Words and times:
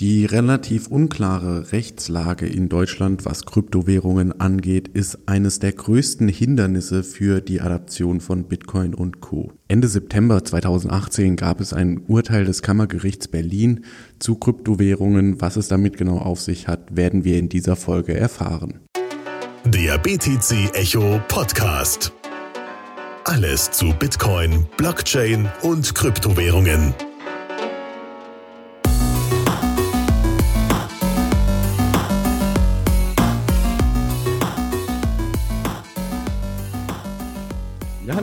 Die 0.00 0.26
relativ 0.26 0.86
unklare 0.86 1.72
Rechtslage 1.72 2.46
in 2.46 2.68
Deutschland, 2.68 3.24
was 3.24 3.44
Kryptowährungen 3.44 4.40
angeht, 4.40 4.86
ist 4.86 5.18
eines 5.26 5.58
der 5.58 5.72
größten 5.72 6.28
Hindernisse 6.28 7.02
für 7.02 7.40
die 7.40 7.60
Adaption 7.60 8.20
von 8.20 8.44
Bitcoin 8.44 8.94
und 8.94 9.20
Co. 9.20 9.50
Ende 9.66 9.88
September 9.88 10.44
2018 10.44 11.34
gab 11.34 11.60
es 11.60 11.72
ein 11.72 12.02
Urteil 12.06 12.44
des 12.44 12.62
Kammergerichts 12.62 13.26
Berlin 13.26 13.86
zu 14.20 14.36
Kryptowährungen. 14.36 15.40
Was 15.40 15.56
es 15.56 15.66
damit 15.66 15.96
genau 15.96 16.18
auf 16.18 16.40
sich 16.40 16.68
hat, 16.68 16.94
werden 16.94 17.24
wir 17.24 17.36
in 17.36 17.48
dieser 17.48 17.74
Folge 17.74 18.14
erfahren. 18.14 18.78
Der 19.64 19.98
BTC 19.98 20.76
Echo 20.76 21.20
Podcast. 21.26 22.12
Alles 23.24 23.72
zu 23.72 23.92
Bitcoin, 23.98 24.64
Blockchain 24.76 25.48
und 25.62 25.92
Kryptowährungen. 25.92 26.94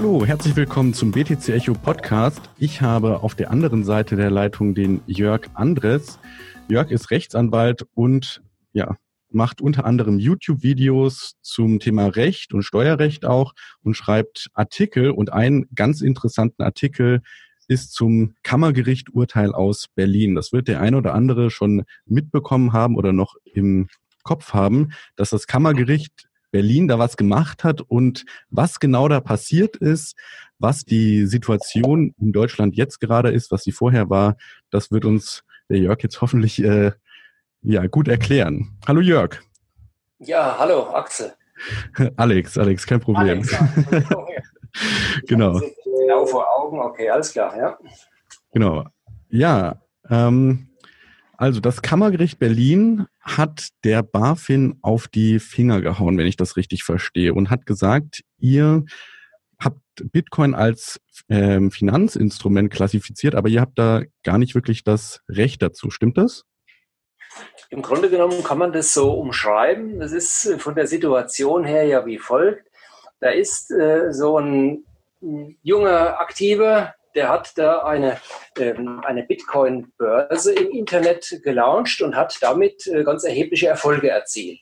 Hallo, 0.05 0.23
herzlich 0.23 0.55
willkommen 0.55 0.93
zum 0.93 1.11
BTC 1.11 1.49
Echo 1.49 1.73
Podcast. 1.73 2.39
Ich 2.59 2.81
habe 2.81 3.23
auf 3.23 3.33
der 3.33 3.49
anderen 3.49 3.83
Seite 3.83 4.15
der 4.15 4.29
Leitung 4.29 4.75
den 4.75 5.01
Jörg 5.07 5.47
Andres. 5.55 6.19
Jörg 6.67 6.91
ist 6.91 7.09
Rechtsanwalt 7.09 7.87
und 7.95 8.43
ja, 8.71 8.97
macht 9.31 9.61
unter 9.61 9.83
anderem 9.83 10.19
YouTube-Videos 10.19 11.37
zum 11.41 11.79
Thema 11.79 12.05
Recht 12.05 12.53
und 12.53 12.61
Steuerrecht 12.61 13.25
auch 13.25 13.53
und 13.81 13.95
schreibt 13.95 14.49
Artikel 14.53 15.09
und 15.09 15.33
einen 15.33 15.65
ganz 15.73 16.01
interessanten 16.01 16.61
Artikel 16.61 17.23
ist 17.67 17.91
zum 17.93 18.35
Kammergericht-Urteil 18.43 19.53
aus 19.53 19.87
Berlin. 19.95 20.35
Das 20.35 20.53
wird 20.53 20.67
der 20.67 20.81
ein 20.81 20.93
oder 20.93 21.15
andere 21.15 21.49
schon 21.49 21.83
mitbekommen 22.05 22.73
haben 22.73 22.95
oder 22.95 23.11
noch 23.11 23.37
im 23.43 23.87
Kopf 24.21 24.53
haben, 24.53 24.91
dass 25.15 25.31
das 25.31 25.47
Kammergericht 25.47 26.27
Berlin 26.55 26.87
da 26.87 26.97
was 26.97 27.17
gemacht 27.17 27.65
hat 27.65 27.81
und 27.81 28.23
was 28.49 28.79
genau 28.79 29.09
da 29.09 29.19
passiert 29.19 29.75
ist, 29.75 30.15
was 30.57 30.85
die 30.85 31.25
Situation 31.25 32.15
in 32.17 32.31
Deutschland 32.31 32.77
jetzt 32.77 33.01
gerade 33.01 33.29
ist, 33.29 33.51
was 33.51 33.63
sie 33.63 33.73
vorher 33.73 34.09
war, 34.09 34.37
das 34.69 34.89
wird 34.89 35.03
uns 35.03 35.43
der 35.67 35.79
Jörg 35.79 36.01
jetzt 36.01 36.21
hoffentlich 36.21 36.63
äh, 36.63 36.93
ja, 37.61 37.85
gut 37.87 38.07
erklären. 38.07 38.77
Hallo 38.87 39.01
Jörg. 39.01 39.41
Ja, 40.19 40.55
hallo 40.57 40.83
Axel. 40.93 41.33
Alex, 42.15 42.57
Alex, 42.57 42.87
kein 42.87 43.01
Problem. 43.01 43.43
Alex, 43.43 43.53
genau. 45.27 45.59
Genau 45.59 46.25
vor 46.25 46.47
Augen, 46.57 46.79
okay, 46.79 47.09
alles 47.09 47.33
klar, 47.33 47.57
ja. 47.57 47.77
Genau. 48.53 48.85
Ja, 49.27 49.81
ähm, 50.09 50.69
also 51.37 51.59
das 51.59 51.81
Kammergericht 51.81 52.39
Berlin 52.39 53.07
hat 53.21 53.69
der 53.83 54.03
BaFin 54.03 54.77
auf 54.81 55.07
die 55.07 55.39
Finger 55.39 55.81
gehauen, 55.81 56.17
wenn 56.17 56.27
ich 56.27 56.37
das 56.37 56.57
richtig 56.57 56.83
verstehe, 56.83 57.33
und 57.33 57.49
hat 57.49 57.65
gesagt, 57.65 58.21
ihr 58.37 58.85
habt 59.59 59.79
Bitcoin 60.11 60.53
als 60.53 60.99
ähm, 61.29 61.71
Finanzinstrument 61.71 62.71
klassifiziert, 62.71 63.35
aber 63.35 63.49
ihr 63.49 63.61
habt 63.61 63.79
da 63.79 64.03
gar 64.23 64.37
nicht 64.37 64.55
wirklich 64.55 64.83
das 64.83 65.21
Recht 65.29 65.61
dazu. 65.61 65.89
Stimmt 65.89 66.17
das? 66.17 66.43
Im 67.69 67.81
Grunde 67.81 68.09
genommen 68.09 68.43
kann 68.43 68.57
man 68.57 68.71
das 68.71 68.93
so 68.93 69.13
umschreiben. 69.13 69.99
Das 69.99 70.11
ist 70.11 70.55
von 70.59 70.75
der 70.75 70.87
Situation 70.87 71.65
her 71.65 71.85
ja 71.85 72.05
wie 72.05 72.19
folgt. 72.19 72.69
Da 73.19 73.29
ist 73.29 73.71
äh, 73.71 74.11
so 74.11 74.37
ein 74.37 74.85
junger 75.63 76.19
Aktiver, 76.19 76.93
der 77.15 77.29
hat 77.29 77.53
da 77.55 77.79
eine, 77.79 78.17
ähm, 78.59 79.01
eine 79.05 79.23
Bitcoin-Börse 79.23 80.53
im 80.53 80.69
Internet 80.71 81.39
gelauncht 81.43 82.01
und 82.01 82.15
hat 82.15 82.37
damit 82.41 82.87
äh, 82.87 83.03
ganz 83.03 83.23
erhebliche 83.23 83.67
Erfolge 83.67 84.09
erzielt. 84.09 84.59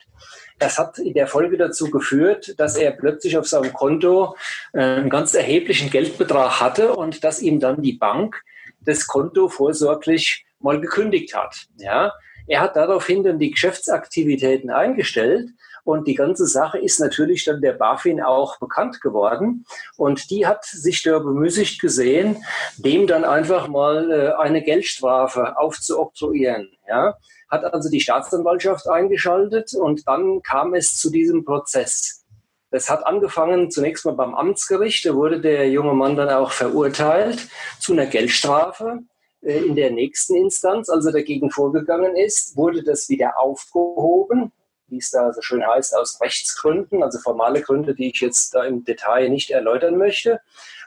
Das 0.59 0.77
hat 0.77 0.99
in 0.99 1.13
der 1.13 1.27
Folge 1.27 1.57
dazu 1.57 1.89
geführt, 1.89 2.53
dass 2.57 2.77
er 2.77 2.91
plötzlich 2.91 3.37
auf 3.37 3.47
seinem 3.47 3.73
Konto 3.73 4.35
äh, 4.73 4.79
einen 4.79 5.09
ganz 5.09 5.33
erheblichen 5.33 5.89
Geldbetrag 5.89 6.61
hatte 6.61 6.95
und 6.95 7.23
dass 7.23 7.41
ihm 7.41 7.59
dann 7.59 7.81
die 7.81 7.93
Bank 7.93 8.41
das 8.81 9.07
Konto 9.07 9.49
vorsorglich 9.49 10.45
mal 10.59 10.79
gekündigt 10.79 11.35
hat. 11.35 11.65
Ja, 11.77 12.13
er 12.47 12.61
hat 12.61 12.75
daraufhin 12.75 13.23
dann 13.23 13.39
die 13.39 13.51
Geschäftsaktivitäten 13.51 14.69
eingestellt 14.69 15.49
und 15.83 16.07
die 16.07 16.15
ganze 16.15 16.47
Sache 16.47 16.77
ist 16.79 16.99
natürlich 16.99 17.43
dann 17.43 17.61
der 17.61 17.73
BaFin 17.73 18.21
auch 18.21 18.57
bekannt 18.57 19.01
geworden. 19.01 19.65
Und 19.97 20.29
die 20.29 20.47
hat 20.47 20.63
sich 20.63 21.03
da 21.03 21.19
bemüßigt 21.19 21.81
gesehen, 21.81 22.43
dem 22.77 23.05
dann 23.05 23.25
einfach 23.25 23.67
mal 23.67 24.11
äh, 24.11 24.31
eine 24.41 24.63
Geldstrafe 24.63 25.57
aufzuoktroyieren. 25.57 26.69
Ja? 26.87 27.17
Hat 27.49 27.65
also 27.65 27.89
die 27.89 27.99
Staatsanwaltschaft 27.99 28.87
eingeschaltet 28.87 29.73
und 29.73 30.07
dann 30.07 30.41
kam 30.41 30.73
es 30.73 30.95
zu 30.95 31.09
diesem 31.09 31.43
Prozess. 31.43 32.23
Das 32.71 32.89
hat 32.89 33.05
angefangen 33.05 33.69
zunächst 33.69 34.05
mal 34.05 34.15
beim 34.15 34.33
Amtsgericht. 34.33 35.05
Da 35.05 35.13
wurde 35.13 35.41
der 35.41 35.69
junge 35.69 35.93
Mann 35.93 36.15
dann 36.15 36.29
auch 36.29 36.51
verurteilt 36.51 37.47
zu 37.79 37.91
einer 37.91 38.05
Geldstrafe. 38.05 38.99
Äh, 39.41 39.57
in 39.57 39.75
der 39.75 39.91
nächsten 39.91 40.37
Instanz, 40.37 40.87
als 40.87 41.05
er 41.05 41.11
dagegen 41.11 41.51
vorgegangen 41.51 42.15
ist, 42.15 42.55
wurde 42.55 42.83
das 42.83 43.09
wieder 43.09 43.37
aufgehoben 43.37 44.53
wie 44.93 44.99
es 44.99 45.09
da 45.09 45.33
so 45.33 45.41
schön 45.41 45.65
heißt, 45.65 45.95
aus 45.95 46.21
Rechtsgründen, 46.21 47.01
also 47.01 47.17
formale 47.17 47.61
Gründe, 47.61 47.95
die 47.95 48.11
ich 48.11 48.21
jetzt 48.21 48.53
da 48.53 48.63
im 48.63 48.83
Detail 48.83 49.29
nicht 49.29 49.49
erläutern 49.49 49.97
möchte. 49.97 50.39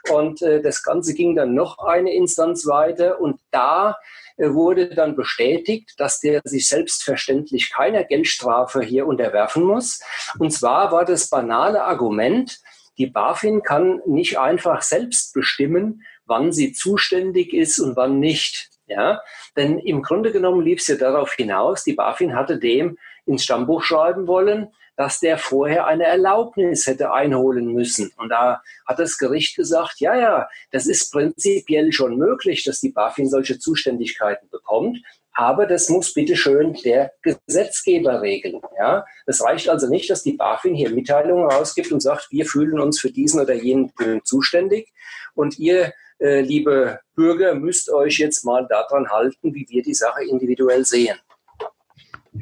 Und 0.09 0.41
äh, 0.41 0.61
das 0.61 0.81
Ganze 0.81 1.13
ging 1.13 1.35
dann 1.35 1.53
noch 1.53 1.79
eine 1.79 2.13
Instanz 2.13 2.65
weiter 2.65 3.19
und 3.19 3.41
da 3.51 3.97
äh, 4.37 4.53
wurde 4.53 4.95
dann 4.95 5.17
bestätigt, 5.17 5.95
dass 5.97 6.21
der 6.21 6.41
sich 6.45 6.69
selbstverständlich 6.69 7.71
keiner 7.73 8.05
Geldstrafe 8.05 8.81
hier 8.81 9.07
unterwerfen 9.07 9.63
muss. 9.63 10.01
Und 10.39 10.51
zwar 10.51 10.93
war 10.93 11.03
das 11.03 11.29
banale 11.29 11.83
Argument, 11.83 12.61
die 12.97 13.07
BaFin 13.07 13.61
kann 13.61 14.01
nicht 14.05 14.39
einfach 14.39 14.81
selbst 14.81 15.33
bestimmen, 15.33 16.03
wann 16.25 16.51
sie 16.53 16.71
zuständig 16.71 17.53
ist 17.53 17.77
und 17.79 17.95
wann 17.97 18.19
nicht. 18.19 18.69
Ja, 18.89 19.21
denn 19.57 19.79
im 19.79 20.01
Grunde 20.01 20.31
genommen 20.31 20.61
lief 20.61 20.79
es 20.79 20.87
ja 20.87 20.95
darauf 20.95 21.33
hinaus, 21.33 21.83
die 21.83 21.91
BaFin 21.91 22.37
hatte 22.37 22.57
dem 22.57 22.97
ins 23.27 23.43
Stammbuch 23.43 23.83
schreiben 23.83 24.27
wollen, 24.27 24.69
dass 24.97 25.19
der 25.19 25.37
vorher 25.37 25.85
eine 25.85 26.05
Erlaubnis 26.05 26.87
hätte 26.87 27.13
einholen 27.13 27.71
müssen. 27.71 28.11
Und 28.17 28.29
da 28.29 28.61
hat 28.85 28.97
das 28.97 29.19
Gericht 29.19 29.55
gesagt, 29.55 29.99
ja, 29.99 30.17
ja, 30.17 30.49
das 30.71 30.87
ist 30.87 31.11
prinzipiell 31.11 31.91
schon 31.91 32.17
möglich, 32.17 32.63
dass 32.63 32.81
die 32.81 32.89
BaFin 32.89 33.29
solche 33.29 33.59
Zuständigkeiten 33.59 34.49
bekommt. 34.49 34.97
Aber 35.33 35.67
das 35.67 35.87
muss 35.89 36.15
bitte 36.15 36.35
schön 36.35 36.73
der 36.83 37.13
Gesetzgeber 37.21 38.23
regeln. 38.23 38.59
Ja? 38.79 39.05
Das 39.27 39.43
reicht 39.43 39.69
also 39.69 39.87
nicht, 39.87 40.09
dass 40.09 40.23
die 40.23 40.33
BaFin 40.33 40.73
hier 40.73 40.89
Mitteilungen 40.89 41.45
rausgibt 41.45 41.91
und 41.91 41.99
sagt, 41.99 42.31
wir 42.31 42.47
fühlen 42.47 42.79
uns 42.79 42.99
für 42.99 43.11
diesen 43.11 43.39
oder 43.39 43.53
jenen 43.53 43.93
zuständig. 44.23 44.91
Und 45.35 45.59
ihr, 45.59 45.93
äh, 46.17 46.41
liebe 46.41 47.01
Bürger, 47.13 47.53
müsst 47.53 47.91
euch 47.91 48.17
jetzt 48.17 48.45
mal 48.45 48.65
daran 48.67 49.11
halten, 49.11 49.53
wie 49.53 49.67
wir 49.69 49.83
die 49.83 49.93
Sache 49.93 50.23
individuell 50.23 50.83
sehen. 50.85 51.19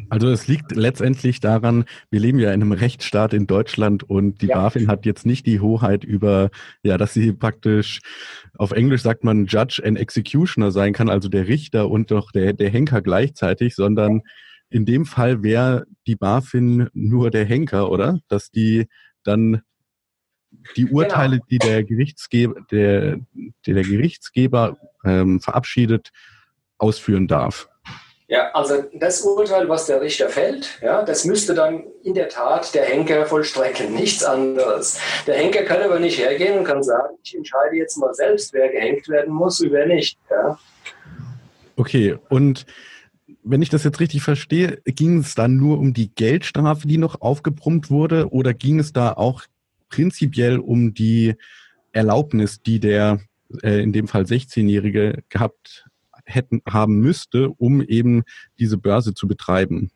Also 0.09 0.29
es 0.29 0.47
liegt 0.47 0.75
letztendlich 0.75 1.39
daran, 1.39 1.85
wir 2.09 2.19
leben 2.19 2.39
ja 2.39 2.51
in 2.51 2.61
einem 2.61 2.71
Rechtsstaat 2.71 3.33
in 3.33 3.47
Deutschland 3.47 4.03
und 4.03 4.41
die 4.41 4.47
ja. 4.47 4.55
BaFin 4.55 4.87
hat 4.87 5.05
jetzt 5.05 5.25
nicht 5.25 5.45
die 5.45 5.59
Hoheit 5.59 6.03
über, 6.03 6.49
ja, 6.83 6.97
dass 6.97 7.13
sie 7.13 7.33
praktisch, 7.33 7.99
auf 8.57 8.71
Englisch 8.71 9.01
sagt 9.01 9.23
man 9.23 9.45
Judge 9.45 9.81
and 9.83 9.97
Executioner 9.97 10.71
sein 10.71 10.93
kann, 10.93 11.09
also 11.09 11.29
der 11.29 11.47
Richter 11.47 11.89
und 11.89 12.11
doch 12.11 12.31
der, 12.31 12.53
der 12.53 12.69
Henker 12.69 13.01
gleichzeitig, 13.01 13.75
sondern 13.75 14.21
in 14.69 14.85
dem 14.85 15.05
Fall 15.05 15.43
wäre 15.43 15.85
die 16.07 16.15
BaFin 16.15 16.89
nur 16.93 17.31
der 17.31 17.45
Henker, 17.45 17.89
oder? 17.91 18.19
Dass 18.27 18.51
die 18.51 18.87
dann 19.23 19.61
die 20.75 20.85
genau. 20.85 20.99
Urteile, 20.99 21.37
genau. 21.37 21.45
die 21.49 21.57
der 21.59 21.83
Gerichtsgeber, 21.83 22.61
der, 22.71 23.17
der, 23.65 23.73
der 23.73 23.83
Gerichtsgeber 23.83 24.77
ähm, 25.03 25.39
verabschiedet, 25.41 26.11
ausführen 26.77 27.27
darf. 27.27 27.69
Ja, 28.27 28.49
also 28.53 28.83
das 28.93 29.21
Urteil, 29.21 29.69
was 29.69 29.85
der 29.85 30.01
Richter 30.01 30.29
fällt, 30.29 30.79
ja, 30.81 31.03
das 31.03 31.25
müsste 31.25 31.53
dann 31.53 31.83
in 32.03 32.15
der 32.15 32.27
Tat 32.27 32.73
der 32.73 32.85
Henker 32.85 33.27
vollstrecken, 33.27 33.93
nichts 33.93 34.23
anderes. 34.23 34.99
Der 35.27 35.35
Henker 35.35 35.61
kann 35.63 35.83
aber 35.83 35.99
nicht 35.99 36.17
hergehen 36.17 36.57
und 36.57 36.63
kann 36.63 36.81
sagen, 36.81 37.15
ich 37.23 37.35
entscheide 37.35 37.75
jetzt 37.75 37.97
mal 37.97 38.13
selbst, 38.15 38.51
wer 38.53 38.69
gehängt 38.69 39.07
werden 39.09 39.31
muss 39.31 39.61
und 39.61 39.71
wer 39.71 39.85
nicht. 39.85 40.17
Ja. 40.31 40.57
Okay, 41.75 42.17
und 42.29 42.65
wenn 43.43 43.61
ich 43.61 43.69
das 43.69 43.83
jetzt 43.83 43.99
richtig 43.99 44.23
verstehe, 44.23 44.81
ging 44.85 45.19
es 45.19 45.35
dann 45.35 45.57
nur 45.57 45.77
um 45.77 45.93
die 45.93 46.09
Geldstrafe, 46.13 46.87
die 46.87 46.97
noch 46.97 47.21
aufgebrummt 47.21 47.91
wurde, 47.91 48.29
oder 48.31 48.55
ging 48.55 48.79
es 48.79 48.91
da 48.91 49.13
auch 49.13 49.43
prinzipiell 49.89 50.57
um 50.57 50.95
die 50.95 51.35
Erlaubnis, 51.91 52.59
die 52.61 52.79
der 52.79 53.19
äh, 53.61 53.83
in 53.83 53.93
dem 53.93 54.07
Fall 54.07 54.23
16-Jährige 54.23 55.23
gehabt 55.29 55.85
hätten, 56.25 56.61
haben 56.67 56.99
müsste, 56.99 57.49
um 57.57 57.81
eben 57.81 58.23
diese 58.59 58.77
Börse 58.77 59.13
zu 59.13 59.27
betreiben? 59.27 59.91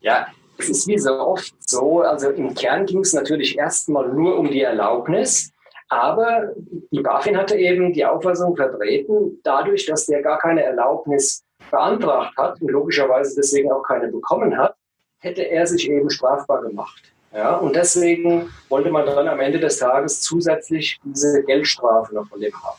Ja, 0.00 0.26
es 0.58 0.68
ist 0.68 0.86
wie 0.86 0.98
so 0.98 1.18
oft 1.18 1.54
so, 1.58 2.02
also 2.02 2.30
im 2.30 2.54
Kern 2.54 2.86
ging 2.86 3.00
es 3.00 3.12
natürlich 3.12 3.58
erstmal 3.58 4.08
nur 4.08 4.38
um 4.38 4.50
die 4.50 4.60
Erlaubnis, 4.60 5.50
aber 5.88 6.52
die 6.90 7.00
BaFin 7.00 7.36
hatte 7.36 7.56
eben 7.56 7.92
die 7.92 8.04
Auffassung 8.04 8.56
vertreten, 8.56 9.38
dadurch, 9.42 9.86
dass 9.86 10.06
der 10.06 10.22
gar 10.22 10.38
keine 10.38 10.62
Erlaubnis 10.62 11.44
beantragt 11.70 12.36
hat 12.36 12.60
und 12.60 12.70
logischerweise 12.70 13.34
deswegen 13.36 13.70
auch 13.72 13.82
keine 13.82 14.08
bekommen 14.08 14.56
hat, 14.56 14.74
hätte 15.18 15.42
er 15.42 15.66
sich 15.66 15.90
eben 15.90 16.10
strafbar 16.10 16.62
gemacht. 16.62 17.12
Ja, 17.32 17.56
und 17.56 17.74
deswegen 17.74 18.48
wollte 18.68 18.90
man 18.90 19.06
dann 19.06 19.26
am 19.26 19.40
Ende 19.40 19.58
des 19.58 19.78
Tages 19.78 20.20
zusätzlich 20.20 21.00
diese 21.02 21.42
Geldstrafe 21.42 22.14
noch 22.14 22.28
von 22.28 22.40
dem 22.40 22.52
haben. 22.52 22.78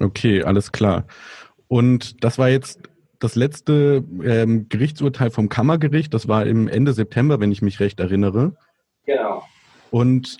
Okay, 0.00 0.44
alles 0.44 0.70
klar. 0.70 1.04
Und 1.72 2.22
das 2.22 2.36
war 2.36 2.50
jetzt 2.50 2.80
das 3.18 3.34
letzte 3.34 4.04
ähm, 4.22 4.68
Gerichtsurteil 4.68 5.30
vom 5.30 5.48
Kammergericht. 5.48 6.12
Das 6.12 6.28
war 6.28 6.44
im 6.44 6.68
Ende 6.68 6.92
September, 6.92 7.40
wenn 7.40 7.50
ich 7.50 7.62
mich 7.62 7.80
recht 7.80 7.98
erinnere. 7.98 8.54
Genau. 9.06 9.42
Und 9.90 10.36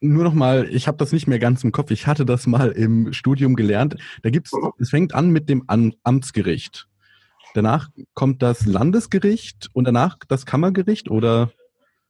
nur 0.00 0.24
noch 0.24 0.32
mal, 0.32 0.66
ich 0.70 0.88
habe 0.88 0.96
das 0.96 1.12
nicht 1.12 1.26
mehr 1.26 1.38
ganz 1.38 1.62
im 1.62 1.72
Kopf. 1.72 1.90
Ich 1.90 2.06
hatte 2.06 2.24
das 2.24 2.46
mal 2.46 2.70
im 2.70 3.12
Studium 3.12 3.54
gelernt. 3.54 3.96
Da 4.22 4.30
gibt's, 4.30 4.54
mhm. 4.54 4.72
es 4.78 4.88
fängt 4.88 5.14
an 5.14 5.28
mit 5.28 5.50
dem 5.50 5.64
Amtsgericht. 5.66 6.88
Danach 7.52 7.90
kommt 8.14 8.40
das 8.40 8.64
Landesgericht 8.64 9.68
und 9.74 9.84
danach 9.84 10.16
das 10.26 10.46
Kammergericht 10.46 11.10
oder? 11.10 11.50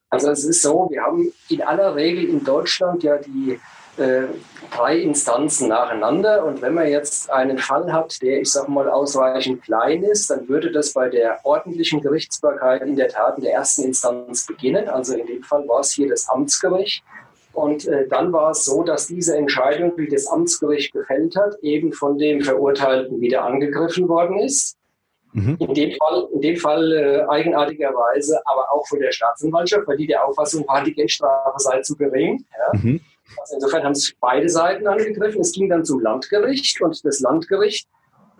Also 0.08 0.30
es 0.30 0.44
ist 0.44 0.62
so, 0.62 0.86
wir 0.88 1.02
haben 1.02 1.32
in 1.48 1.62
aller 1.62 1.96
Regel 1.96 2.26
in 2.26 2.44
Deutschland 2.44 3.02
ja 3.02 3.18
die 3.18 3.58
äh, 3.96 4.22
drei 4.70 4.96
Instanzen 4.98 5.68
nacheinander. 5.68 6.44
Und 6.44 6.62
wenn 6.62 6.74
man 6.74 6.88
jetzt 6.88 7.30
einen 7.30 7.58
Fall 7.58 7.92
hat, 7.92 8.20
der, 8.22 8.40
ich 8.40 8.50
sage 8.50 8.70
mal, 8.70 8.88
ausreichend 8.88 9.62
klein 9.62 10.02
ist, 10.02 10.30
dann 10.30 10.48
würde 10.48 10.72
das 10.72 10.92
bei 10.92 11.08
der 11.08 11.40
ordentlichen 11.44 12.00
Gerichtsbarkeit 12.00 12.82
in 12.82 12.96
der 12.96 13.08
Tat 13.08 13.36
in 13.38 13.44
der 13.44 13.52
ersten 13.52 13.82
Instanz 13.82 14.46
beginnen. 14.46 14.88
Also 14.88 15.14
in 15.14 15.26
dem 15.26 15.42
Fall 15.42 15.66
war 15.68 15.80
es 15.80 15.92
hier 15.92 16.08
das 16.08 16.28
Amtsgericht. 16.28 17.04
Und 17.52 17.86
äh, 17.86 18.08
dann 18.08 18.32
war 18.32 18.52
es 18.52 18.64
so, 18.64 18.82
dass 18.82 19.08
diese 19.08 19.36
Entscheidung, 19.36 19.94
die 19.96 20.08
das 20.08 20.26
Amtsgericht 20.26 20.92
gefällt 20.92 21.36
hat, 21.36 21.56
eben 21.60 21.92
von 21.92 22.16
dem 22.16 22.40
Verurteilten 22.40 23.20
wieder 23.20 23.44
angegriffen 23.44 24.08
worden 24.08 24.38
ist. 24.38 24.76
Mhm. 25.34 25.56
In 25.58 25.74
dem 25.74 25.92
Fall, 25.98 26.28
in 26.32 26.40
dem 26.40 26.56
Fall 26.56 26.92
äh, 26.92 27.24
eigenartigerweise, 27.28 28.40
aber 28.46 28.72
auch 28.72 28.86
von 28.86 29.00
der 29.00 29.12
Staatsanwaltschaft, 29.12 29.86
weil 29.86 29.96
die 29.96 30.06
der 30.06 30.26
Auffassung 30.26 30.66
war, 30.66 30.82
die 30.82 30.94
Geldstrafe 30.94 31.58
sei 31.58 31.80
zu 31.80 31.96
gering. 31.96 32.44
Ja. 32.56 32.78
Mhm. 32.78 33.00
Also 33.40 33.54
insofern 33.54 33.84
haben 33.84 33.94
sich 33.94 34.16
beide 34.20 34.48
Seiten 34.48 34.86
angegriffen. 34.86 35.40
Es 35.40 35.52
ging 35.52 35.68
dann 35.68 35.84
zum 35.84 36.00
Landgericht 36.00 36.80
und 36.80 37.04
das 37.04 37.20
Landgericht 37.20 37.88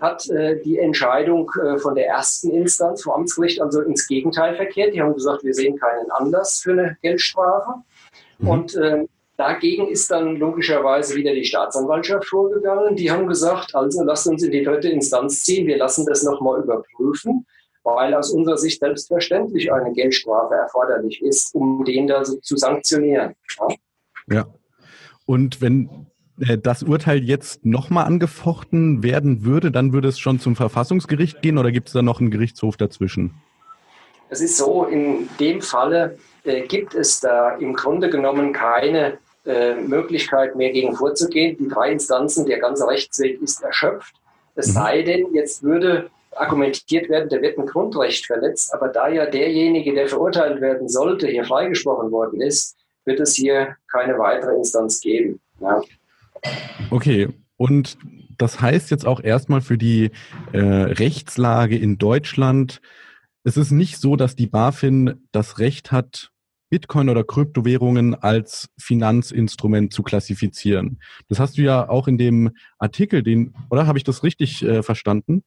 hat 0.03 0.29
äh, 0.31 0.61
die 0.61 0.79
Entscheidung 0.79 1.50
äh, 1.62 1.79
von 1.79 1.94
der 1.94 2.09
ersten 2.09 2.50
Instanz, 2.50 3.05
vom 3.05 3.12
Amtsgericht, 3.12 3.62
also 3.62 3.81
ins 3.83 4.06
Gegenteil 4.09 4.56
verkehrt. 4.56 4.94
Die 4.94 5.00
haben 5.00 5.15
gesagt, 5.15 5.44
wir 5.44 5.55
sehen 5.55 5.79
keinen 5.79 6.11
Anlass 6.11 6.61
für 6.61 6.73
eine 6.73 6.99
Geldstrafe. 7.03 7.83
Mhm. 8.39 8.49
Und 8.49 8.75
äh, 8.75 9.06
dagegen 9.37 9.87
ist 9.89 10.11
dann 10.11 10.37
logischerweise 10.37 11.15
wieder 11.15 11.33
die 11.33 11.45
Staatsanwaltschaft 11.45 12.27
vorgegangen. 12.27 12.97
Die 12.97 13.12
haben 13.12 13.29
gesagt, 13.29 13.77
also 13.77 14.03
lasst 14.03 14.27
uns 14.27 14.43
in 14.43 14.50
die 14.50 14.65
dritte 14.65 14.88
Instanz 14.88 15.45
ziehen, 15.45 15.69
wir 15.69 15.79
lassen 15.79 16.05
das 16.05 16.25
nochmal 16.25 16.61
überprüfen, 16.61 17.47
weil 17.85 18.12
aus 18.15 18.33
unserer 18.33 18.59
Sicht 18.59 18.81
selbstverständlich 18.81 19.73
eine 19.73 19.93
Geldstrafe 19.93 20.55
erforderlich 20.55 21.23
ist, 21.23 21.55
um 21.55 21.85
den 21.85 22.09
da 22.09 22.25
so 22.25 22.37
zu 22.38 22.56
sanktionieren. 22.56 23.35
Ja. 23.61 23.69
ja. 24.35 24.47
Und 25.27 25.61
wenn 25.61 26.07
äh, 26.41 26.59
das 26.59 26.83
Urteil 26.83 27.23
jetzt 27.23 27.65
nochmal 27.65 28.05
angefochten 28.07 29.03
werden 29.03 29.45
würde, 29.45 29.71
dann 29.71 29.93
würde 29.93 30.09
es 30.09 30.19
schon 30.19 30.41
zum 30.41 30.57
Verfassungsgericht 30.57 31.43
gehen 31.43 31.59
oder 31.59 31.73
gibt 31.73 31.89
es 31.89 31.95
da 31.95 32.03
noch 32.03 32.21
einen 32.21 32.31
Gerichtshof 32.31 32.77
dazwischen? 32.77 33.35
Es 34.31 34.41
ist 34.41 34.57
so, 34.57 34.85
in 34.85 35.29
dem 35.39 35.61
Falle 35.61 36.19
äh, 36.45 36.67
gibt 36.67 36.95
es 36.95 37.21
da 37.21 37.57
im 37.57 37.75
Grunde 37.75 38.09
genommen 38.09 38.53
keine 38.53 39.19
äh, 39.45 39.75
Möglichkeit 39.75 40.57
mehr 40.57 40.73
gegen 40.73 40.95
vorzugehen. 40.95 41.57
Die 41.59 41.69
drei 41.69 41.93
Instanzen, 41.93 42.47
der 42.47 42.59
ganze 42.59 42.87
Rechtsweg 42.87 43.43
ist 43.43 43.63
erschöpft. 43.63 44.15
Es 44.55 44.69
mhm. 44.69 44.73
sei 44.73 45.03
denn, 45.03 45.35
jetzt 45.35 45.63
würde 45.63 46.11
argumentiert 46.35 47.11
werden, 47.11 47.29
der 47.29 47.43
wird 47.43 47.59
ein 47.59 47.67
Grundrecht 47.67 48.27
verletzt, 48.27 48.73
aber 48.73 48.89
da 48.89 49.09
ja 49.09 49.27
derjenige, 49.27 49.93
der 49.93 50.09
verurteilt 50.09 50.63
werden 50.63 50.89
sollte, 50.89 51.27
hier 51.27 51.45
freigesprochen 51.45 52.11
worden 52.11 52.41
ist, 52.41 52.77
wird 53.04 53.20
es 53.20 53.34
hier 53.34 53.76
keine 53.90 54.19
weitere 54.19 54.54
Instanz 54.54 55.00
geben. 55.00 55.40
Ja. 55.60 55.82
Okay, 56.90 57.28
und 57.56 57.99
das 58.38 58.60
heißt 58.60 58.90
jetzt 58.90 59.06
auch 59.06 59.20
erstmal 59.20 59.60
für 59.60 59.78
die 59.78 60.10
äh, 60.52 60.58
Rechtslage 60.58 61.76
in 61.76 61.99
Deutschland, 61.99 62.81
es 63.44 63.56
ist 63.56 63.70
nicht 63.70 63.99
so, 63.99 64.16
dass 64.16 64.37
die 64.37 64.46
BaFin 64.46 65.26
das 65.32 65.58
Recht 65.58 65.93
hat, 65.93 66.32
Bitcoin 66.70 67.10
oder 67.10 67.22
Kryptowährungen 67.22 68.14
als 68.14 68.70
Finanzinstrument 68.78 69.93
zu 69.93 70.02
klassifizieren. 70.02 71.00
Das 71.28 71.38
hast 71.38 71.58
du 71.58 71.62
ja 71.62 71.88
auch 71.88 72.08
in 72.08 72.16
dem 72.16 72.50
Artikel, 72.78 73.22
den, 73.22 73.54
oder 73.69 73.87
habe 73.87 73.99
ich 73.99 74.04
das 74.04 74.22
richtig 74.22 74.62
äh, 74.62 74.82
verstanden? 74.82 75.44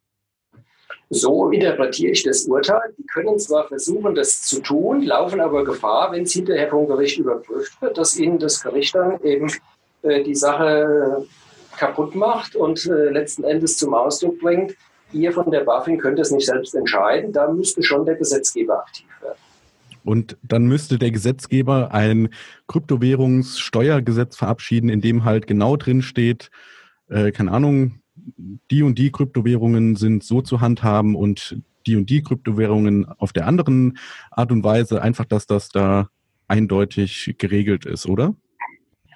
So 1.10 1.52
interpretiere 1.52 2.12
ich 2.12 2.24
das 2.24 2.46
Urteil. 2.46 2.94
Die 2.98 3.06
können 3.06 3.38
zwar 3.38 3.68
versuchen, 3.68 4.16
das 4.16 4.42
zu 4.42 4.62
tun, 4.62 5.04
laufen 5.04 5.40
aber 5.40 5.64
Gefahr, 5.64 6.12
wenn 6.12 6.24
es 6.24 6.34
hinterher 6.34 6.70
vom 6.70 6.88
Gericht 6.88 7.20
überprüft 7.20 7.82
wird, 7.82 7.98
dass 7.98 8.18
ihnen 8.18 8.40
das 8.40 8.62
Gericht 8.64 8.96
dann 8.96 9.22
eben 9.22 9.52
äh, 10.02 10.24
die 10.24 10.36
Sache 10.36 11.26
kaputt 11.78 12.16
macht 12.16 12.56
und 12.56 12.86
äh, 12.86 13.10
letzten 13.10 13.44
Endes 13.44 13.78
zum 13.78 13.94
Ausdruck 13.94 14.40
bringt, 14.40 14.76
ihr 15.12 15.32
von 15.32 15.50
der 15.52 15.62
BaFin 15.62 15.98
könnt 15.98 16.20
es 16.20 16.32
nicht 16.32 16.46
selbst 16.46 16.74
entscheiden, 16.74 17.32
da 17.32 17.52
müsste 17.52 17.84
schon 17.84 18.06
der 18.06 18.16
Gesetzgeber 18.16 18.80
aktiv 18.80 19.08
werden. 19.22 19.38
Und 20.04 20.38
dann 20.44 20.68
müsste 20.68 21.00
der 21.00 21.12
Gesetzgeber 21.12 21.92
ein 21.92 22.30
Kryptowährungssteuergesetz 22.68 24.38
verabschieden, 24.38 24.90
in 24.90 25.02
dem 25.02 25.26
halt 25.26 25.48
genau 25.48 25.78
drin 25.78 26.02
steht, 26.02 26.52
äh, 27.10 27.32
keine 27.32 27.52
Ahnung, 27.52 28.02
die 28.72 28.84
und 28.84 28.98
die 28.98 29.12
Kryptowährungen 29.12 29.96
sind 29.96 30.24
so 30.24 30.42
zu 30.42 30.62
handhaben 30.62 31.16
und 31.16 31.58
die 31.88 31.96
und 31.96 32.10
die 32.10 32.24
Kryptowährungen 32.24 33.06
auf 33.06 33.34
der 33.34 33.48
anderen 33.48 33.98
Art 34.32 34.52
und 34.52 34.64
Weise, 34.64 35.02
einfach, 35.02 35.26
dass 35.26 35.46
das 35.46 35.70
da 35.70 36.10
eindeutig 36.48 37.36
geregelt 37.38 37.86
ist, 37.86 38.08
oder? 38.08 38.36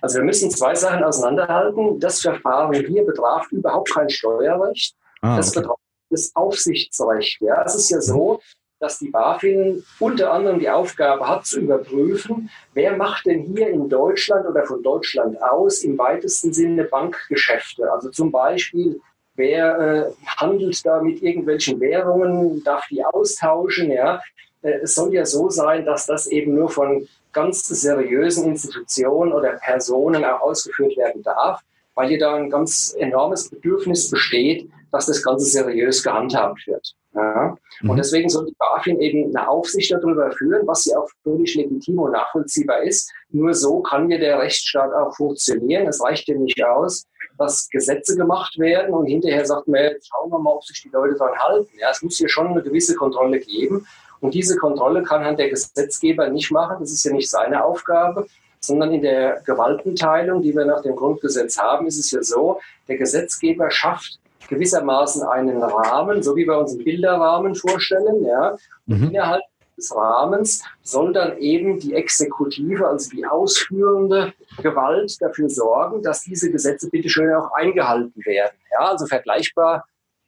Also 0.01 0.19
wir 0.19 0.25
müssen 0.25 0.49
zwei 0.51 0.75
Sachen 0.75 1.03
auseinanderhalten. 1.03 1.99
Das 1.99 2.21
Verfahren 2.21 2.73
hier 2.73 3.05
betraf 3.05 3.51
überhaupt 3.51 3.91
kein 3.91 4.09
Steuerrecht. 4.09 4.95
Ah, 5.21 5.37
das 5.37 5.49
okay. 5.49 5.61
betraf 5.61 5.77
das 6.09 6.35
Aufsichtsrecht. 6.35 7.41
Ja, 7.41 7.63
es 7.63 7.75
ist 7.75 7.89
ja 7.89 8.01
so, 8.01 8.39
dass 8.79 8.99
die 8.99 9.09
BaFin 9.09 9.83
unter 9.99 10.31
anderem 10.31 10.59
die 10.59 10.69
Aufgabe 10.69 11.27
hat, 11.27 11.45
zu 11.45 11.59
überprüfen, 11.59 12.49
wer 12.73 12.95
macht 12.95 13.25
denn 13.25 13.43
hier 13.43 13.69
in 13.69 13.89
Deutschland 13.89 14.47
oder 14.47 14.65
von 14.65 14.81
Deutschland 14.81 15.41
aus 15.41 15.83
im 15.83 15.97
weitesten 15.97 16.53
Sinne 16.53 16.85
Bankgeschäfte. 16.85 17.91
Also 17.91 18.09
zum 18.09 18.31
Beispiel, 18.31 18.99
wer 19.35 19.79
äh, 19.79 20.25
handelt 20.37 20.85
da 20.85 21.01
mit 21.01 21.21
irgendwelchen 21.21 21.79
Währungen, 21.79 22.63
darf 22.63 22.87
die 22.87 23.03
austauschen. 23.03 23.91
Ja? 23.91 24.21
Äh, 24.61 24.79
es 24.83 24.95
soll 24.95 25.13
ja 25.13 25.25
so 25.25 25.49
sein, 25.49 25.85
dass 25.85 26.05
das 26.05 26.27
eben 26.27 26.55
nur 26.55 26.69
von 26.69 27.07
ganz 27.33 27.67
seriösen 27.67 28.45
Institutionen 28.45 29.33
oder 29.33 29.53
Personen 29.53 30.23
auch 30.23 30.41
ausgeführt 30.41 30.97
werden 30.97 31.21
darf, 31.21 31.61
weil 31.95 32.09
hier 32.09 32.19
da 32.19 32.35
ein 32.35 32.49
ganz 32.49 32.95
enormes 32.97 33.49
Bedürfnis 33.49 34.09
besteht, 34.09 34.69
dass 34.91 35.05
das 35.05 35.21
Ganze 35.21 35.45
seriös 35.45 36.01
gehandhabt 36.01 36.65
wird. 36.65 36.95
Ja. 37.13 37.57
Und 37.81 37.91
mhm. 37.91 37.95
deswegen 37.97 38.29
soll 38.29 38.45
die 38.45 38.55
BaFin 38.57 38.99
eben 38.99 39.35
eine 39.35 39.49
Aufsicht 39.49 39.91
darüber 39.91 40.31
führen, 40.31 40.67
was 40.67 40.85
ja 40.85 40.99
auch 40.99 41.09
völlig 41.23 41.55
legitim 41.55 41.99
und 41.99 42.11
nachvollziehbar 42.11 42.83
ist. 42.83 43.11
Nur 43.29 43.53
so 43.53 43.81
kann 43.81 44.09
ja 44.11 44.17
der 44.17 44.39
Rechtsstaat 44.39 44.93
auch 44.93 45.15
funktionieren. 45.15 45.87
Es 45.87 46.03
reicht 46.03 46.27
ja 46.27 46.35
nicht 46.35 46.63
aus, 46.63 47.07
dass 47.37 47.67
Gesetze 47.69 48.15
gemacht 48.15 48.59
werden 48.59 48.93
und 48.93 49.07
hinterher 49.07 49.45
sagt 49.45 49.67
man, 49.67 49.91
schauen 50.03 50.29
wir 50.29 50.39
mal, 50.39 50.53
ob 50.53 50.63
sich 50.63 50.83
die 50.83 50.89
Leute 50.89 51.15
daran 51.15 51.37
halten. 51.39 51.69
Ja, 51.79 51.89
es 51.89 52.01
muss 52.01 52.17
hier 52.17 52.29
schon 52.29 52.47
eine 52.47 52.61
gewisse 52.61 52.95
Kontrolle 52.95 53.39
geben. 53.39 53.87
Und 54.19 54.33
diese 54.33 54.57
Kontrolle 54.57 55.01
kann 55.03 55.23
halt 55.23 55.39
der 55.39 55.49
Gesetzgeber 55.49 56.29
nicht 56.29 56.51
machen. 56.51 56.77
Das 56.81 56.91
ist 56.91 57.05
ja 57.05 57.13
nicht 57.13 57.29
seine 57.29 57.63
Aufgabe, 57.63 58.27
sondern 58.59 58.93
in 58.93 59.01
der 59.01 59.41
Gewaltenteilung, 59.45 60.41
die 60.41 60.53
wir 60.53 60.65
nach 60.65 60.81
dem 60.81 60.95
Grundgesetz 60.95 61.57
haben, 61.57 61.87
ist 61.87 61.97
es 61.97 62.11
ja 62.11 62.21
so, 62.21 62.59
der 62.87 62.97
Gesetzgeber 62.97 63.71
schafft 63.71 64.19
gewissermaßen 64.49 65.23
einen 65.23 65.61
Rahmen, 65.61 66.21
so 66.21 66.35
wie 66.35 66.45
wir 66.45 66.57
uns 66.57 66.73
einen 66.73 66.83
Bilderrahmen 66.83 67.55
vorstellen. 67.55 68.25
Ja. 68.25 68.57
Mhm. 68.85 69.09
innerhalb 69.09 69.43
des 69.79 69.95
Rahmens 69.95 70.63
soll 70.83 71.13
dann 71.13 71.37
eben 71.37 71.79
die 71.79 71.93
Exekutive, 71.93 72.87
also 72.87 73.09
die 73.09 73.25
ausführende 73.25 74.33
Gewalt 74.61 75.15
dafür 75.21 75.49
sorgen, 75.49 76.03
dass 76.03 76.23
diese 76.23 76.51
Gesetze 76.51 76.89
bitteschön 76.89 77.33
auch 77.33 77.51
eingehalten 77.53 78.13
werden. 78.25 78.55
Ja, 78.71 78.89
also 78.89 79.05
vergleichbar 79.07 79.85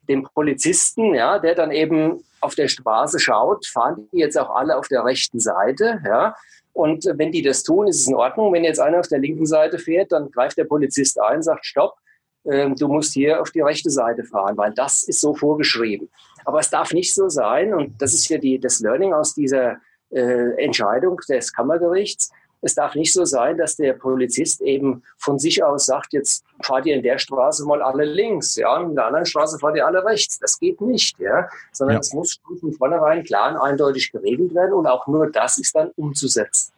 dem 0.08 0.24
Polizisten, 0.24 1.14
ja, 1.14 1.38
der 1.38 1.54
dann 1.54 1.72
eben 1.72 2.24
auf 2.40 2.56
der 2.56 2.68
Straße 2.68 3.20
schaut, 3.20 3.68
fahren 3.68 4.08
die 4.12 4.20
jetzt 4.20 4.38
auch 4.38 4.56
alle 4.56 4.78
auf 4.78 4.88
der 4.88 5.06
rechten 5.06 5.40
Seite, 5.40 6.02
ja. 6.06 6.36
Und 6.74 7.06
wenn 7.16 7.34
die 7.34 7.42
das 7.42 7.64
tun, 7.64 7.88
ist 7.88 8.00
es 8.00 8.08
in 8.08 8.16
Ordnung. 8.16 8.54
Wenn 8.54 8.64
jetzt 8.64 8.80
einer 8.80 9.02
auf 9.02 9.08
der 9.10 9.20
linken 9.20 9.46
Seite 9.46 9.78
fährt, 9.78 10.14
dann 10.14 10.32
greift 10.32 10.58
der 10.58 10.64
Polizist 10.64 11.20
ein, 11.20 11.44
sagt 11.44 11.66
Stopp, 11.66 11.96
du 12.44 12.88
musst 12.88 13.14
hier 13.14 13.42
auf 13.42 13.52
die 13.52 13.62
rechte 13.62 13.90
Seite 13.90 14.24
fahren, 14.24 14.58
weil 14.58 14.74
das 14.74 15.04
ist 15.04 15.22
so 15.22 15.36
vorgeschrieben. 15.36 16.10
Aber 16.46 16.60
es 16.60 16.70
darf 16.70 16.94
nicht 16.94 17.14
so 17.14 17.30
sein, 17.30 17.74
und 17.74 18.02
das 18.02 18.14
ist 18.14 18.28
ja 18.30 18.38
die, 18.38 18.60
das 18.60 18.80
Learning 18.80 19.14
aus 19.14 19.34
dieser 19.36 19.78
äh, 20.10 20.64
Entscheidung 20.64 21.20
des 21.30 21.54
Kammergerichts, 21.54 22.32
es 22.62 22.76
darf 22.76 22.94
nicht 22.94 23.12
so 23.12 23.26
sein, 23.26 23.58
dass 23.58 23.76
der 23.76 23.94
Polizist 23.94 24.62
eben 24.62 25.04
von 25.18 25.40
sich 25.40 25.64
aus 25.64 25.88
sagt, 25.88 26.14
jetzt 26.14 26.46
fahrt 26.62 26.86
ihr 26.86 26.96
in 26.96 27.02
der 27.02 27.18
Straße 27.18 27.66
mal 27.66 27.82
alle 27.82 28.06
links, 28.06 28.56
ja, 28.56 28.80
in 28.80 28.96
der 28.96 29.08
anderen 29.08 29.26
Straße 29.26 29.58
fahrt 29.58 29.76
ihr 29.76 29.86
alle 29.86 30.06
rechts. 30.06 30.38
Das 30.38 30.60
geht 30.60 30.80
nicht, 30.80 31.20
ja, 31.20 31.50
sondern 31.72 31.96
ja. 31.96 32.00
es 32.02 32.14
muss 32.14 32.40
von 32.60 32.72
vornherein 32.74 33.24
klar 33.24 33.52
und 33.52 33.58
eindeutig 33.58 34.12
geregelt 34.12 34.54
werden 34.54 34.74
und 34.74 34.86
auch 34.86 35.08
nur 35.08 35.32
das 35.32 35.58
ist 35.58 35.76
dann 35.76 35.90
umzusetzen. 35.96 36.72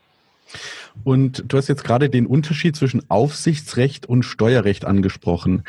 Und 1.04 1.44
du 1.48 1.58
hast 1.58 1.68
jetzt 1.68 1.84
gerade 1.84 2.10
den 2.10 2.26
Unterschied 2.26 2.76
zwischen 2.76 3.10
Aufsichtsrecht 3.10 4.06
und 4.06 4.24
Steuerrecht 4.24 4.86
angesprochen. 4.86 5.64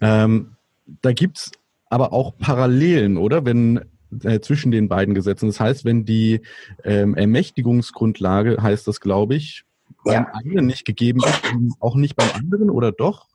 Ähm, 0.00 0.56
da 1.00 1.12
gibt's 1.12 1.52
aber 1.88 2.12
auch 2.12 2.36
Parallelen, 2.36 3.16
oder? 3.16 3.44
Wenn 3.44 3.80
äh, 4.22 4.40
zwischen 4.40 4.70
den 4.70 4.88
beiden 4.88 5.14
Gesetzen. 5.14 5.46
Das 5.46 5.60
heißt, 5.60 5.84
wenn 5.84 6.04
die 6.04 6.40
ähm, 6.84 7.14
Ermächtigungsgrundlage, 7.14 8.62
heißt 8.62 8.86
das, 8.86 9.00
glaube 9.00 9.34
ich, 9.34 9.64
beim 10.04 10.14
ja. 10.24 10.32
einen 10.34 10.66
nicht 10.66 10.84
gegeben 10.84 11.20
ist, 11.24 11.42
auch 11.80 11.96
nicht 11.96 12.16
beim 12.16 12.30
anderen 12.34 12.70
oder 12.70 12.92
doch? 12.92 13.28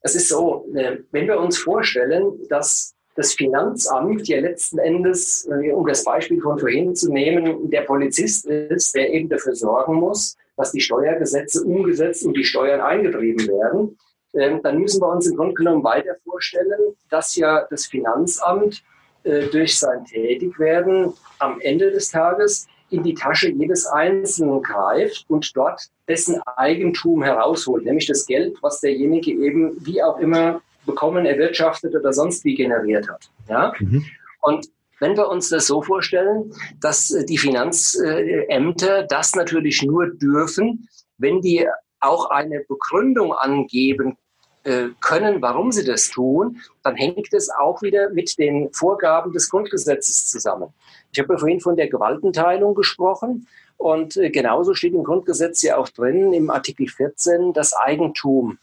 Es 0.00 0.14
ist 0.14 0.28
so, 0.28 0.66
äh, 0.74 0.98
wenn 1.10 1.26
wir 1.26 1.40
uns 1.40 1.58
vorstellen, 1.58 2.32
dass 2.48 2.94
das 3.16 3.32
Finanzamt 3.32 4.28
ja 4.28 4.38
letzten 4.38 4.78
Endes, 4.78 5.48
äh, 5.50 5.72
um 5.72 5.86
das 5.86 6.04
Beispiel 6.04 6.40
von 6.40 6.58
vorhin 6.58 6.94
zu 6.94 7.12
nehmen, 7.12 7.68
der 7.70 7.82
Polizist 7.82 8.46
ist, 8.46 8.94
der 8.94 9.12
eben 9.12 9.28
dafür 9.28 9.56
sorgen 9.56 9.94
muss, 9.94 10.36
dass 10.58 10.72
die 10.72 10.80
Steuergesetze 10.80 11.64
umgesetzt 11.64 12.26
und 12.26 12.36
die 12.36 12.44
Steuern 12.44 12.80
eingetrieben 12.80 13.46
werden, 13.48 13.96
ähm, 14.34 14.60
dann 14.62 14.78
müssen 14.78 15.00
wir 15.00 15.08
uns 15.08 15.26
im 15.26 15.36
Grunde 15.36 15.54
genommen 15.54 15.84
weiter 15.84 16.16
vorstellen, 16.24 16.94
dass 17.08 17.34
ja 17.36 17.66
das 17.70 17.86
Finanzamt 17.86 18.82
äh, 19.22 19.46
durch 19.46 19.78
sein 19.78 20.04
Tätigwerden 20.04 21.14
am 21.38 21.60
Ende 21.60 21.90
des 21.90 22.10
Tages 22.10 22.66
in 22.90 23.02
die 23.02 23.14
Tasche 23.14 23.50
jedes 23.50 23.86
Einzelnen 23.86 24.62
greift 24.62 25.24
und 25.28 25.56
dort 25.56 25.88
dessen 26.08 26.40
Eigentum 26.56 27.22
herausholt, 27.22 27.84
nämlich 27.84 28.06
das 28.06 28.26
Geld, 28.26 28.56
was 28.62 28.80
derjenige 28.80 29.30
eben 29.30 29.76
wie 29.84 30.02
auch 30.02 30.18
immer 30.18 30.60
bekommen, 30.86 31.26
erwirtschaftet 31.26 31.94
oder 31.94 32.12
sonst 32.12 32.44
wie 32.44 32.54
generiert 32.54 33.08
hat. 33.08 33.30
Ja? 33.48 33.72
Mhm. 33.78 34.04
Und 34.40 34.68
wenn 35.00 35.16
wir 35.16 35.28
uns 35.28 35.48
das 35.48 35.66
so 35.66 35.82
vorstellen, 35.82 36.52
dass 36.80 37.10
äh, 37.10 37.24
die 37.24 37.38
Finanzämter 37.38 39.04
das 39.04 39.34
natürlich 39.34 39.82
nur 39.82 40.08
dürfen, 40.08 40.88
wenn 41.18 41.40
die 41.40 41.66
auch 42.00 42.30
eine 42.30 42.60
Begründung 42.68 43.32
angeben 43.32 44.16
äh, 44.64 44.88
können, 45.00 45.40
warum 45.40 45.72
sie 45.72 45.84
das 45.84 46.10
tun, 46.10 46.60
dann 46.82 46.96
hängt 46.96 47.32
es 47.32 47.50
auch 47.50 47.82
wieder 47.82 48.10
mit 48.10 48.38
den 48.38 48.72
Vorgaben 48.72 49.32
des 49.32 49.50
Grundgesetzes 49.50 50.26
zusammen. 50.26 50.74
Ich 51.12 51.18
habe 51.18 51.32
ja 51.32 51.38
vorhin 51.38 51.60
von 51.60 51.76
der 51.76 51.88
Gewaltenteilung 51.88 52.74
gesprochen 52.74 53.46
und 53.76 54.16
äh, 54.16 54.30
genauso 54.30 54.74
steht 54.74 54.94
im 54.94 55.04
Grundgesetz 55.04 55.62
ja 55.62 55.76
auch 55.76 55.88
drin, 55.88 56.32
im 56.32 56.50
Artikel 56.50 56.88
14, 56.88 57.52
das 57.52 57.74
Eigentum 57.74 58.58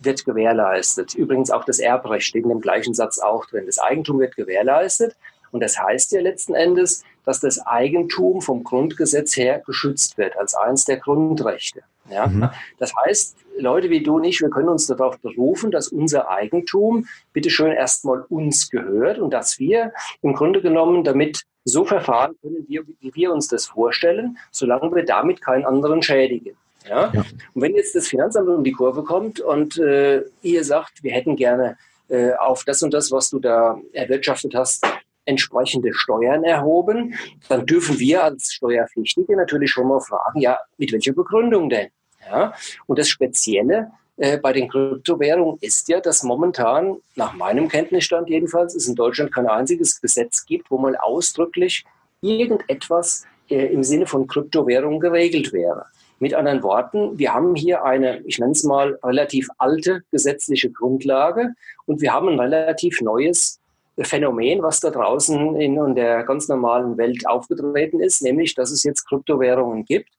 wird 0.00 0.24
gewährleistet. 0.24 1.14
Übrigens 1.14 1.50
auch 1.50 1.64
das 1.64 1.78
Erbrecht 1.78 2.26
steht 2.26 2.44
in 2.44 2.50
dem 2.50 2.60
gleichen 2.60 2.94
Satz 2.94 3.18
auch 3.18 3.46
drin. 3.46 3.66
Das 3.66 3.78
Eigentum 3.78 4.18
wird 4.18 4.36
gewährleistet. 4.36 5.16
Und 5.56 5.60
das 5.60 5.78
heißt 5.78 6.12
ja 6.12 6.20
letzten 6.20 6.54
Endes, 6.54 7.02
dass 7.24 7.40
das 7.40 7.66
Eigentum 7.66 8.42
vom 8.42 8.62
Grundgesetz 8.62 9.38
her 9.38 9.62
geschützt 9.64 10.18
wird 10.18 10.36
als 10.36 10.54
eines 10.54 10.84
der 10.84 10.98
Grundrechte. 10.98 11.80
Ja? 12.10 12.26
Mhm. 12.26 12.50
Das 12.78 12.92
heißt, 12.94 13.38
Leute 13.56 13.88
wie 13.88 14.02
du 14.02 14.16
und 14.16 14.24
ich, 14.24 14.42
wir 14.42 14.50
können 14.50 14.68
uns 14.68 14.86
darauf 14.86 15.18
berufen, 15.20 15.70
dass 15.70 15.88
unser 15.88 16.28
Eigentum 16.28 17.06
bitteschön 17.32 17.72
erstmal 17.72 18.20
uns 18.28 18.68
gehört 18.68 19.18
und 19.18 19.30
dass 19.30 19.58
wir 19.58 19.94
im 20.20 20.34
Grunde 20.34 20.60
genommen 20.60 21.04
damit 21.04 21.44
so 21.64 21.86
verfahren 21.86 22.36
können, 22.42 22.66
wie, 22.68 22.82
wie 23.00 23.14
wir 23.14 23.32
uns 23.32 23.48
das 23.48 23.64
vorstellen, 23.64 24.36
solange 24.50 24.94
wir 24.94 25.06
damit 25.06 25.40
keinen 25.40 25.64
anderen 25.64 26.02
schädigen. 26.02 26.54
Ja? 26.86 27.10
ja? 27.14 27.24
Und 27.54 27.62
wenn 27.62 27.74
jetzt 27.74 27.94
das 27.94 28.08
Finanzamt 28.08 28.46
um 28.50 28.62
die 28.62 28.72
Kurve 28.72 29.04
kommt 29.04 29.40
und 29.40 29.78
äh, 29.78 30.22
ihr 30.42 30.64
sagt, 30.64 31.02
wir 31.02 31.12
hätten 31.12 31.34
gerne 31.34 31.78
äh, 32.08 32.34
auf 32.34 32.64
das 32.64 32.82
und 32.82 32.92
das, 32.92 33.10
was 33.10 33.30
du 33.30 33.38
da 33.38 33.80
erwirtschaftet 33.94 34.54
hast, 34.54 34.86
entsprechende 35.26 35.92
Steuern 35.92 36.44
erhoben, 36.44 37.14
dann 37.48 37.66
dürfen 37.66 37.98
wir 37.98 38.24
als 38.24 38.52
Steuerpflichtige 38.52 39.36
natürlich 39.36 39.70
schon 39.70 39.88
mal 39.88 40.00
fragen, 40.00 40.40
ja, 40.40 40.58
mit 40.78 40.92
welcher 40.92 41.12
Begründung 41.12 41.68
denn? 41.68 41.88
Ja? 42.28 42.54
Und 42.86 42.98
das 42.98 43.08
Spezielle 43.08 43.90
äh, 44.16 44.38
bei 44.38 44.52
den 44.52 44.68
Kryptowährungen 44.68 45.58
ist 45.60 45.88
ja, 45.88 46.00
dass 46.00 46.22
momentan, 46.22 46.96
nach 47.16 47.34
meinem 47.34 47.68
Kenntnisstand 47.68 48.30
jedenfalls, 48.30 48.74
es 48.74 48.88
in 48.88 48.94
Deutschland 48.94 49.32
kein 49.32 49.46
einziges 49.46 50.00
Gesetz 50.00 50.46
gibt, 50.46 50.70
wo 50.70 50.78
mal 50.78 50.96
ausdrücklich 50.96 51.84
irgendetwas 52.22 53.26
äh, 53.50 53.66
im 53.66 53.82
Sinne 53.82 54.06
von 54.06 54.26
Kryptowährungen 54.26 55.00
geregelt 55.00 55.52
wäre. 55.52 55.86
Mit 56.18 56.32
anderen 56.32 56.62
Worten, 56.62 57.18
wir 57.18 57.34
haben 57.34 57.54
hier 57.54 57.84
eine, 57.84 58.22
ich 58.24 58.38
nenne 58.38 58.52
es 58.52 58.64
mal, 58.64 58.98
relativ 59.04 59.48
alte 59.58 60.02
gesetzliche 60.10 60.70
Grundlage 60.70 61.52
und 61.84 62.00
wir 62.00 62.14
haben 62.14 62.28
ein 62.28 62.40
relativ 62.40 63.02
neues 63.02 63.60
Phänomen, 64.04 64.62
was 64.62 64.80
da 64.80 64.90
draußen 64.90 65.56
in 65.56 65.94
der 65.94 66.24
ganz 66.24 66.48
normalen 66.48 66.98
Welt 66.98 67.26
aufgetreten 67.26 68.00
ist, 68.00 68.22
nämlich, 68.22 68.54
dass 68.54 68.70
es 68.70 68.82
jetzt 68.82 69.08
Kryptowährungen 69.08 69.84
gibt 69.84 70.10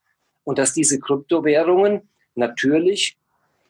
und 0.44 0.58
dass 0.58 0.74
diese 0.74 1.00
Kryptowährungen 1.00 2.10
natürlich 2.36 3.18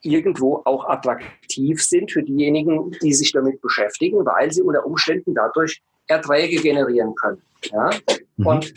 irgendwo 0.02 0.62
auch 0.64 0.88
attraktiv 0.88 1.82
sind 1.82 2.12
für 2.12 2.22
diejenigen, 2.22 2.92
die 3.02 3.12
sich 3.12 3.32
damit 3.32 3.60
beschäftigen, 3.60 4.24
weil 4.24 4.52
sie 4.52 4.62
unter 4.62 4.86
Umständen 4.86 5.34
dadurch 5.34 5.82
Erträge 6.06 6.60
generieren 6.62 7.14
können. 7.14 7.42
Ja? 7.64 7.90
Mhm. 8.36 8.46
Und 8.46 8.74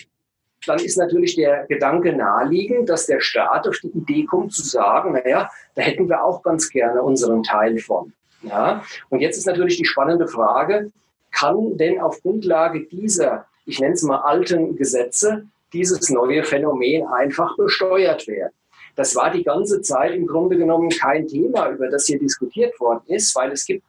dann 0.65 0.79
ist 0.79 0.97
natürlich 0.97 1.35
der 1.35 1.65
Gedanke 1.67 2.13
naheliegend, 2.13 2.89
dass 2.89 3.05
der 3.05 3.19
Staat 3.19 3.67
auf 3.67 3.77
die 3.81 3.89
Idee 3.89 4.25
kommt 4.25 4.53
zu 4.53 4.63
sagen, 4.63 5.13
naja, 5.13 5.49
da 5.75 5.81
hätten 5.81 6.09
wir 6.09 6.23
auch 6.23 6.43
ganz 6.43 6.69
gerne 6.69 7.01
unseren 7.01 7.43
Teil 7.43 7.79
von. 7.79 8.13
Ja? 8.41 8.83
Und 9.09 9.21
jetzt 9.21 9.37
ist 9.37 9.47
natürlich 9.47 9.77
die 9.77 9.85
spannende 9.85 10.27
Frage, 10.27 10.91
kann 11.31 11.77
denn 11.77 11.99
auf 11.99 12.21
Grundlage 12.21 12.85
dieser, 12.85 13.45
ich 13.65 13.79
nenne 13.79 13.93
es 13.93 14.03
mal 14.03 14.19
alten 14.19 14.75
Gesetze, 14.75 15.47
dieses 15.73 16.09
neue 16.09 16.43
Phänomen 16.43 17.05
einfach 17.07 17.55
besteuert 17.57 18.27
werden? 18.27 18.53
Das 18.95 19.15
war 19.15 19.31
die 19.31 19.43
ganze 19.43 19.81
Zeit 19.81 20.13
im 20.13 20.27
Grunde 20.27 20.57
genommen 20.57 20.89
kein 20.89 21.27
Thema, 21.27 21.69
über 21.69 21.87
das 21.87 22.05
hier 22.05 22.19
diskutiert 22.19 22.77
worden 22.79 23.03
ist, 23.07 23.33
weil 23.35 23.51
es 23.51 23.65
gibt 23.65 23.83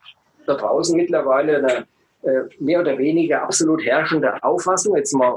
da 0.46 0.54
draußen 0.54 0.96
mittlerweile 0.96 1.58
eine 1.58 1.86
äh, 2.22 2.48
mehr 2.60 2.80
oder 2.80 2.96
weniger 2.98 3.42
absolut 3.42 3.84
herrschende 3.84 4.42
Auffassung, 4.44 4.96
jetzt 4.96 5.12
mal 5.12 5.36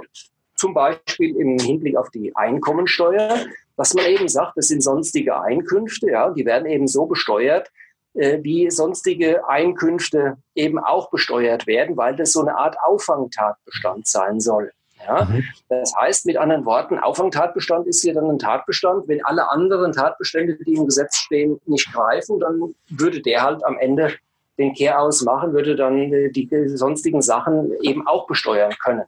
zum 0.56 0.74
Beispiel 0.74 1.36
im 1.36 1.58
Hinblick 1.58 1.98
auf 1.98 2.10
die 2.12 2.36
Einkommensteuer, 2.36 3.40
dass 3.76 3.94
man 3.94 4.06
eben 4.06 4.28
sagt, 4.28 4.56
das 4.56 4.68
sind 4.68 4.82
sonstige 4.82 5.40
Einkünfte, 5.40 6.12
ja, 6.12 6.30
die 6.30 6.46
werden 6.46 6.68
eben 6.68 6.88
so 6.88 7.06
besteuert, 7.06 7.72
wie 8.16 8.72
sonstige 8.72 9.48
Einkünfte 9.48 10.38
eben 10.56 10.80
auch 10.80 11.10
besteuert 11.10 11.68
werden, 11.68 11.98
weil 11.98 12.16
das 12.16 12.32
so 12.32 12.42
eine 12.42 12.58
Art 12.58 12.78
Auffangtatbestand 12.82 14.08
sein 14.08 14.40
soll. 14.40 14.72
Ja? 15.06 15.26
Mhm. 15.26 15.44
Das 15.70 15.94
heißt 16.00 16.26
mit 16.26 16.38
anderen 16.38 16.66
Worten, 16.66 17.00
Auffangtatbestand 17.00 17.88
ist 17.88 18.02
hier 18.02 18.14
dann 18.14 18.30
ein 18.30 18.40
Tatbestand. 18.40 19.08
Wenn 19.08 19.24
alle 19.26 19.50
anderen 19.50 19.92
Tatbestände, 19.92 20.58
die 20.66 20.74
im 20.74 20.86
Gesetz 20.86 21.18
stehen, 21.18 21.60
nicht 21.66 21.92
greifen, 21.94 22.40
dann 22.40 22.76
würde 22.90 23.22
der 23.22 23.44
halt 23.44 23.66
am 23.66 23.78
Ende 23.78 24.14
den 24.58 24.74
Kehraus 24.74 25.22
machen, 25.22 25.54
würde 25.54 25.76
dann 25.76 26.14
äh, 26.14 26.32
die 26.32 26.50
sonstigen 26.70 27.22
Sachen 27.22 27.74
eben 27.82 28.08
auch 28.08 28.26
besteuern 28.28 28.74
können. 28.82 29.04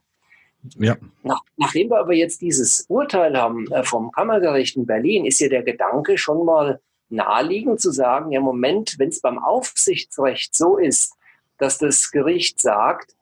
Ja. 0.76 0.96
Nach, 1.22 1.40
nachdem 1.56 1.90
wir 1.90 1.98
aber 1.98 2.12
jetzt 2.12 2.42
dieses 2.42 2.84
Urteil 2.88 3.36
haben 3.38 3.70
äh, 3.72 3.82
vom 3.82 4.10
Kammergericht 4.12 4.76
in 4.76 4.86
Berlin, 4.86 5.24
ist 5.24 5.40
ja 5.40 5.48
der 5.48 5.62
Gedanke 5.62 6.18
schon 6.18 6.44
mal 6.44 6.80
naheliegend 7.10 7.80
zu 7.80 7.90
sagen, 7.90 8.32
ja 8.32 8.40
Moment, 8.40 8.98
wenn 8.98 9.08
es 9.08 9.20
beim 9.20 9.38
Aufsichtsrecht 9.38 10.56
so 10.56 10.76
ist, 10.76 11.14
dass 11.58 11.78
das 11.78 12.10
Gericht 12.10 12.60
sagt, 12.60 13.14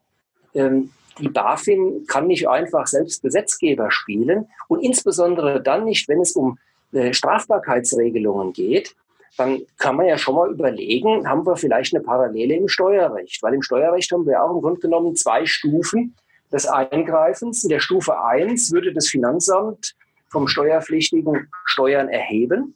ähm, 0.53 0.91
die 1.19 1.29
BaFin 1.29 2.05
kann 2.07 2.27
nicht 2.27 2.47
einfach 2.47 2.87
selbst 2.87 3.23
Gesetzgeber 3.23 3.89
spielen 3.91 4.47
und 4.67 4.83
insbesondere 4.83 5.61
dann 5.61 5.85
nicht, 5.85 6.07
wenn 6.07 6.21
es 6.21 6.33
um 6.33 6.59
äh, 6.91 7.13
Strafbarkeitsregelungen 7.13 8.53
geht, 8.53 8.95
dann 9.37 9.61
kann 9.77 9.95
man 9.95 10.07
ja 10.07 10.17
schon 10.17 10.35
mal 10.35 10.51
überlegen, 10.51 11.27
haben 11.27 11.45
wir 11.45 11.55
vielleicht 11.55 11.93
eine 11.93 12.03
Parallele 12.03 12.55
im 12.55 12.67
Steuerrecht? 12.67 13.41
Weil 13.43 13.53
im 13.53 13.61
Steuerrecht 13.61 14.11
haben 14.11 14.25
wir 14.25 14.43
auch 14.43 14.53
im 14.55 14.61
Grunde 14.61 14.79
genommen 14.79 15.15
zwei 15.15 15.45
Stufen 15.45 16.15
des 16.51 16.65
Eingreifens. 16.65 17.63
In 17.63 17.69
der 17.69 17.79
Stufe 17.79 18.19
1 18.19 18.71
würde 18.71 18.93
das 18.93 19.07
Finanzamt 19.07 19.95
vom 20.29 20.47
Steuerpflichtigen 20.47 21.49
Steuern 21.65 22.09
erheben. 22.09 22.75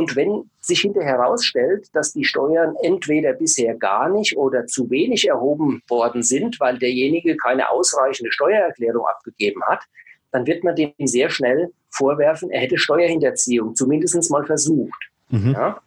Und 0.00 0.16
wenn 0.16 0.50
sich 0.60 0.80
hinterher 0.80 1.18
herausstellt, 1.18 1.88
dass 1.92 2.14
die 2.14 2.24
Steuern 2.24 2.74
entweder 2.82 3.34
bisher 3.34 3.74
gar 3.74 4.08
nicht 4.08 4.34
oder 4.34 4.64
zu 4.64 4.88
wenig 4.88 5.28
erhoben 5.28 5.82
worden 5.90 6.22
sind, 6.22 6.58
weil 6.58 6.78
derjenige 6.78 7.36
keine 7.36 7.68
ausreichende 7.68 8.32
Steuererklärung 8.32 9.04
abgegeben 9.06 9.62
hat, 9.64 9.82
dann 10.32 10.46
wird 10.46 10.64
man 10.64 10.74
dem 10.74 10.94
sehr 11.04 11.28
schnell 11.28 11.70
vorwerfen, 11.90 12.50
er 12.50 12.62
hätte 12.62 12.78
Steuerhinterziehung 12.78 13.74
zumindest 13.74 14.30
mal 14.30 14.46
versucht. 14.46 15.10
Mhm. 15.28 15.52
Ja? 15.52 15.82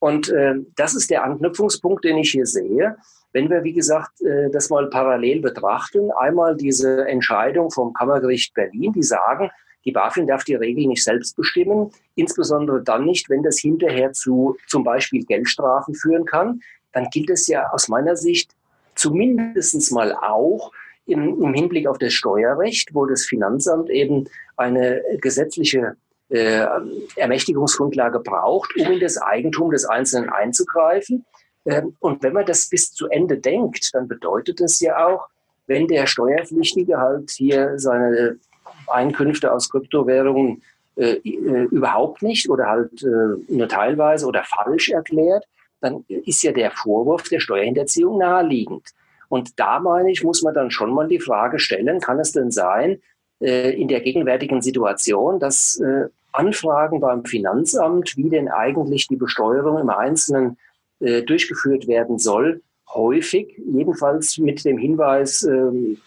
Und 0.00 0.30
äh, 0.30 0.54
das 0.74 0.96
ist 0.96 1.08
der 1.08 1.22
Anknüpfungspunkt, 1.22 2.04
den 2.04 2.18
ich 2.18 2.32
hier 2.32 2.46
sehe. 2.46 2.96
Wenn 3.32 3.48
wir, 3.48 3.62
wie 3.62 3.72
gesagt, 3.72 4.20
äh, 4.20 4.50
das 4.50 4.68
mal 4.68 4.90
parallel 4.90 5.42
betrachten, 5.42 6.10
einmal 6.10 6.56
diese 6.56 7.06
Entscheidung 7.06 7.70
vom 7.70 7.92
Kammergericht 7.92 8.52
Berlin, 8.54 8.92
die 8.94 9.04
sagen, 9.04 9.48
Die 9.88 9.92
BaFin 9.92 10.26
darf 10.26 10.44
die 10.44 10.54
Regel 10.54 10.86
nicht 10.86 11.02
selbst 11.02 11.34
bestimmen, 11.34 11.90
insbesondere 12.14 12.82
dann 12.82 13.06
nicht, 13.06 13.30
wenn 13.30 13.42
das 13.42 13.58
hinterher 13.58 14.12
zu 14.12 14.58
zum 14.66 14.84
Beispiel 14.84 15.24
Geldstrafen 15.24 15.94
führen 15.94 16.26
kann. 16.26 16.60
Dann 16.92 17.08
gilt 17.10 17.30
es 17.30 17.46
ja 17.46 17.70
aus 17.70 17.88
meiner 17.88 18.14
Sicht 18.14 18.50
zumindest 18.96 19.90
mal 19.92 20.12
auch 20.12 20.72
im, 21.06 21.42
im 21.42 21.54
Hinblick 21.54 21.86
auf 21.86 21.96
das 21.96 22.12
Steuerrecht, 22.12 22.90
wo 22.92 23.06
das 23.06 23.24
Finanzamt 23.24 23.88
eben 23.88 24.28
eine 24.58 25.00
gesetzliche 25.22 25.96
äh, 26.28 26.66
Ermächtigungsgrundlage 27.16 28.20
braucht, 28.20 28.76
um 28.76 28.92
in 28.92 29.00
das 29.00 29.16
Eigentum 29.16 29.70
des 29.70 29.86
Einzelnen 29.86 30.28
einzugreifen. 30.28 31.24
Ähm, 31.64 31.96
und 32.00 32.22
wenn 32.22 32.34
man 32.34 32.44
das 32.44 32.68
bis 32.68 32.92
zu 32.92 33.08
Ende 33.08 33.38
denkt, 33.38 33.88
dann 33.94 34.06
bedeutet 34.06 34.60
das 34.60 34.80
ja 34.80 35.06
auch, 35.06 35.28
wenn 35.66 35.88
der 35.88 36.06
Steuerpflichtige 36.06 36.98
halt 36.98 37.30
hier 37.30 37.78
seine 37.78 38.38
Einkünfte 38.90 39.52
aus 39.52 39.70
Kryptowährungen 39.70 40.62
äh, 40.96 41.14
äh, 41.22 41.64
überhaupt 41.70 42.22
nicht 42.22 42.48
oder 42.48 42.66
halt 42.66 43.02
äh, 43.02 43.52
nur 43.52 43.68
teilweise 43.68 44.26
oder 44.26 44.42
falsch 44.44 44.90
erklärt, 44.90 45.44
dann 45.80 46.04
ist 46.08 46.42
ja 46.42 46.52
der 46.52 46.72
Vorwurf 46.72 47.28
der 47.28 47.40
Steuerhinterziehung 47.40 48.18
naheliegend. 48.18 48.82
Und 49.28 49.60
da 49.60 49.78
meine 49.78 50.10
ich, 50.10 50.24
muss 50.24 50.42
man 50.42 50.54
dann 50.54 50.70
schon 50.70 50.92
mal 50.92 51.06
die 51.06 51.20
Frage 51.20 51.58
stellen, 51.58 52.00
kann 52.00 52.18
es 52.18 52.32
denn 52.32 52.50
sein, 52.50 53.00
äh, 53.40 53.70
in 53.80 53.88
der 53.88 54.00
gegenwärtigen 54.00 54.62
Situation, 54.62 55.38
dass 55.38 55.78
äh, 55.78 56.08
Anfragen 56.32 57.00
beim 57.00 57.24
Finanzamt, 57.24 58.16
wie 58.16 58.30
denn 58.30 58.48
eigentlich 58.48 59.06
die 59.06 59.16
Besteuerung 59.16 59.78
im 59.78 59.90
Einzelnen 59.90 60.58
äh, 61.00 61.22
durchgeführt 61.22 61.86
werden 61.86 62.18
soll, 62.18 62.62
häufig, 62.92 63.56
jedenfalls 63.66 64.38
mit 64.38 64.64
dem 64.64 64.78
Hinweis 64.78 65.44
ähm, 65.44 65.98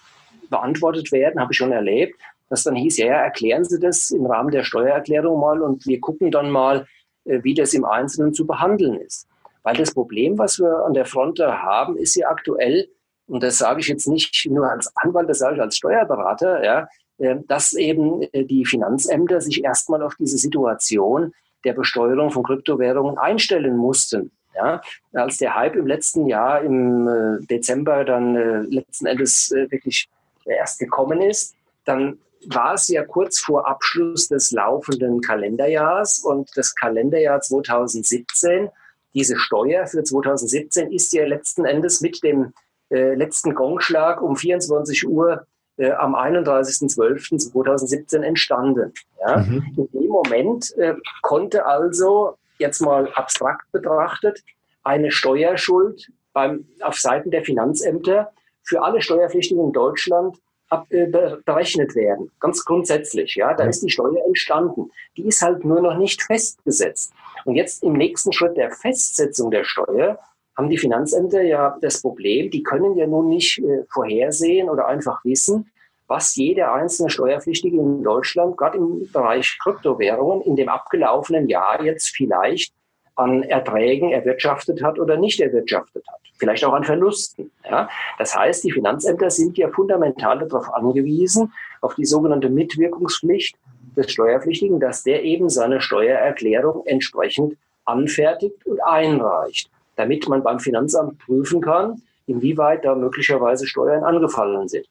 beantwortet 0.49 1.11
werden, 1.11 1.39
habe 1.39 1.53
ich 1.53 1.57
schon 1.57 1.71
erlebt, 1.71 2.19
dass 2.51 2.63
dann 2.63 2.75
hieß, 2.75 2.97
ja, 2.97 3.15
erklären 3.15 3.63
Sie 3.63 3.79
das 3.79 4.11
im 4.11 4.25
Rahmen 4.27 4.51
der 4.51 4.63
Steuererklärung 4.63 5.39
mal 5.39 5.61
und 5.61 5.87
wir 5.87 5.99
gucken 5.99 6.29
dann 6.29 6.51
mal, 6.51 6.85
wie 7.23 7.53
das 7.53 7.73
im 7.73 7.85
Einzelnen 7.85 8.33
zu 8.33 8.45
behandeln 8.45 8.95
ist. 8.95 9.27
Weil 9.63 9.75
das 9.75 9.93
Problem, 9.93 10.37
was 10.37 10.59
wir 10.59 10.85
an 10.85 10.93
der 10.93 11.05
Front 11.05 11.39
haben, 11.39 11.95
ist 11.97 12.15
ja 12.15 12.29
aktuell, 12.29 12.87
und 13.27 13.43
das 13.43 13.59
sage 13.59 13.79
ich 13.79 13.87
jetzt 13.87 14.07
nicht 14.07 14.47
nur 14.49 14.69
als 14.69 14.91
Anwalt, 14.95 15.29
das 15.29 15.39
sage 15.39 15.55
ich 15.55 15.61
als 15.61 15.77
Steuerberater, 15.77 16.63
ja, 16.63 16.87
äh, 17.21 17.37
dass 17.47 17.73
eben 17.73 18.23
äh, 18.33 18.43
die 18.43 18.65
Finanzämter 18.65 19.41
sich 19.41 19.63
erstmal 19.63 20.01
auf 20.01 20.15
diese 20.15 20.37
Situation 20.37 21.33
der 21.63 21.73
Besteuerung 21.73 22.31
von 22.31 22.43
Kryptowährungen 22.43 23.17
einstellen 23.17 23.77
mussten. 23.77 24.31
Ja, 24.53 24.81
als 25.13 25.37
der 25.37 25.55
Hype 25.55 25.77
im 25.77 25.87
letzten 25.87 26.27
Jahr 26.27 26.61
im 26.61 27.07
äh, 27.07 27.45
Dezember 27.45 28.03
dann 28.03 28.65
letzten 28.69 29.05
Endes 29.05 29.49
wirklich 29.51 30.09
erst 30.45 30.79
gekommen 30.79 31.21
ist, 31.21 31.55
dann 31.85 32.17
war 32.47 32.73
es 32.73 32.87
ja 32.87 33.03
kurz 33.03 33.39
vor 33.39 33.67
Abschluss 33.67 34.27
des 34.27 34.51
laufenden 34.51 35.21
Kalenderjahrs 35.21 36.19
und 36.19 36.49
das 36.55 36.75
Kalenderjahr 36.75 37.41
2017 37.41 38.69
diese 39.13 39.37
Steuer 39.37 39.87
für 39.87 40.03
2017 40.03 40.91
ist 40.91 41.13
ja 41.13 41.25
letzten 41.25 41.63
Endes 41.65 42.01
mit 42.01 42.21
dem 42.23 42.53
äh, 42.89 43.15
letzten 43.15 43.55
Gongschlag 43.55 44.21
um 44.21 44.35
24 44.35 45.07
Uhr 45.07 45.47
äh, 45.77 45.91
am 45.91 46.13
31.12.2017 46.15 48.21
entstanden. 48.21 48.93
Ja? 49.19 49.37
Mhm. 49.37 49.63
In 49.77 49.87
dem 49.91 50.09
Moment 50.09 50.75
äh, 50.77 50.95
konnte 51.21 51.65
also, 51.65 52.35
jetzt 52.57 52.81
mal 52.81 53.09
abstrakt 53.13 53.71
betrachtet, 53.71 54.43
eine 54.83 55.11
Steuerschuld 55.11 56.11
beim, 56.33 56.65
auf 56.81 56.97
Seiten 56.97 57.29
der 57.31 57.43
Finanzämter 57.43 58.31
für 58.63 58.81
alle 58.81 59.01
Steuerpflichtigen 59.01 59.65
in 59.65 59.73
Deutschland 59.73 60.37
ab, 60.71 60.87
äh, 60.89 61.05
berechnet 61.05 61.95
werden. 61.95 62.31
Ganz 62.39 62.63
grundsätzlich. 62.65 63.35
Ja? 63.35 63.53
Da 63.53 63.63
ja. 63.63 63.69
ist 63.69 63.81
die 63.81 63.89
Steuer 63.89 64.25
entstanden. 64.25 64.91
Die 65.17 65.27
ist 65.27 65.41
halt 65.41 65.65
nur 65.65 65.81
noch 65.81 65.97
nicht 65.97 66.21
festgesetzt. 66.23 67.13
Und 67.45 67.55
jetzt 67.55 67.83
im 67.83 67.93
nächsten 67.93 68.31
Schritt 68.31 68.57
der 68.57 68.71
Festsetzung 68.71 69.51
der 69.51 69.63
Steuer 69.63 70.19
haben 70.57 70.69
die 70.69 70.77
Finanzämter 70.77 71.41
ja 71.41 71.77
das 71.81 72.01
Problem, 72.01 72.51
die 72.51 72.63
können 72.63 72.95
ja 72.95 73.07
nun 73.07 73.29
nicht 73.29 73.59
äh, 73.59 73.83
vorhersehen 73.89 74.69
oder 74.69 74.87
einfach 74.87 75.23
wissen, 75.23 75.71
was 76.07 76.35
jeder 76.35 76.73
einzelne 76.73 77.09
Steuerpflichtige 77.09 77.77
in 77.77 78.03
Deutschland, 78.03 78.57
gerade 78.57 78.77
im 78.77 79.09
Bereich 79.11 79.57
Kryptowährungen, 79.61 80.41
in 80.41 80.57
dem 80.57 80.67
abgelaufenen 80.67 81.47
Jahr 81.47 81.81
jetzt 81.83 82.09
vielleicht 82.09 82.73
an 83.15 83.43
Erträgen 83.43 84.11
erwirtschaftet 84.11 84.81
hat 84.83 84.99
oder 84.99 85.17
nicht 85.17 85.39
erwirtschaftet 85.39 86.03
hat. 86.07 86.19
Vielleicht 86.37 86.63
auch 86.65 86.73
an 86.73 86.83
Verlusten. 86.83 87.51
Ja? 87.69 87.89
Das 88.17 88.35
heißt, 88.35 88.63
die 88.63 88.71
Finanzämter 88.71 89.29
sind 89.29 89.57
ja 89.57 89.69
fundamental 89.69 90.39
darauf 90.39 90.73
angewiesen, 90.73 91.53
auf 91.81 91.95
die 91.95 92.05
sogenannte 92.05 92.49
Mitwirkungspflicht 92.49 93.55
des 93.95 94.11
Steuerpflichtigen, 94.11 94.79
dass 94.79 95.03
der 95.03 95.23
eben 95.23 95.49
seine 95.49 95.81
Steuererklärung 95.81 96.85
entsprechend 96.85 97.57
anfertigt 97.85 98.65
und 98.65 98.81
einreicht 98.83 99.69
damit 100.01 100.27
man 100.27 100.41
beim 100.43 100.59
Finanzamt 100.59 101.19
prüfen 101.19 101.61
kann, 101.61 102.01
inwieweit 102.25 102.85
da 102.85 102.95
möglicherweise 102.95 103.67
Steuern 103.67 104.03
angefallen 104.03 104.67
sind. 104.67 104.87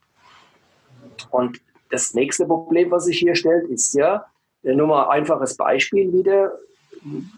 Und 1.31 1.61
das 1.91 2.15
nächste 2.15 2.47
Problem, 2.47 2.91
was 2.91 3.07
sich 3.07 3.19
hier 3.19 3.35
stellt, 3.35 3.69
ist 3.69 3.95
ja, 3.95 4.27
äh, 4.63 4.75
nur 4.75 4.87
mal 4.87 5.05
ein 5.05 5.21
einfaches 5.21 5.57
Beispiel 5.57 6.13
wieder. 6.13 6.53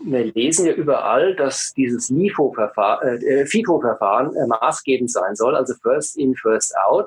Wir 0.04 0.24
lesen 0.32 0.66
ja 0.66 0.72
überall, 0.72 1.36
dass 1.36 1.72
dieses 1.74 2.10
LIFO-Verfahren, 2.10 3.22
äh, 3.22 3.46
FIFO-Verfahren 3.46 4.34
äh, 4.34 4.46
maßgebend 4.46 5.10
sein 5.10 5.36
soll, 5.36 5.54
also 5.54 5.74
First 5.82 6.16
in, 6.16 6.34
First 6.34 6.74
out. 6.76 7.06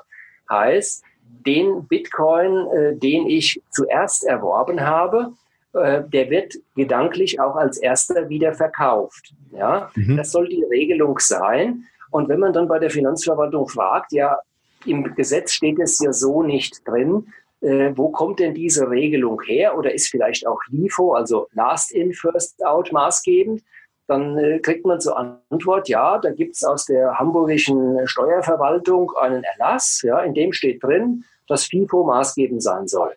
Heißt, 0.50 1.04
den 1.46 1.88
Bitcoin, 1.88 2.68
äh, 2.68 2.96
den 2.96 3.28
ich 3.28 3.62
zuerst 3.72 4.26
erworben 4.26 4.82
habe, 4.82 5.34
äh, 5.74 6.04
der 6.08 6.30
wird 6.30 6.56
gedanklich 6.76 7.40
auch 7.40 7.56
als 7.56 7.78
erster 7.78 8.30
wieder 8.30 8.54
verkauft. 8.54 9.34
Ja, 9.52 9.92
mhm. 9.96 10.18
das 10.18 10.32
soll 10.32 10.48
die 10.48 10.64
Regelung 10.64 11.20
sein. 11.20 11.84
Und 12.12 12.30
wenn 12.30 12.40
man 12.40 12.54
dann 12.54 12.68
bei 12.68 12.80
der 12.80 12.90
Finanzverwaltung 12.90 13.68
fragt, 13.68 14.14
ja, 14.14 14.40
im 14.86 15.16
Gesetz 15.16 15.52
steht 15.52 15.80
es 15.80 16.00
ja 16.00 16.14
so 16.14 16.44
nicht 16.44 16.88
drin, 16.88 17.28
äh, 17.62 17.92
wo 17.96 18.10
kommt 18.10 18.40
denn 18.40 18.54
diese 18.54 18.90
Regelung 18.90 19.42
her? 19.42 19.78
Oder 19.78 19.94
ist 19.94 20.10
vielleicht 20.10 20.46
auch 20.48 20.60
LIFO, 20.70 21.14
also 21.14 21.48
Last 21.54 21.92
In, 21.92 22.14
First 22.14 22.64
Out, 22.66 22.92
maßgebend? 22.92 23.64
Dann 24.08 24.38
äh, 24.38 24.60
kriegt 24.60 24.86
man 24.86 25.02
zur 25.02 25.18
Antwort, 25.18 25.90
ja, 25.90 26.20
da 26.20 26.32
gibt 26.32 26.56
es 26.56 26.64
aus 26.64 26.86
der 26.86 27.18
hamburgischen 27.18 28.08
Steuerverwaltung 28.08 29.12
einen 29.20 29.44
Erlass, 29.44 30.02
ja, 30.04 30.20
in 30.20 30.34
dem 30.36 30.54
steht 30.54 30.84
drin, 30.84 31.24
dass 31.48 31.66
FIFO 31.66 32.04
maßgebend 32.04 32.62
sein 32.62 32.88
soll. 32.88 33.16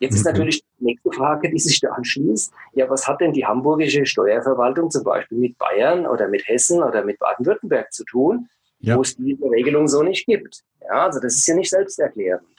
Jetzt 0.00 0.16
ist 0.16 0.24
natürlich 0.24 0.62
die 0.78 0.84
nächste 0.84 1.10
Frage, 1.12 1.50
die 1.50 1.58
sich 1.58 1.80
da 1.80 1.90
anschließt. 1.90 2.52
Ja, 2.74 2.90
was 2.90 3.06
hat 3.06 3.20
denn 3.20 3.32
die 3.32 3.46
hamburgische 3.46 4.04
Steuerverwaltung 4.04 4.90
zum 4.90 5.04
Beispiel 5.04 5.38
mit 5.38 5.56
Bayern 5.56 6.06
oder 6.06 6.28
mit 6.28 6.46
Hessen 6.46 6.82
oder 6.82 7.04
mit 7.04 7.18
Baden-Württemberg 7.18 7.90
zu 7.92 8.04
tun, 8.04 8.48
ja. 8.80 8.96
wo 8.96 9.02
es 9.02 9.16
diese 9.16 9.44
Regelung 9.50 9.88
so 9.88 10.02
nicht 10.02 10.26
gibt? 10.26 10.62
Ja, 10.82 11.06
also 11.06 11.20
das 11.20 11.34
ist 11.36 11.46
ja 11.46 11.54
nicht 11.54 11.70
selbsterklärend. 11.70 12.53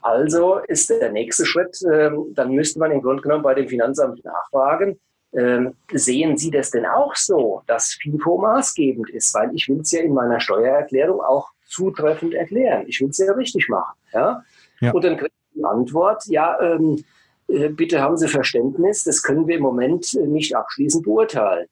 Also 0.00 0.58
ist 0.68 0.90
der 0.90 1.12
nächste 1.12 1.44
Schritt, 1.44 1.78
ähm, 1.92 2.32
dann 2.34 2.52
müsste 2.52 2.78
man 2.78 2.90
im 2.92 3.02
Grunde 3.02 3.22
genommen 3.22 3.42
bei 3.42 3.54
dem 3.54 3.68
Finanzamt 3.68 4.24
nachfragen, 4.24 4.98
ähm, 5.34 5.74
sehen 5.90 6.36
Sie 6.36 6.50
das 6.50 6.70
denn 6.70 6.86
auch 6.86 7.14
so, 7.16 7.62
dass 7.66 7.94
FIFO 7.94 8.38
maßgebend 8.38 9.10
ist? 9.10 9.34
Weil 9.34 9.54
ich 9.54 9.68
will 9.68 9.80
es 9.80 9.92
ja 9.92 10.02
in 10.02 10.12
meiner 10.12 10.40
Steuererklärung 10.40 11.20
auch 11.20 11.48
zutreffend 11.66 12.34
erklären. 12.34 12.84
Ich 12.86 13.00
will 13.00 13.08
es 13.08 13.18
ja 13.18 13.32
richtig 13.32 13.68
machen. 13.68 13.96
Ja? 14.12 14.42
ja. 14.80 14.92
Und 14.92 15.04
dann 15.04 15.16
kriegt 15.16 15.32
die 15.54 15.64
Antwort, 15.64 16.26
ja, 16.26 16.60
ähm, 16.60 17.02
äh, 17.48 17.68
bitte 17.68 18.00
haben 18.00 18.16
Sie 18.16 18.28
Verständnis, 18.28 19.04
das 19.04 19.22
können 19.22 19.46
wir 19.46 19.56
im 19.56 19.62
Moment 19.62 20.14
äh, 20.14 20.26
nicht 20.26 20.54
abschließend 20.54 21.04
beurteilen. 21.04 21.66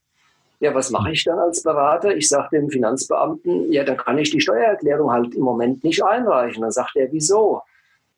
Ja, 0.60 0.74
was 0.74 0.90
mache 0.90 1.12
ich 1.12 1.24
dann 1.24 1.38
als 1.38 1.62
Berater? 1.62 2.14
Ich 2.14 2.28
sage 2.28 2.58
dem 2.58 2.68
Finanzbeamten, 2.68 3.72
ja, 3.72 3.82
dann 3.82 3.96
kann 3.96 4.18
ich 4.18 4.30
die 4.30 4.42
Steuererklärung 4.42 5.10
halt 5.10 5.34
im 5.34 5.42
Moment 5.42 5.82
nicht 5.84 6.04
einreichen. 6.04 6.60
Dann 6.60 6.70
sagt 6.70 6.96
er, 6.96 7.10
wieso? 7.12 7.62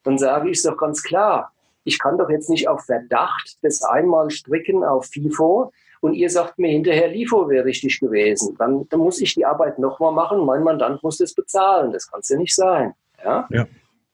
Dann 0.05 0.19
sage 0.19 0.51
ich 0.51 0.59
es 0.59 0.63
doch 0.63 0.77
ganz 0.77 1.03
klar. 1.03 1.53
Ich 1.85 1.99
kann 1.99 2.19
doch 2.19 2.31
jetzt 2.31 2.49
nicht 2.49 2.69
auf 2.69 2.85
Verdacht 2.85 3.59
das 3.63 3.83
einmal 3.83 4.31
stricken 4.31 4.85
auf 4.85 5.07
FIFO 5.07 5.73
und 6.01 6.15
ihr 6.15 6.31
sagt 6.31 6.59
mir 6.59 6.69
hinterher, 6.69 7.09
LIFO 7.09 7.49
wäre 7.49 7.65
richtig 7.65 8.01
gewesen. 8.01 8.57
Dann, 8.59 8.89
dann 8.89 9.01
muss 9.01 9.21
ich 9.21 9.35
die 9.35 9.47
Arbeit 9.47 9.79
nochmal 9.79 10.13
machen. 10.13 10.45
Mein 10.45 10.65
Mandant 10.65 11.03
muss 11.03 11.19
das 11.19 11.33
bezahlen. 11.33 11.93
Das 11.93 12.11
kann 12.11 12.21
es 12.21 12.29
ja 12.29 12.37
nicht 12.37 12.55
sein. 12.55 12.95
Ja? 13.25 13.47
ja. 13.51 13.67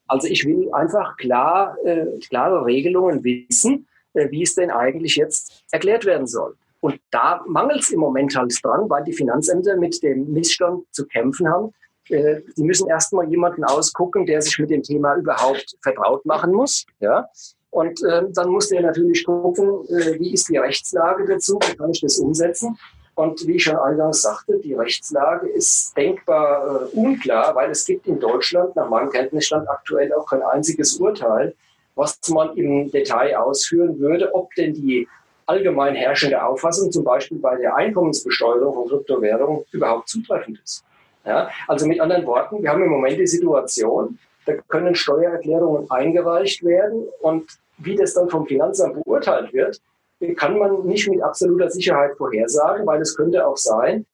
Also 0.06 0.28
ich 0.28 0.44
will 0.46 0.72
einfach 0.72 1.16
klar, 1.16 1.76
äh, 1.84 2.06
klare 2.28 2.64
Regelungen 2.66 3.24
wissen, 3.24 3.86
äh, 4.12 4.30
wie 4.30 4.42
es 4.42 4.54
denn 4.54 4.70
eigentlich 4.70 5.16
jetzt 5.16 5.64
erklärt 5.70 6.04
werden 6.04 6.26
soll. 6.26 6.56
Und 6.80 7.00
da 7.10 7.42
mangelt 7.46 7.80
es 7.80 7.90
im 7.90 8.00
Moment 8.00 8.36
halt 8.36 8.54
dran, 8.62 8.88
weil 8.88 9.04
die 9.04 9.12
Finanzämter 9.12 9.76
mit 9.76 10.02
dem 10.02 10.30
Missstand 10.32 10.84
zu 10.92 11.06
kämpfen 11.06 11.48
haben. 11.48 11.72
Äh, 12.10 12.42
die 12.56 12.62
müssen 12.62 12.88
erstmal 12.88 13.28
jemanden 13.28 13.64
ausgucken, 13.64 14.26
der 14.26 14.42
sich 14.42 14.58
mit 14.58 14.70
dem 14.70 14.82
Thema 14.82 15.16
überhaupt 15.16 15.76
vertraut 15.82 16.24
machen 16.24 16.52
muss. 16.52 16.86
Ja? 17.00 17.28
Und 17.70 18.02
äh, 18.02 18.22
dann 18.30 18.48
muss 18.48 18.68
der 18.68 18.82
natürlich 18.82 19.24
gucken, 19.24 19.84
äh, 19.88 20.18
wie 20.18 20.32
ist 20.32 20.48
die 20.48 20.56
Rechtslage 20.56 21.26
dazu, 21.26 21.58
wie 21.66 21.76
kann 21.76 21.90
ich 21.90 22.00
das 22.00 22.18
umsetzen. 22.18 22.78
Und 23.14 23.44
wie 23.48 23.56
ich 23.56 23.64
schon 23.64 23.76
eingangs 23.76 24.22
sagte, 24.22 24.58
die 24.60 24.74
Rechtslage 24.74 25.48
ist 25.48 25.96
denkbar 25.96 26.88
äh, 26.94 26.96
unklar, 26.96 27.54
weil 27.54 27.70
es 27.70 27.84
gibt 27.84 28.06
in 28.06 28.20
Deutschland 28.20 28.76
nach 28.76 28.88
meinem 28.88 29.10
Kenntnisstand 29.10 29.68
aktuell 29.68 30.12
auch 30.12 30.24
kein 30.26 30.42
einziges 30.42 30.94
Urteil, 30.98 31.54
was 31.96 32.16
man 32.28 32.56
im 32.56 32.90
Detail 32.92 33.36
ausführen 33.36 33.98
würde, 33.98 34.32
ob 34.32 34.54
denn 34.54 34.72
die 34.72 35.08
allgemein 35.46 35.96
herrschende 35.96 36.40
Auffassung, 36.44 36.92
zum 36.92 37.02
Beispiel 37.02 37.38
bei 37.38 37.56
der 37.56 37.74
Einkommensbesteuerung 37.74 38.74
von 38.74 38.88
Kryptowährungen, 38.88 39.64
überhaupt 39.72 40.08
zutreffend 40.08 40.60
ist. 40.62 40.84
Ja, 41.28 41.50
also 41.66 41.86
mit 41.86 42.00
anderen 42.00 42.26
Worten, 42.26 42.62
wir 42.62 42.70
haben 42.70 42.82
im 42.82 42.88
Moment 42.88 43.18
die 43.18 43.26
Situation, 43.26 44.18
da 44.46 44.54
können 44.68 44.94
Steuererklärungen 44.94 45.90
eingereicht 45.90 46.64
werden 46.64 47.06
und 47.20 47.44
wie 47.76 47.96
das 47.96 48.14
dann 48.14 48.30
vom 48.30 48.46
Finanzamt 48.46 48.94
beurteilt 49.04 49.52
wird, 49.52 49.78
kann 50.36 50.58
man 50.58 50.86
nicht 50.86 51.06
mit 51.06 51.22
absoluter 51.22 51.70
Sicherheit 51.70 52.16
vorhersagen, 52.16 52.86
weil 52.86 53.02
es 53.02 53.14
könnte 53.14 53.46
auch 53.46 53.58
sein, 53.58 54.06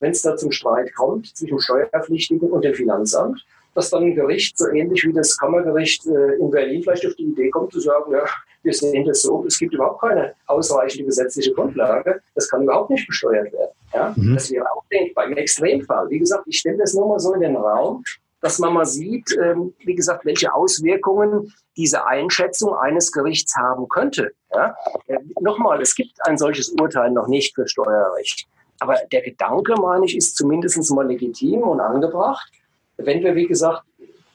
wenn 0.00 0.12
es 0.12 0.22
da 0.22 0.34
zum 0.34 0.50
Streit 0.50 0.94
kommt 0.94 1.36
zwischen 1.36 1.60
Steuerpflichtigen 1.60 2.50
und 2.50 2.64
dem 2.64 2.74
Finanzamt, 2.74 3.44
dass 3.74 3.90
dann 3.90 4.04
ein 4.04 4.14
Gericht, 4.14 4.56
so 4.56 4.68
ähnlich 4.68 5.04
wie 5.04 5.12
das 5.12 5.36
Kammergericht 5.38 6.06
äh, 6.06 6.34
in 6.36 6.50
Berlin, 6.50 6.82
vielleicht 6.82 7.06
auf 7.06 7.14
die 7.14 7.24
Idee 7.24 7.50
kommt 7.50 7.72
zu 7.72 7.80
sagen, 7.80 8.12
ja, 8.12 8.24
wir 8.62 8.72
sehen 8.72 9.04
das 9.04 9.22
so, 9.22 9.44
es 9.46 9.58
gibt 9.58 9.74
überhaupt 9.74 10.00
keine 10.00 10.34
ausreichende 10.46 11.04
gesetzliche 11.04 11.52
Grundlage, 11.52 12.20
das 12.34 12.48
kann 12.48 12.62
überhaupt 12.62 12.90
nicht 12.90 13.06
besteuert 13.06 13.52
werden. 13.52 13.72
Ja? 13.92 14.14
Mhm. 14.16 14.34
Das 14.34 14.50
wäre 14.50 14.64
auch 14.70 14.81
denkbar 14.92 15.26
im 15.26 15.36
Extremfall. 15.36 16.10
Wie 16.10 16.18
gesagt, 16.18 16.44
ich 16.46 16.58
stelle 16.58 16.78
das 16.78 16.94
nur 16.94 17.08
mal 17.08 17.18
so 17.18 17.32
in 17.34 17.40
den 17.40 17.56
Raum, 17.56 18.04
dass 18.40 18.58
man 18.58 18.74
mal 18.74 18.84
sieht, 18.84 19.36
ähm, 19.40 19.72
wie 19.78 19.94
gesagt, 19.94 20.24
welche 20.24 20.52
Auswirkungen 20.52 21.52
diese 21.76 22.06
Einschätzung 22.06 22.74
eines 22.74 23.12
Gerichts 23.12 23.56
haben 23.56 23.88
könnte. 23.88 24.32
Ja? 24.52 24.76
Äh, 25.06 25.18
nochmal, 25.40 25.80
es 25.80 25.94
gibt 25.94 26.14
ein 26.26 26.36
solches 26.36 26.68
Urteil 26.70 27.10
noch 27.12 27.28
nicht 27.28 27.54
für 27.54 27.66
Steuerrecht. 27.66 28.46
Aber 28.80 28.96
der 29.12 29.22
Gedanke, 29.22 29.74
meine 29.80 30.04
ich, 30.06 30.16
ist 30.16 30.36
zumindest 30.36 30.90
mal 30.92 31.06
legitim 31.06 31.62
und 31.62 31.80
angebracht. 31.80 32.50
Wenn 32.96 33.22
wir, 33.22 33.36
wie 33.36 33.46
gesagt, 33.46 33.84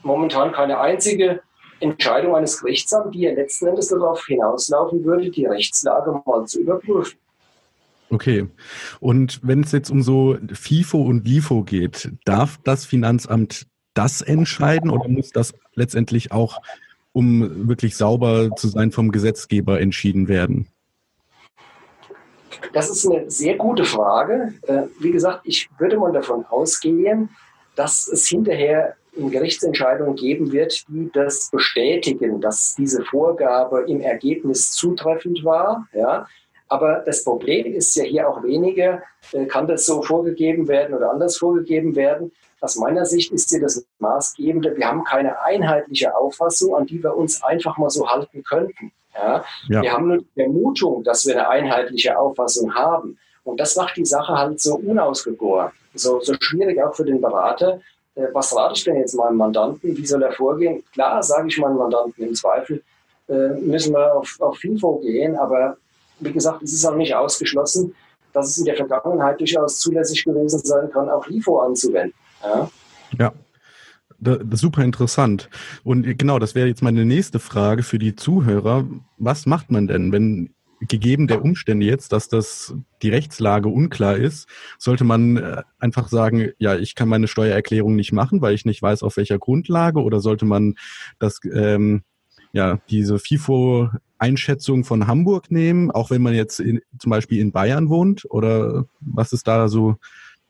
momentan 0.03 0.53
keine 0.53 0.79
einzige 0.79 1.41
Entscheidung 1.81 2.35
eines 2.35 2.61
Gerichts 2.61 2.93
haben, 2.93 3.11
die 3.11 3.21
ja 3.21 3.33
letzten 3.33 3.67
Endes 3.67 3.89
darauf 3.89 4.25
hinauslaufen 4.25 5.03
würde, 5.03 5.29
die 5.29 5.45
Rechtslage 5.45 6.21
mal 6.25 6.45
zu 6.45 6.61
überprüfen. 6.61 7.19
Okay. 8.09 8.47
Und 8.99 9.39
wenn 9.43 9.63
es 9.63 9.71
jetzt 9.71 9.89
um 9.89 10.01
so 10.01 10.37
FIFO 10.51 11.01
und 11.01 11.27
LIFO 11.27 11.63
geht, 11.63 12.11
darf 12.25 12.59
das 12.63 12.85
Finanzamt 12.85 13.67
das 13.93 14.21
entscheiden 14.21 14.89
oder 14.89 15.09
muss 15.09 15.31
das 15.31 15.53
letztendlich 15.73 16.31
auch, 16.31 16.61
um 17.13 17.67
wirklich 17.67 17.97
sauber 17.97 18.55
zu 18.55 18.67
sein, 18.67 18.91
vom 18.91 19.11
Gesetzgeber 19.11 19.81
entschieden 19.81 20.27
werden? 20.27 20.67
Das 22.73 22.89
ist 22.89 23.05
eine 23.05 23.29
sehr 23.29 23.55
gute 23.55 23.85
Frage. 23.85 24.53
Äh, 24.67 24.83
wie 24.99 25.11
gesagt, 25.11 25.41
ich 25.43 25.69
würde 25.77 25.97
mal 25.97 26.11
davon 26.11 26.45
ausgehen, 26.45 27.29
dass 27.75 28.07
es 28.07 28.27
hinterher 28.27 28.95
eine 29.17 29.29
Gerichtsentscheidung 29.29 30.15
geben 30.15 30.51
wird, 30.51 30.85
die 30.87 31.09
das 31.11 31.49
bestätigen, 31.51 32.39
dass 32.39 32.75
diese 32.75 33.03
Vorgabe 33.03 33.85
im 33.87 34.01
Ergebnis 34.01 34.71
zutreffend 34.71 35.43
war. 35.43 35.87
Ja. 35.93 36.27
Aber 36.69 37.03
das 37.05 37.23
Problem 37.23 37.73
ist 37.73 37.95
ja 37.95 38.03
hier 38.03 38.29
auch 38.29 38.43
weniger, 38.43 39.01
äh, 39.31 39.45
kann 39.45 39.67
das 39.67 39.85
so 39.85 40.01
vorgegeben 40.01 40.67
werden 40.67 40.95
oder 40.95 41.11
anders 41.11 41.37
vorgegeben 41.37 41.95
werden. 41.95 42.31
Aus 42.59 42.75
meiner 42.75 43.05
Sicht 43.05 43.31
ist 43.31 43.49
hier 43.49 43.61
das 43.61 43.85
Maßgebende, 43.99 44.75
wir 44.75 44.87
haben 44.87 45.03
keine 45.03 45.41
einheitliche 45.41 46.15
Auffassung, 46.15 46.75
an 46.75 46.85
die 46.85 47.01
wir 47.01 47.15
uns 47.15 47.43
einfach 47.43 47.77
mal 47.77 47.89
so 47.89 48.09
halten 48.09 48.43
könnten. 48.43 48.91
Ja? 49.13 49.43
ja. 49.69 49.81
Wir 49.81 49.93
haben 49.93 50.07
nur 50.07 50.17
die 50.17 50.27
Vermutung, 50.33 51.03
dass 51.03 51.25
wir 51.25 51.35
eine 51.35 51.47
einheitliche 51.47 52.17
Auffassung 52.17 52.73
haben. 52.73 53.17
Und 53.43 53.59
das 53.59 53.75
macht 53.75 53.95
die 53.95 54.05
Sache 54.05 54.33
halt 54.33 54.59
so 54.59 54.75
unausgegoren, 54.75 55.71
so, 55.93 56.19
so 56.19 56.33
schwierig 56.39 56.83
auch 56.83 56.93
für 56.93 57.05
den 57.05 57.21
Berater. 57.21 57.79
Äh, 58.15 58.27
was 58.33 58.55
rate 58.55 58.73
ich 58.75 58.83
denn 58.83 58.97
jetzt 58.97 59.15
meinem 59.15 59.37
Mandanten? 59.37 59.95
Wie 59.95 60.05
soll 60.05 60.23
er 60.23 60.33
vorgehen? 60.33 60.83
Klar, 60.91 61.23
sage 61.23 61.47
ich 61.47 61.57
meinem 61.57 61.77
Mandanten 61.77 62.25
im 62.25 62.33
Zweifel, 62.35 62.83
äh, 63.29 63.49
müssen 63.59 63.93
wir 63.93 64.15
auf, 64.15 64.35
auf 64.39 64.57
FIFO 64.57 64.97
gehen, 64.99 65.37
aber 65.37 65.77
wie 66.19 66.31
gesagt, 66.31 66.63
es 66.63 66.73
ist 66.73 66.85
auch 66.85 66.95
nicht 66.95 67.15
ausgeschlossen, 67.15 67.93
dass 68.33 68.49
es 68.49 68.57
in 68.57 68.65
der 68.65 68.75
Vergangenheit 68.75 69.39
durchaus 69.39 69.79
zulässig 69.79 70.23
gewesen 70.23 70.59
sein 70.63 70.89
kann, 70.91 71.09
auch 71.09 71.27
LIFO 71.27 71.59
anzuwenden. 71.59 72.13
Ja. 72.43 72.69
ja. 73.17 73.33
Das 74.19 74.39
ist 74.39 74.61
super 74.61 74.83
interessant. 74.83 75.47
Und 75.83 76.17
genau, 76.17 76.39
das 76.39 76.55
wäre 76.55 76.67
jetzt 76.67 76.81
meine 76.81 77.05
nächste 77.05 77.39
Frage 77.39 77.83
für 77.83 77.99
die 77.99 78.15
Zuhörer. 78.15 78.85
Was 79.19 79.45
macht 79.45 79.69
man 79.69 79.87
denn, 79.87 80.11
wenn 80.11 80.55
gegeben 80.79 81.27
der 81.27 81.43
Umstände 81.43 81.85
jetzt, 81.85 82.11
dass 82.11 82.27
das 82.27 82.73
die 83.01 83.09
Rechtslage 83.09 83.67
unklar 83.69 84.15
ist, 84.15 84.47
sollte 84.77 85.03
man 85.03 85.37
äh, 85.37 85.63
einfach 85.79 86.07
sagen, 86.07 86.51
ja, 86.59 86.75
ich 86.75 86.95
kann 86.95 87.09
meine 87.09 87.27
Steuererklärung 87.27 87.95
nicht 87.95 88.11
machen, 88.11 88.41
weil 88.41 88.53
ich 88.53 88.65
nicht 88.65 88.81
weiß, 88.81 89.03
auf 89.03 89.17
welcher 89.17 89.39
Grundlage, 89.39 90.01
oder 90.01 90.19
sollte 90.19 90.45
man 90.45 90.75
das 91.19 91.39
ähm, 91.51 92.03
ja 92.53 92.79
diese 92.89 93.19
FIFO-Einschätzung 94.17 94.83
von 94.83 95.07
Hamburg 95.07 95.51
nehmen, 95.51 95.91
auch 95.91 96.09
wenn 96.09 96.21
man 96.21 96.33
jetzt 96.33 96.59
in, 96.59 96.81
zum 96.99 97.09
Beispiel 97.09 97.39
in 97.39 97.51
Bayern 97.51 97.89
wohnt, 97.89 98.25
oder 98.29 98.85
was 98.99 99.33
ist 99.33 99.47
da 99.47 99.67
so 99.67 99.95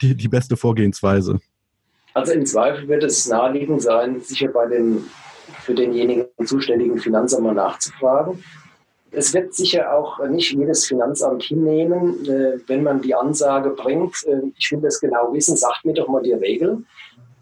die, 0.02 0.16
die 0.16 0.28
beste 0.28 0.58
Vorgehensweise? 0.58 1.40
Also 2.14 2.34
im 2.34 2.46
Zweifel 2.46 2.88
wird 2.88 3.04
es 3.04 3.28
naheliegend 3.28 3.82
sein, 3.82 4.22
sicher 4.22 4.50
bei 4.50 4.68
dem 4.68 5.04
für 5.62 5.76
denjenigen 5.76 6.26
zuständigen 6.46 6.98
Finanzamt 6.98 7.44
mal 7.44 7.54
nachzufragen. 7.54 8.44
Es 9.12 9.34
wird 9.34 9.54
sicher 9.54 9.94
auch 9.94 10.20
nicht 10.28 10.52
jedes 10.52 10.86
Finanzamt 10.86 11.44
hinnehmen, 11.44 12.26
äh, 12.28 12.60
wenn 12.68 12.84
man 12.84 13.02
die 13.02 13.16
Ansage 13.16 13.70
bringt, 13.70 14.26
äh, 14.26 14.42
ich 14.58 14.72
will 14.72 14.82
das 14.82 15.00
genau 15.00 15.32
wissen, 15.34 15.56
sagt 15.56 15.86
mir 15.86 15.94
doch 15.94 16.10
mal 16.10 16.22
die 16.22 16.34
Regeln. 16.34 16.86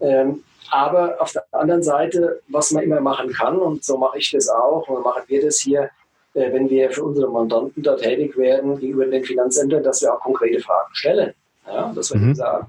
Ähm, 0.00 0.44
aber 0.70 1.20
auf 1.20 1.32
der 1.32 1.44
anderen 1.52 1.82
Seite, 1.82 2.40
was 2.48 2.70
man 2.70 2.84
immer 2.84 3.00
machen 3.00 3.32
kann, 3.32 3.56
und 3.58 3.84
so 3.84 3.98
mache 3.98 4.18
ich 4.18 4.30
das 4.30 4.48
auch, 4.48 4.88
und 4.88 5.02
machen 5.02 5.22
wir 5.26 5.42
das 5.42 5.58
hier, 5.58 5.90
wenn 6.36 6.68
wir 6.68 6.90
für 6.90 7.04
unsere 7.04 7.30
Mandanten 7.30 7.82
da 7.82 7.96
tätig 7.96 8.36
werden 8.36 8.78
gegenüber 8.78 9.06
den 9.06 9.24
Finanzämtern, 9.24 9.82
dass 9.82 10.02
wir 10.02 10.12
auch 10.12 10.20
konkrete 10.20 10.60
Fragen 10.60 10.94
stellen. 10.94 11.34
Ja, 11.66 11.92
dass 11.94 12.12
wir 12.12 12.20
mhm. 12.20 12.34
sagen, 12.34 12.66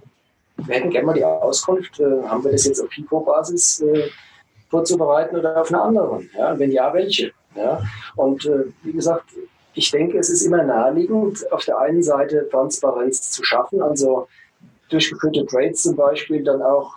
wir 0.58 0.76
hätten 0.76 0.90
gerne 0.90 1.06
mal 1.06 1.14
die 1.14 1.24
Auskunft, 1.24 2.00
äh, 2.00 2.24
haben 2.24 2.44
wir 2.44 2.52
das 2.52 2.66
jetzt 2.66 2.82
auf 2.82 2.90
FICO-Basis 2.90 3.82
äh, 3.82 4.10
vorzubereiten 4.70 5.36
oder 5.36 5.62
auf 5.62 5.70
einer 5.70 5.84
anderen? 5.84 6.30
Ja? 6.36 6.58
Wenn 6.58 6.72
ja, 6.72 6.94
welche? 6.94 7.32
Ja? 7.56 7.82
Und 8.16 8.46
äh, 8.46 8.66
wie 8.84 8.94
gesagt, 8.94 9.26
ich 9.74 9.92
denke, 9.92 10.18
es 10.18 10.30
ist 10.30 10.42
immer 10.42 10.64
naheliegend, 10.64 11.52
auf 11.52 11.64
der 11.66 11.78
einen 11.78 12.02
Seite 12.02 12.48
Transparenz 12.50 13.30
zu 13.30 13.44
schaffen, 13.44 13.82
also 13.82 14.28
durchgeführte 14.90 15.46
Trades 15.46 15.84
zum 15.84 15.96
Beispiel 15.96 16.44
dann 16.44 16.62
auch 16.62 16.96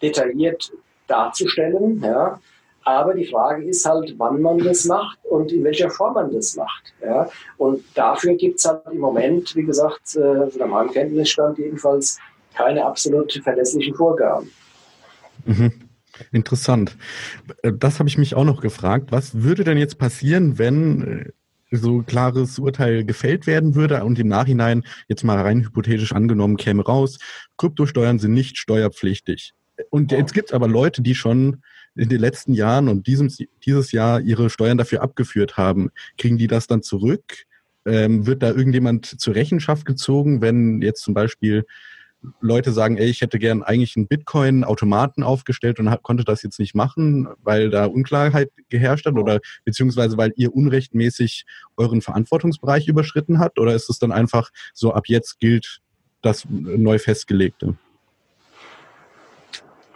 detailliert 0.00 0.72
darzustellen. 1.06 2.00
Ja? 2.02 2.40
Aber 2.88 3.12
die 3.12 3.26
Frage 3.26 3.64
ist 3.64 3.84
halt, 3.84 4.14
wann 4.16 4.40
man 4.40 4.56
das 4.56 4.86
macht 4.86 5.18
und 5.24 5.52
in 5.52 5.62
welcher 5.62 5.90
Form 5.90 6.14
man 6.14 6.32
das 6.32 6.56
macht. 6.56 6.94
Ja? 7.02 7.28
Und 7.58 7.84
dafür 7.94 8.34
gibt 8.34 8.60
es 8.60 8.64
halt 8.64 8.80
im 8.90 8.98
Moment, 8.98 9.54
wie 9.54 9.64
gesagt, 9.64 10.16
äh, 10.16 10.66
meinem 10.66 10.90
Kenntnisstand 10.90 11.58
jedenfalls, 11.58 12.18
keine 12.54 12.86
absolut 12.86 13.30
verlässlichen 13.44 13.94
Vorgaben. 13.94 14.50
Mhm. 15.44 15.72
Interessant. 16.32 16.96
Äh, 17.62 17.72
das 17.78 17.98
habe 17.98 18.08
ich 18.08 18.16
mich 18.16 18.34
auch 18.34 18.44
noch 18.44 18.62
gefragt. 18.62 19.12
Was 19.12 19.42
würde 19.42 19.64
denn 19.64 19.76
jetzt 19.76 19.98
passieren, 19.98 20.58
wenn 20.58 21.26
äh, 21.70 21.76
so 21.76 22.02
klares 22.02 22.58
Urteil 22.58 23.04
gefällt 23.04 23.46
werden 23.46 23.74
würde 23.74 24.02
und 24.02 24.18
im 24.18 24.28
Nachhinein 24.28 24.82
jetzt 25.08 25.24
mal 25.24 25.38
rein 25.38 25.60
hypothetisch 25.62 26.12
angenommen 26.12 26.56
käme 26.56 26.82
raus, 26.82 27.18
Kryptosteuern 27.58 28.18
sind 28.18 28.32
nicht 28.32 28.56
steuerpflichtig. 28.56 29.52
Und 29.90 30.10
jetzt 30.10 30.32
gibt 30.32 30.48
es 30.48 30.54
aber 30.54 30.66
Leute, 30.68 31.02
die 31.02 31.14
schon 31.14 31.62
in 31.98 32.08
den 32.08 32.20
letzten 32.20 32.54
Jahren 32.54 32.88
und 32.88 33.06
diesem, 33.06 33.30
dieses 33.64 33.92
Jahr 33.92 34.20
ihre 34.20 34.50
Steuern 34.50 34.78
dafür 34.78 35.02
abgeführt 35.02 35.56
haben. 35.56 35.90
Kriegen 36.16 36.38
die 36.38 36.46
das 36.46 36.66
dann 36.66 36.82
zurück? 36.82 37.44
Ähm, 37.84 38.26
wird 38.26 38.42
da 38.42 38.48
irgendjemand 38.48 39.06
zur 39.06 39.34
Rechenschaft 39.34 39.84
gezogen, 39.84 40.40
wenn 40.40 40.82
jetzt 40.82 41.02
zum 41.02 41.14
Beispiel 41.14 41.64
Leute 42.40 42.72
sagen, 42.72 42.96
ey, 42.96 43.08
ich 43.08 43.20
hätte 43.20 43.38
gern 43.38 43.62
eigentlich 43.62 43.96
einen 43.96 44.08
Bitcoin-Automaten 44.08 45.22
aufgestellt 45.22 45.78
und 45.78 46.02
konnte 46.02 46.24
das 46.24 46.42
jetzt 46.42 46.58
nicht 46.58 46.74
machen, 46.74 47.28
weil 47.42 47.70
da 47.70 47.86
Unklarheit 47.86 48.50
geherrscht 48.68 49.06
hat 49.06 49.14
oder 49.14 49.38
beziehungsweise 49.64 50.16
weil 50.16 50.32
ihr 50.36 50.54
unrechtmäßig 50.54 51.46
euren 51.76 52.02
Verantwortungsbereich 52.02 52.88
überschritten 52.88 53.38
habt? 53.38 53.58
Oder 53.58 53.74
ist 53.74 53.88
es 53.88 53.98
dann 53.98 54.12
einfach 54.12 54.50
so, 54.74 54.92
ab 54.92 55.04
jetzt 55.06 55.38
gilt 55.38 55.80
das 56.20 56.44
neu 56.50 56.98
festgelegte? 56.98 57.76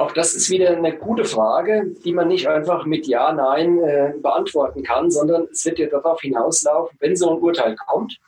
Auch 0.02 0.10
das 0.10 0.34
ist 0.34 0.50
wieder 0.50 0.70
eine 0.70 0.96
gute 0.96 1.24
Frage, 1.24 1.94
die 2.04 2.12
man 2.12 2.26
nicht 2.26 2.48
einfach 2.48 2.84
mit 2.86 3.06
Ja, 3.06 3.32
Nein 3.32 3.78
äh, 3.78 4.12
beantworten 4.20 4.82
kann, 4.82 5.12
sondern 5.12 5.46
es 5.52 5.64
wird 5.64 5.78
ja 5.78 5.86
darauf 5.86 6.20
hinauslaufen, 6.20 6.98
wenn 6.98 7.14
so 7.14 7.30
ein 7.30 7.40
Urteil 7.40 7.76
kommt, 7.76 8.18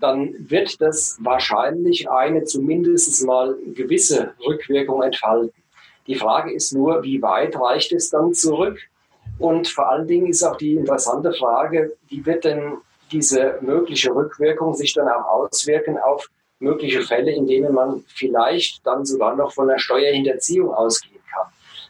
dann 0.00 0.34
wird 0.38 0.80
das 0.80 1.18
wahrscheinlich 1.20 2.08
eine 2.10 2.44
zumindest 2.44 3.26
mal 3.26 3.54
gewisse 3.74 4.32
Rückwirkung 4.46 5.02
entfalten. 5.02 5.62
Die 6.06 6.14
Frage 6.14 6.50
ist 6.50 6.72
nur, 6.72 7.02
wie 7.02 7.20
weit 7.20 7.60
reicht 7.60 7.92
es 7.92 8.08
dann 8.08 8.32
zurück? 8.32 8.78
Und 9.38 9.68
vor 9.68 9.90
allen 9.90 10.06
Dingen 10.06 10.28
ist 10.28 10.42
auch 10.42 10.56
die 10.56 10.76
interessante 10.76 11.34
Frage, 11.34 11.92
wie 12.08 12.24
wird 12.24 12.44
denn 12.44 12.78
diese 13.12 13.58
mögliche 13.60 14.14
Rückwirkung 14.14 14.72
sich 14.72 14.94
dann 14.94 15.08
auch 15.08 15.26
auswirken 15.26 15.98
auf 15.98 16.30
mögliche 16.58 17.02
Fälle, 17.02 17.32
in 17.32 17.46
denen 17.46 17.74
man 17.74 18.02
vielleicht 18.08 18.86
dann 18.86 19.04
sogar 19.04 19.36
noch 19.36 19.52
von 19.52 19.68
einer 19.68 19.78
Steuerhinterziehung 19.78 20.72
ausgehen 20.72 21.12
kann. 21.12 21.17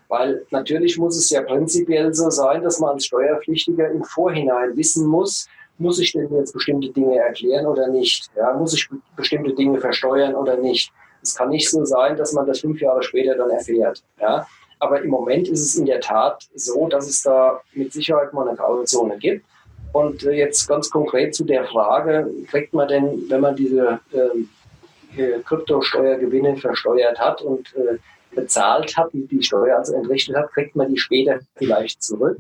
Weil 0.09 0.47
natürlich 0.51 0.97
muss 0.97 1.17
es 1.17 1.31
ja 1.31 1.43
prinzipiell 1.43 2.15
so 2.15 2.31
sein, 2.31 2.63
dass 2.63 2.81
man 2.81 2.95
als 2.95 3.07
Steuerpflichtiger 3.07 3.91
im 3.91 4.03
Vorhinein 4.05 4.77
wissen 4.77 5.07
muss, 5.07 5.49
muss 5.79 5.99
ich 6.01 6.13
denn 6.13 6.29
jetzt 6.35 6.53
bestimmte 6.53 6.91
Dinge 6.91 7.19
erklären 7.19 7.67
oder 7.67 7.89
nicht? 7.89 8.31
Ja, 8.37 8.53
muss 8.55 8.75
ich 8.75 8.89
bestimmte 9.17 9.55
Dinge 9.55 9.79
versteuern 9.81 10.35
oder 10.35 10.57
nicht? 10.57 10.93
Es 11.23 11.35
kann 11.35 11.51
nicht 11.51 11.71
so 11.71 11.85
sein, 11.85 12.17
dass 12.17 12.33
man 12.33 12.47
das 12.47 12.61
fünf 12.61 12.81
Jahre 12.81 13.03
später 13.03 13.37
dann 13.37 13.51
erfährt. 13.51 14.03
Ja? 14.21 14.47
Aber 14.81 15.03
im 15.03 15.11
Moment 15.11 15.49
ist 15.49 15.63
es 15.63 15.77
in 15.77 15.87
der 15.87 16.01
Tat 16.01 16.49
so, 16.55 16.87
dass 16.89 17.09
es 17.09 17.23
da 17.23 17.61
mit 17.75 17.93
Sicherheit 17.93 18.33
mal 18.33 18.49
eine 18.49 18.57
Grauzone 18.57 19.19
gibt. 19.19 19.45
Und 19.93 20.25
äh, 20.25 20.33
jetzt 20.33 20.69
ganz 20.69 20.91
konkret 20.91 21.35
zu 21.35 21.45
der 21.45 21.65
Frage, 21.65 22.31
kriegt 22.51 22.75
man 22.75 22.89
denn, 22.89 23.25
wenn 23.29 23.41
man 23.41 23.57
diese 23.57 24.01
ähm, 24.13 24.49
äh, 25.17 25.41
Kryptosteuergewinne 25.41 26.57
versteuert 26.57 27.19
hat 27.19 27.41
und 27.43 27.75
äh, 27.75 27.99
bezahlt 28.41 28.97
hat, 28.97 29.13
die, 29.13 29.27
die 29.27 29.43
Steuer 29.43 29.79
also 29.79 29.95
entrichtet 29.95 30.37
hat, 30.37 30.53
kriegt 30.53 30.77
man 30.77 30.89
die 30.89 30.99
später 30.99 31.41
vielleicht 31.57 32.03
zurück. 32.03 32.39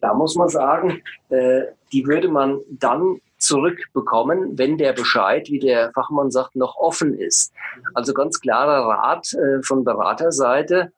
Da 0.00 0.14
muss 0.14 0.34
man 0.34 0.48
sagen, 0.48 1.02
äh, 1.30 1.62
die 1.92 2.06
würde 2.06 2.28
man 2.28 2.60
dann 2.70 3.20
zurückbekommen, 3.38 4.58
wenn 4.58 4.78
der 4.78 4.92
Bescheid, 4.92 5.48
wie 5.48 5.60
der 5.60 5.92
Fachmann 5.92 6.30
sagt, 6.30 6.56
noch 6.56 6.76
offen 6.76 7.14
ist. 7.14 7.52
Also 7.94 8.12
ganz 8.12 8.40
klarer 8.40 8.88
Rat 8.88 9.32
äh, 9.34 9.62
von 9.62 9.84
Beraterseite, 9.84 10.92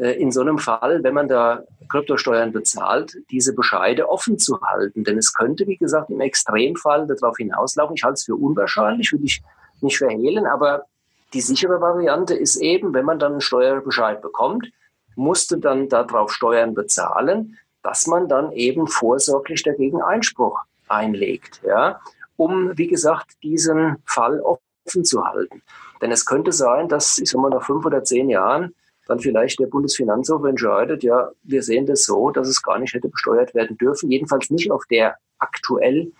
äh, 0.00 0.12
in 0.12 0.30
so 0.30 0.40
einem 0.40 0.58
Fall, 0.58 1.02
wenn 1.02 1.14
man 1.14 1.28
da 1.28 1.64
Kryptosteuern 1.90 2.52
bezahlt, 2.52 3.16
diese 3.30 3.54
Bescheide 3.54 4.08
offen 4.08 4.38
zu 4.38 4.60
halten. 4.62 5.04
Denn 5.04 5.18
es 5.18 5.34
könnte, 5.34 5.66
wie 5.66 5.76
gesagt, 5.76 6.10
im 6.10 6.20
Extremfall 6.20 7.06
darauf 7.06 7.36
hinauslaufen. 7.36 7.96
Ich 7.96 8.04
halte 8.04 8.14
es 8.14 8.24
für 8.24 8.36
unwahrscheinlich, 8.36 9.12
würde 9.12 9.24
ich 9.24 9.42
nicht 9.80 9.98
verhehlen, 9.98 10.46
aber 10.46 10.84
die 11.32 11.40
sichere 11.40 11.80
Variante 11.80 12.34
ist 12.34 12.56
eben, 12.56 12.94
wenn 12.94 13.04
man 13.04 13.18
dann 13.18 13.32
einen 13.32 13.40
Steuerbescheid 13.40 14.20
bekommt, 14.20 14.70
musste 15.16 15.58
dann 15.58 15.88
darauf 15.88 16.32
Steuern 16.32 16.74
bezahlen, 16.74 17.58
dass 17.82 18.06
man 18.06 18.28
dann 18.28 18.52
eben 18.52 18.86
vorsorglich 18.86 19.62
dagegen 19.62 20.02
Einspruch 20.02 20.60
einlegt, 20.88 21.60
ja, 21.64 22.00
um, 22.36 22.76
wie 22.76 22.88
gesagt, 22.88 23.42
diesen 23.42 23.96
Fall 24.04 24.40
offen 24.40 25.04
zu 25.04 25.24
halten. 25.24 25.62
Denn 26.00 26.10
es 26.10 26.24
könnte 26.24 26.52
sein, 26.52 26.88
dass, 26.88 27.18
ich 27.18 27.30
sag 27.30 27.40
mal, 27.40 27.50
nach 27.50 27.64
fünf 27.64 27.84
oder 27.84 28.02
zehn 28.02 28.28
Jahren 28.30 28.74
dann 29.06 29.20
vielleicht 29.20 29.58
der 29.58 29.66
Bundesfinanzhof 29.66 30.44
entscheidet, 30.44 31.02
ja, 31.02 31.30
wir 31.42 31.62
sehen 31.62 31.86
das 31.86 32.04
so, 32.04 32.30
dass 32.30 32.48
es 32.48 32.62
gar 32.62 32.78
nicht 32.78 32.94
hätte 32.94 33.08
besteuert 33.08 33.54
werden 33.54 33.76
dürfen, 33.76 34.10
jedenfalls 34.10 34.50
nicht 34.50 34.70
auf 34.70 34.84
der 34.86 35.16
aktuell 35.38 36.12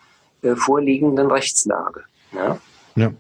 äh, 0.43 0.57
vorliegenden 0.57 1.31
Rechtslage. 1.31 2.05
Ja. 2.33 2.59
ja. 2.97 3.13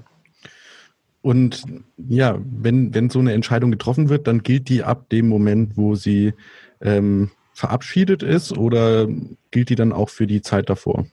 Und 1.22 1.64
ja, 1.96 2.38
wenn, 2.44 2.94
wenn 2.94 3.10
so 3.10 3.18
eine 3.18 3.32
Entscheidung 3.32 3.70
getroffen 3.70 4.08
wird, 4.08 4.26
dann 4.26 4.42
gilt 4.42 4.68
die 4.68 4.82
ab 4.82 5.08
dem 5.10 5.28
Moment, 5.28 5.76
wo 5.76 5.94
sie 5.94 6.32
ähm, 6.80 7.30
verabschiedet 7.52 8.22
ist 8.22 8.56
oder 8.56 9.06
gilt 9.50 9.68
die 9.68 9.74
dann 9.74 9.92
auch 9.92 10.08
für 10.08 10.26
die 10.26 10.40
Zeit 10.40 10.70
davor? 10.70 11.06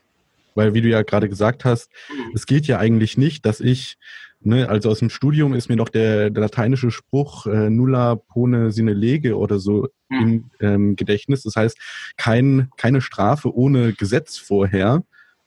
Weil, 0.55 0.73
wie 0.73 0.81
du 0.81 0.87
ja 0.87 1.01
gerade 1.01 1.29
gesagt 1.29 1.65
hast, 1.65 1.91
es 2.33 2.45
gilt 2.45 2.67
ja 2.67 2.79
eigentlich 2.79 3.17
nicht, 3.17 3.45
dass 3.45 3.59
ich, 3.59 3.97
ne, 4.39 4.69
also 4.69 4.89
aus 4.89 4.99
dem 4.99 5.09
Studium 5.09 5.53
ist 5.53 5.69
mir 5.69 5.75
noch 5.75 5.89
der, 5.89 6.29
der 6.29 6.41
lateinische 6.41 6.89
Spruch 6.89 7.45
äh, 7.45 7.69
nulla 7.69 8.15
pone 8.15 8.71
sine 8.71 8.93
lege 8.93 9.37
oder 9.37 9.59
so 9.59 9.89
mhm. 10.09 10.21
im 10.21 10.51
ähm, 10.61 10.95
Gedächtnis. 10.95 11.43
Das 11.43 11.57
heißt, 11.57 11.77
kein, 12.15 12.69
keine 12.77 13.01
Strafe 13.01 13.53
ohne 13.53 13.93
Gesetz 13.93 14.37
vorher. 14.37 15.03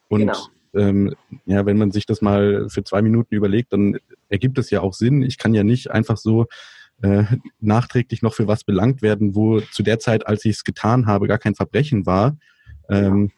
Und 0.08 0.20
genau 0.20 0.48
ähm, 0.74 1.14
ja, 1.46 1.66
wenn 1.66 1.78
man 1.78 1.90
sich 1.90 2.06
das 2.06 2.20
mal 2.20 2.68
für 2.68 2.84
zwei 2.84 3.02
Minuten 3.02 3.34
überlegt, 3.34 3.72
dann 3.72 3.98
ergibt 4.28 4.58
es 4.58 4.70
ja 4.70 4.80
auch 4.80 4.94
Sinn. 4.94 5.22
Ich 5.22 5.38
kann 5.38 5.54
ja 5.54 5.64
nicht 5.64 5.90
einfach 5.90 6.16
so 6.16 6.46
äh, 7.02 7.24
nachträglich 7.60 8.22
noch 8.22 8.34
für 8.34 8.46
was 8.46 8.64
belangt 8.64 9.02
werden, 9.02 9.34
wo 9.34 9.60
zu 9.60 9.82
der 9.82 9.98
Zeit, 9.98 10.26
als 10.26 10.44
ich 10.44 10.56
es 10.56 10.64
getan 10.64 11.06
habe, 11.06 11.28
gar 11.28 11.38
kein 11.38 11.54
Verbrechen 11.54 12.06
war. 12.06 12.36
Ähm, 12.88 13.30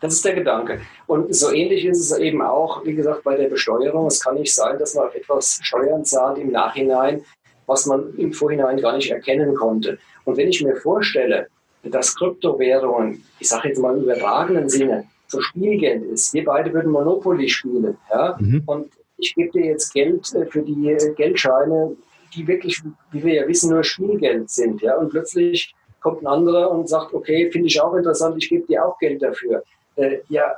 das 0.00 0.14
ist 0.14 0.24
der 0.24 0.34
Gedanke. 0.34 0.80
Und 1.06 1.32
so 1.32 1.52
ähnlich 1.52 1.84
ist 1.84 2.00
es 2.00 2.18
eben 2.18 2.42
auch, 2.42 2.84
wie 2.84 2.94
gesagt, 2.94 3.22
bei 3.22 3.36
der 3.36 3.48
Besteuerung. 3.48 4.08
Es 4.08 4.20
kann 4.20 4.34
nicht 4.34 4.52
sein, 4.52 4.76
dass 4.78 4.94
man 4.94 5.08
etwas 5.14 5.60
Steuern 5.62 6.04
zahlt 6.04 6.38
im 6.38 6.50
Nachhinein, 6.50 7.24
was 7.66 7.86
man 7.86 8.12
im 8.16 8.32
Vorhinein 8.32 8.78
gar 8.78 8.96
nicht 8.96 9.12
erkennen 9.12 9.54
konnte. 9.54 9.98
Und 10.24 10.36
wenn 10.36 10.48
ich 10.48 10.60
mir 10.62 10.74
vorstelle, 10.74 11.46
dass 11.84 12.16
Kryptowährungen, 12.16 13.24
ich 13.38 13.48
sage 13.48 13.68
jetzt 13.68 13.78
mal 13.78 13.96
im 13.96 14.02
übertragenen 14.02 14.68
Sinne, 14.68 15.04
so 15.32 15.40
Spielgeld 15.40 16.04
ist. 16.04 16.32
Wir 16.32 16.44
beide 16.44 16.72
würden 16.72 16.92
Monopoly 16.92 17.48
spielen. 17.48 17.96
Ja? 18.10 18.36
Mhm. 18.38 18.62
Und 18.66 18.92
ich 19.16 19.34
gebe 19.34 19.50
dir 19.50 19.66
jetzt 19.66 19.92
Geld 19.92 20.32
äh, 20.34 20.46
für 20.46 20.62
die 20.62 20.90
äh, 20.90 21.14
Geldscheine, 21.14 21.96
die 22.34 22.46
wirklich, 22.46 22.80
wie 23.10 23.24
wir 23.24 23.34
ja 23.34 23.48
wissen, 23.48 23.70
nur 23.70 23.82
Spielgeld 23.82 24.50
sind. 24.50 24.80
Ja? 24.82 24.96
Und 24.96 25.10
plötzlich 25.10 25.74
kommt 26.00 26.22
ein 26.22 26.26
anderer 26.26 26.70
und 26.70 26.88
sagt, 26.88 27.14
okay, 27.14 27.50
finde 27.50 27.68
ich 27.68 27.80
auch 27.80 27.94
interessant, 27.94 28.36
ich 28.38 28.48
gebe 28.48 28.66
dir 28.66 28.84
auch 28.84 28.98
Geld 28.98 29.22
dafür. 29.22 29.62
Äh, 29.96 30.18
ja, 30.28 30.56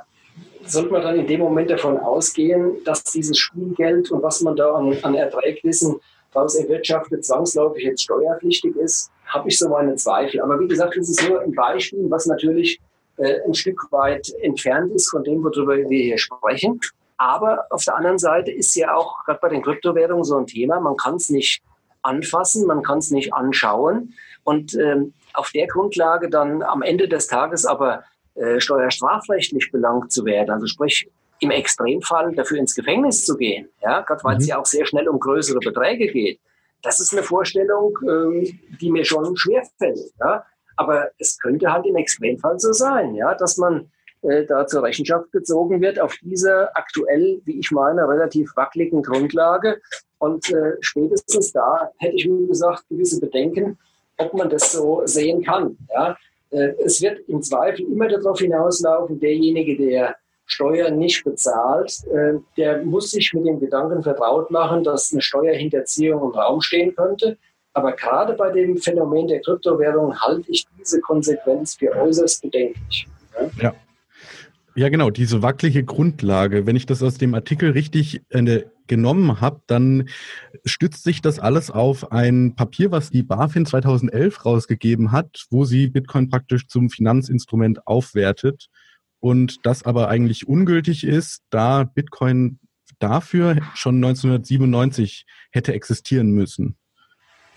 sollte 0.65 0.91
man 0.91 1.01
dann 1.01 1.19
in 1.19 1.27
dem 1.27 1.39
Moment 1.39 1.69
davon 1.69 1.97
ausgehen, 1.97 2.83
dass 2.83 3.03
dieses 3.03 3.37
Spielgeld 3.37 4.11
und 4.11 4.23
was 4.23 4.41
man 4.41 4.55
da 4.55 4.73
an, 4.73 4.97
an 5.03 5.15
Erträgnissen 5.15 5.99
daraus 6.33 6.55
erwirtschaftet, 6.55 7.23
zwangsläufig 7.23 7.83
jetzt 7.83 8.03
steuerpflichtig 8.03 8.75
ist, 8.75 9.11
habe 9.27 9.47
ich 9.47 9.57
so 9.57 9.69
meine 9.69 9.95
Zweifel. 9.95 10.41
Aber 10.41 10.59
wie 10.59 10.67
gesagt, 10.67 10.97
das 10.97 11.09
ist 11.09 11.27
nur 11.27 11.41
ein 11.41 11.53
Beispiel, 11.53 12.05
was 12.09 12.25
natürlich 12.25 12.79
äh, 13.17 13.41
ein 13.45 13.53
Stück 13.53 13.91
weit 13.91 14.31
entfernt 14.41 14.91
ist 14.93 15.09
von 15.09 15.23
dem, 15.23 15.43
worüber 15.43 15.77
wir 15.77 16.03
hier 16.03 16.17
sprechen. 16.17 16.79
Aber 17.17 17.65
auf 17.69 17.83
der 17.83 17.95
anderen 17.95 18.17
Seite 18.17 18.51
ist 18.51 18.75
ja 18.75 18.93
auch 18.93 19.23
gerade 19.25 19.39
bei 19.41 19.49
den 19.49 19.61
Kryptowährungen 19.61 20.23
so 20.23 20.37
ein 20.37 20.47
Thema. 20.47 20.79
Man 20.79 20.97
kann 20.97 21.15
es 21.15 21.29
nicht 21.29 21.61
anfassen, 22.01 22.67
man 22.67 22.83
kann 22.83 22.99
es 22.99 23.11
nicht 23.11 23.33
anschauen. 23.33 24.13
Und 24.43 24.75
ähm, 24.75 25.13
auf 25.33 25.51
der 25.51 25.67
Grundlage 25.67 26.29
dann 26.29 26.61
am 26.61 26.81
Ende 26.81 27.07
des 27.07 27.27
Tages 27.27 27.65
aber 27.65 28.03
äh, 28.35 28.59
steuerstrafrechtlich 28.59 29.71
belangt 29.71 30.11
zu 30.11 30.25
werden, 30.25 30.51
also 30.51 30.67
sprich 30.67 31.09
im 31.39 31.51
Extremfall 31.51 32.33
dafür 32.35 32.57
ins 32.57 32.75
Gefängnis 32.75 33.25
zu 33.25 33.35
gehen, 33.35 33.69
ja, 33.81 34.01
gerade 34.01 34.23
weil 34.23 34.35
mhm. 34.35 34.41
es 34.41 34.47
ja 34.47 34.59
auch 34.59 34.65
sehr 34.65 34.85
schnell 34.85 35.07
um 35.09 35.19
größere 35.19 35.59
Beträge 35.59 36.07
geht. 36.07 36.39
Das 36.81 36.99
ist 36.99 37.13
eine 37.13 37.23
Vorstellung, 37.23 37.97
ähm, 38.03 38.59
die 38.79 38.91
mir 38.91 39.05
schon 39.05 39.35
schwerfällt. 39.35 40.13
Ja. 40.19 40.45
Aber 40.75 41.09
es 41.17 41.39
könnte 41.39 41.71
halt 41.71 41.85
im 41.85 41.95
Extremfall 41.95 42.59
so 42.59 42.73
sein, 42.73 43.15
ja, 43.15 43.33
dass 43.35 43.57
man 43.57 43.89
äh, 44.21 44.45
da 44.45 44.65
zur 44.67 44.83
Rechenschaft 44.83 45.31
gezogen 45.31 45.81
wird 45.81 45.99
auf 45.99 46.15
dieser 46.21 46.75
aktuell, 46.75 47.41
wie 47.45 47.59
ich 47.59 47.71
meine, 47.71 48.07
relativ 48.07 48.55
wackeligen 48.55 49.03
Grundlage. 49.03 49.81
Und 50.17 50.49
äh, 50.51 50.73
spätestens 50.79 51.51
da 51.51 51.91
hätte 51.97 52.15
ich, 52.15 52.25
wie 52.25 52.47
gesagt, 52.47 52.87
gewisse 52.89 53.19
Bedenken, 53.19 53.77
ob 54.17 54.33
man 54.33 54.49
das 54.49 54.71
so 54.71 55.01
sehen 55.05 55.43
kann. 55.43 55.77
Ja. 55.93 56.17
Äh, 56.51 56.73
es 56.83 57.01
wird 57.01 57.19
im 57.27 57.41
Zweifel 57.41 57.85
immer 57.85 58.07
darauf 58.07 58.39
hinauslaufen, 58.39 59.19
derjenige, 59.19 59.77
der 59.77 60.15
Steuern 60.45 60.97
nicht 60.97 61.23
bezahlt, 61.23 62.03
äh, 62.11 62.33
der 62.57 62.83
muss 62.83 63.11
sich 63.11 63.33
mit 63.33 63.45
dem 63.45 63.59
Gedanken 63.59 64.03
vertraut 64.03 64.51
machen, 64.51 64.83
dass 64.83 65.11
eine 65.11 65.21
Steuerhinterziehung 65.21 66.21
im 66.21 66.29
Raum 66.29 66.61
stehen 66.61 66.95
könnte. 66.95 67.37
Aber 67.75 67.91
gerade 67.91 68.33
bei 68.33 68.51
dem 68.51 68.77
Phänomen 68.77 69.27
der 69.27 69.41
Kryptowährung 69.41 70.17
halte 70.21 70.49
ich 70.49 70.65
diese 70.79 71.01
Konsequenz 71.01 71.75
für 71.75 71.91
äußerst 71.93 72.41
bedenklich. 72.41 73.05
Ja. 73.61 73.75
ja. 74.75 74.89
Genau, 74.89 75.09
diese 75.09 75.41
wackelige 75.41 75.83
Grundlage. 75.83 76.65
Wenn 76.65 76.77
ich 76.77 76.85
das 76.85 77.03
aus 77.03 77.17
dem 77.17 77.35
Artikel 77.35 77.71
richtig 77.71 78.21
äh, 78.29 78.63
genommen 78.87 79.41
habe, 79.41 79.59
dann 79.67 80.07
stützt 80.63 81.03
sich 81.03 81.21
das 81.21 81.37
alles 81.37 81.69
auf 81.69 82.13
ein 82.13 82.55
Papier, 82.55 82.91
was 82.91 83.09
die 83.09 83.23
BaFin 83.23 83.65
2011 83.65 84.45
rausgegeben 84.45 85.11
hat, 85.11 85.45
wo 85.49 85.65
sie 85.65 85.87
Bitcoin 85.87 86.29
praktisch 86.29 86.67
zum 86.67 86.89
Finanzinstrument 86.89 87.85
aufwertet 87.87 88.69
und 89.19 89.65
das 89.65 89.83
aber 89.83 90.07
eigentlich 90.07 90.47
ungültig 90.47 91.03
ist, 91.03 91.41
da 91.49 91.83
Bitcoin 91.83 92.59
dafür 92.99 93.57
schon 93.73 93.95
1997 93.95 95.25
hätte 95.51 95.73
existieren 95.73 96.31
müssen. 96.31 96.77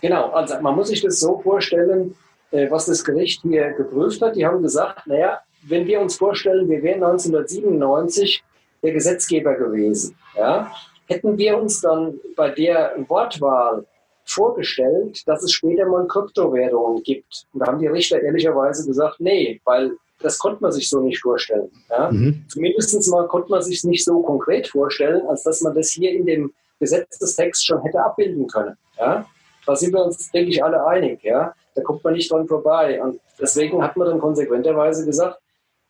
Genau, 0.01 0.31
also 0.31 0.61
man 0.61 0.77
muss 0.77 0.89
sich 0.89 1.03
das 1.03 1.21
so 1.21 1.39
vorstellen, 1.41 2.15
äh, 2.51 2.71
was 2.71 2.87
das 2.87 3.05
Gericht 3.05 3.43
hier 3.43 3.73
geprüft 3.73 4.23
hat. 4.23 4.37
Die 4.37 4.47
haben 4.47 4.63
gesagt, 4.63 5.07
naja, 5.07 5.41
wenn 5.63 5.87
wir 5.87 6.01
uns 6.01 6.17
vorstellen, 6.17 6.69
wir 6.69 6.83
wären 6.83 7.03
1997 7.03 8.43
der 8.83 8.93
Gesetzgeber 8.93 9.55
gewesen, 9.55 10.17
ja, 10.37 10.71
hätten 11.07 11.37
wir 11.37 11.59
uns 11.59 11.81
dann 11.81 12.21
bei 12.37 12.51
der 12.51 12.95
Wortwahl 13.09 13.85
vorgestellt, 14.25 15.27
dass 15.27 15.43
es 15.43 15.53
später 15.53 15.87
mal 15.87 16.07
Kryptowährungen 16.07 17.03
gibt. 17.03 17.47
Und 17.53 17.61
da 17.61 17.67
haben 17.67 17.79
die 17.79 17.87
Richter 17.87 18.21
ehrlicherweise 18.21 18.87
gesagt, 18.87 19.17
nee, 19.21 19.61
weil 19.65 19.93
das 20.21 20.39
konnte 20.39 20.63
man 20.63 20.73
sich 20.73 20.89
so 20.89 21.01
nicht 21.01 21.21
vorstellen. 21.21 21.71
Ja? 21.91 22.11
Mhm. 22.11 22.45
Zumindest 22.49 23.11
mal 23.11 23.27
konnte 23.27 23.51
man 23.51 23.63
sich 23.63 23.83
nicht 23.85 24.05
so 24.05 24.21
konkret 24.23 24.69
vorstellen, 24.69 25.27
als 25.29 25.45
dass 25.45 25.61
man 25.61 25.75
das 25.75 25.91
hier 25.91 26.13
in 26.13 26.27
dem 26.27 26.53
Gesetzestext 26.79 27.67
schon 27.67 27.83
hätte 27.83 28.03
abbilden 28.03 28.47
können. 28.47 28.77
Ja? 28.99 29.27
Da 29.69 29.77
sind 29.77 29.93
wir 29.93 30.03
uns, 30.03 30.31
denke 30.31 30.51
ich, 30.51 30.65
alle 30.65 30.87
einig. 30.87 31.23
Ja? 31.23 31.53
Da 31.75 31.83
kommt 31.83 32.03
man 32.03 32.15
nicht 32.15 32.33
dran 32.33 32.49
vorbei. 32.49 33.03
Und 33.03 33.21
deswegen 33.39 33.83
hat 33.83 33.99
man 33.99 34.09
dann 34.09 34.19
konsequenterweise 34.19 35.05
gesagt, 35.05 35.39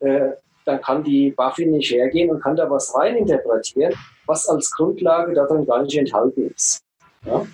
äh, 0.01 0.31
dann 0.65 0.81
kann 0.81 1.01
die 1.01 1.31
BaFin 1.31 1.71
nicht 1.71 1.89
hergehen 1.89 2.29
und 2.29 2.43
kann 2.43 2.57
da 2.57 2.69
was 2.69 2.93
reininterpretieren, 2.93 3.93
was 4.25 4.49
als 4.49 4.69
Grundlage 4.71 5.33
darin 5.33 5.65
gar 5.65 5.81
nicht 5.81 5.97
enthalten 5.97 6.51
ist. 6.53 6.81
Ja? 7.25 7.45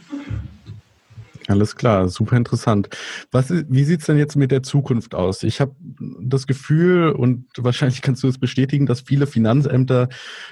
Alles 1.47 1.75
klar, 1.75 2.09
super 2.09 2.37
interessant. 2.37 2.89
Was, 3.31 3.51
wie 3.51 3.83
sieht's 3.83 4.07
denn 4.07 4.17
jetzt 4.17 4.35
mit 4.35 4.49
der 4.49 4.63
Zukunft 4.63 5.13
aus? 5.13 5.43
Ich 5.43 5.61
habe 5.61 5.75
das 6.19 6.47
Gefühl, 6.47 7.11
und 7.11 7.45
wahrscheinlich 7.57 8.01
kannst 8.01 8.23
du 8.23 8.27
es 8.27 8.39
bestätigen, 8.39 8.87
dass 8.87 9.01
viele 9.01 9.27
Finanzämter 9.27 10.09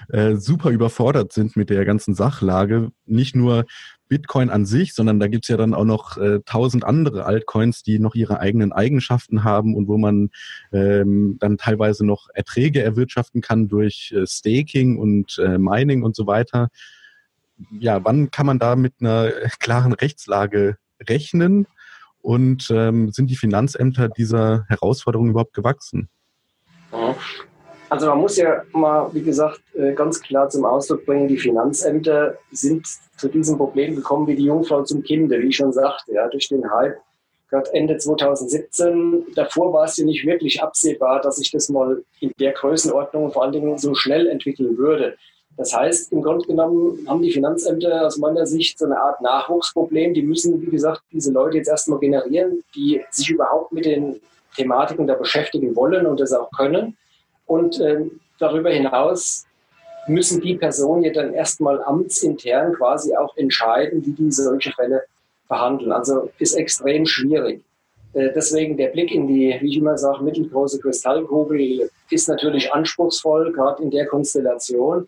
äh, 0.10 0.36
super 0.36 0.70
überfordert 0.70 1.34
sind 1.34 1.56
mit 1.56 1.72
der 1.72 1.84
ganzen 1.86 2.14
Sachlage. 2.14 2.92
Nicht 3.06 3.36
nur 3.36 3.66
Bitcoin 4.14 4.52
an 4.52 4.68
sich, 4.68 4.94
sondern 4.94 5.20
da 5.20 5.28
gibt's 5.28 5.48
ja 5.48 5.58
dann 5.58 5.74
auch 5.74 5.86
noch 5.86 6.18
äh, 6.18 6.42
tausend 6.46 6.84
andere 6.84 7.26
Altcoins, 7.26 7.82
die 7.82 7.98
noch 7.98 8.14
ihre 8.14 8.40
eigenen 8.40 8.72
Eigenschaften 8.72 9.44
haben 9.44 9.74
und 9.74 9.88
wo 9.88 9.98
man 9.98 10.30
ähm, 10.72 11.38
dann 11.40 11.58
teilweise 11.58 12.06
noch 12.06 12.28
Erträge 12.32 12.84
erwirtschaften 12.84 13.42
kann 13.42 13.70
durch 13.70 14.14
äh, 14.16 14.28
Staking 14.28 15.00
und 15.00 15.40
äh, 15.40 15.58
Mining 15.58 16.04
und 16.04 16.16
so 16.16 16.28
weiter. 16.28 16.70
Ja, 17.80 18.06
wann 18.06 18.30
kann 18.30 18.46
man 18.46 18.60
da 18.60 18.76
mit 18.76 18.94
einer 19.00 19.32
klaren 19.60 19.94
Rechtslage 19.94 20.78
rechnen? 21.02 21.66
Und 22.22 22.70
ähm, 22.70 23.12
sind 23.12 23.32
die 23.32 23.36
Finanzämter 23.36 24.10
dieser 24.10 24.66
Herausforderung 24.68 25.32
überhaupt 25.32 25.56
gewachsen? 25.56 26.08
Also 27.94 28.08
man 28.08 28.22
muss 28.22 28.38
ja 28.38 28.64
mal, 28.72 29.08
wie 29.14 29.22
gesagt, 29.22 29.62
äh, 29.76 29.94
ganz 29.94 30.20
klar 30.20 30.50
zum 30.50 30.66
Ausdruck 30.66 31.06
bringen, 31.06 31.28
die 31.28 31.38
Finanzämter 31.38 32.40
sind 32.52 32.88
zu 33.18 33.28
diesem 33.28 33.56
Problem 33.56 33.96
gekommen 33.96 34.26
wie 34.26 34.36
die 34.36 34.46
Jungfrau 34.46 34.82
zum 34.82 35.04
Kinde, 35.04 35.40
wie 35.40 35.50
ich 35.50 35.58
schon 35.58 35.72
sagte, 35.72 36.12
ja, 36.12 36.28
durch 36.28 36.48
den 36.48 36.68
Hype 36.72 36.98
gerade 37.52 37.72
Ende 37.76 37.98
2017. 37.98 39.28
Davor 39.36 39.74
war 39.74 39.86
es 39.86 39.96
ja 39.98 40.06
nicht 40.06 40.26
wirklich 40.26 40.64
absehbar, 40.64 41.22
dass 41.22 41.36
sich 41.36 41.52
das 41.52 41.70
mal 41.70 42.02
in 42.20 42.32
der 42.40 42.54
Größenordnung 42.54 43.32
vor 43.32 43.44
allen 43.44 43.52
Dingen 43.52 43.78
so 43.78 43.94
schnell 43.94 44.26
entwickeln 44.26 44.76
würde. 44.76 45.16
Das 45.56 45.72
heißt, 45.72 46.12
im 46.14 46.24
Grunde 46.24 46.48
genommen 46.48 47.06
haben 47.08 47.22
die 47.22 47.32
Finanzämter 47.32 48.08
aus 48.08 48.18
meiner 48.18 48.48
Sicht 48.48 48.80
so 48.80 48.86
eine 48.86 49.00
Art 49.00 49.22
Nachwuchsproblem. 49.22 50.16
Die 50.16 50.24
müssen, 50.24 50.60
wie 50.64 50.72
gesagt, 50.72 51.04
diese 51.12 51.32
Leute 51.32 51.58
jetzt 51.58 51.70
erstmal 51.70 52.00
generieren, 52.00 52.64
die 52.74 53.02
sich 53.12 53.30
überhaupt 53.30 53.72
mit 53.72 53.86
den 53.86 54.20
Thematiken 54.56 55.06
da 55.06 55.14
beschäftigen 55.14 55.76
wollen 55.76 56.08
und 56.08 56.20
das 56.20 56.34
auch 56.34 56.50
können. 56.58 56.98
Und 57.46 57.80
äh, 57.80 58.06
darüber 58.40 58.70
hinaus 58.70 59.46
müssen 60.08 60.42
die 60.42 60.56
Personen 60.56 61.04
ja 61.04 61.14
dann 61.14 61.34
erstmal 61.34 61.82
amtsintern 61.84 62.74
quasi 62.74 63.16
auch 63.16 63.36
entscheiden, 63.38 64.06
wie 64.06 64.12
die 64.12 64.32
solche 64.32 64.72
Fälle 64.72 65.04
behandeln. 65.48 65.92
Also 65.92 66.30
ist 66.40 66.56
extrem 66.56 67.06
schwierig. 67.06 67.64
Äh, 68.14 68.32
deswegen 68.34 68.78
der 68.78 68.90
Blick 68.90 69.12
in 69.12 69.28
die, 69.28 69.58
wie 69.62 69.70
ich 69.70 69.78
immer 69.78 69.98
sage, 69.98 70.24
mittelgroße 70.24 70.80
Kristallkugel 70.80 71.90
ist 72.10 72.28
natürlich 72.28 72.72
anspruchsvoll, 72.74 73.52
gerade 73.54 73.84
in 73.84 73.92
der 73.92 74.06
Konstellation. 74.08 75.08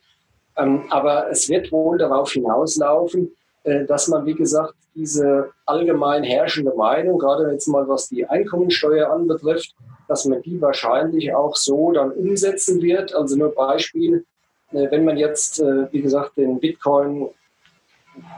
Ähm, 0.58 0.84
aber 0.90 1.30
es 1.30 1.50
wird 1.50 1.72
wohl 1.72 1.98
darauf 1.98 2.32
hinauslaufen, 2.32 3.32
äh, 3.64 3.86
dass 3.86 4.08
man, 4.08 4.26
wie 4.26 4.34
gesagt, 4.34 4.74
diese 4.96 5.50
allgemein 5.66 6.24
herrschende 6.24 6.74
Meinung, 6.74 7.20
gerade 7.20 7.52
jetzt 7.52 7.68
mal 7.68 7.88
was 7.88 8.08
die 8.08 8.26
Einkommensteuer 8.26 9.10
anbetrifft, 9.12 9.76
dass 10.08 10.26
man 10.26 10.42
die 10.42 10.62
wahrscheinlich 10.62 11.34
auch 11.34 11.56
so 11.56 11.92
dann 11.92 12.12
umsetzen 12.12 12.82
wird. 12.82 13.14
Also 13.14 13.36
nur 13.36 13.54
Beispiel, 13.54 14.26
äh, 14.72 14.90
wenn 14.92 15.06
man 15.06 15.18
jetzt, 15.18 15.60
äh, 15.60 15.92
wie 15.92 16.02
gesagt, 16.02 16.38
den 16.38 16.60
Bitcoin 16.60 17.30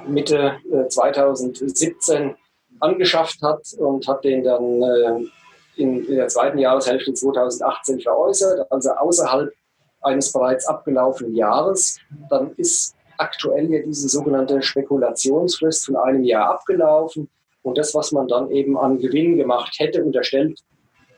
Mitte 0.08 0.56
2017 0.90 2.34
angeschafft 2.80 3.44
hat 3.44 3.62
und 3.78 4.08
hat 4.08 4.24
den 4.24 4.44
dann 4.44 5.30
in 5.76 6.08
der 6.08 6.28
zweiten 6.30 6.58
Jahreshälfte 6.58 7.14
2018 7.14 8.00
veräußert, 8.00 8.72
also 8.72 8.90
außerhalb 8.90 9.54
eines 10.02 10.32
bereits 10.32 10.68
abgelaufenen 10.68 11.36
Jahres, 11.36 12.00
dann 12.30 12.54
ist 12.58 12.96
aktuell 13.18 13.72
ja 13.72 13.82
diese 13.82 14.10
sogenannte 14.10 14.62
Spekulationsfrist 14.62 15.86
von 15.86 15.96
einem 15.96 16.24
Jahr 16.24 16.52
abgelaufen. 16.52 17.30
Und 17.64 17.78
das, 17.78 17.94
was 17.94 18.12
man 18.12 18.28
dann 18.28 18.52
eben 18.52 18.78
an 18.78 19.00
Gewinn 19.00 19.38
gemacht 19.38 19.76
hätte, 19.78 20.04
unterstellt, 20.04 20.60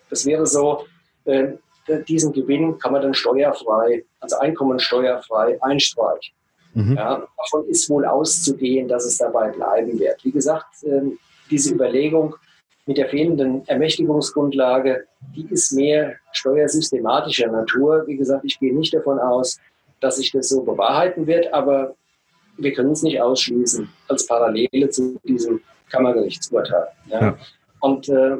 das 0.09 0.25
wäre 0.25 0.45
so, 0.45 0.85
äh, 1.25 1.53
diesen 2.07 2.33
Gewinn 2.33 2.77
kann 2.77 2.91
man 2.91 3.01
dann 3.01 3.13
steuerfrei, 3.13 4.03
also 4.19 4.37
einkommensteuerfrei 4.37 5.61
einstreichen. 5.61 6.35
Mhm. 6.73 6.95
Ja, 6.95 7.27
davon 7.37 7.67
ist 7.67 7.89
wohl 7.89 8.05
auszugehen, 8.05 8.87
dass 8.87 9.05
es 9.05 9.17
dabei 9.17 9.49
bleiben 9.49 9.97
wird. 9.97 10.23
Wie 10.23 10.31
gesagt, 10.31 10.83
äh, 10.83 11.01
diese 11.49 11.73
Überlegung, 11.73 12.35
mit 12.89 12.97
der 12.97 13.07
fehlenden 13.07 13.67
Ermächtigungsgrundlage, 13.67 15.05
die 15.35 15.45
ist 15.51 15.71
mehr 15.73 16.15
steuersystematischer 16.31 17.51
Natur. 17.51 18.07
Wie 18.07 18.17
gesagt, 18.17 18.45
ich 18.45 18.59
gehe 18.59 18.73
nicht 18.73 18.95
davon 18.95 19.19
aus, 19.19 19.59
dass 19.99 20.15
sich 20.15 20.31
das 20.31 20.49
so 20.49 20.63
bewahrheiten 20.63 21.27
wird, 21.27 21.53
aber 21.53 21.93
wir 22.57 22.73
können 22.73 22.91
es 22.91 23.03
nicht 23.03 23.21
ausschließen 23.21 23.87
als 24.07 24.25
Parallele 24.25 24.89
zu 24.89 25.19
diesem 25.23 25.61
Kammergerichtsurteil. 25.91 26.87
Ja. 27.05 27.21
Ja. 27.21 27.37
Und 27.79 28.09
äh, 28.09 28.37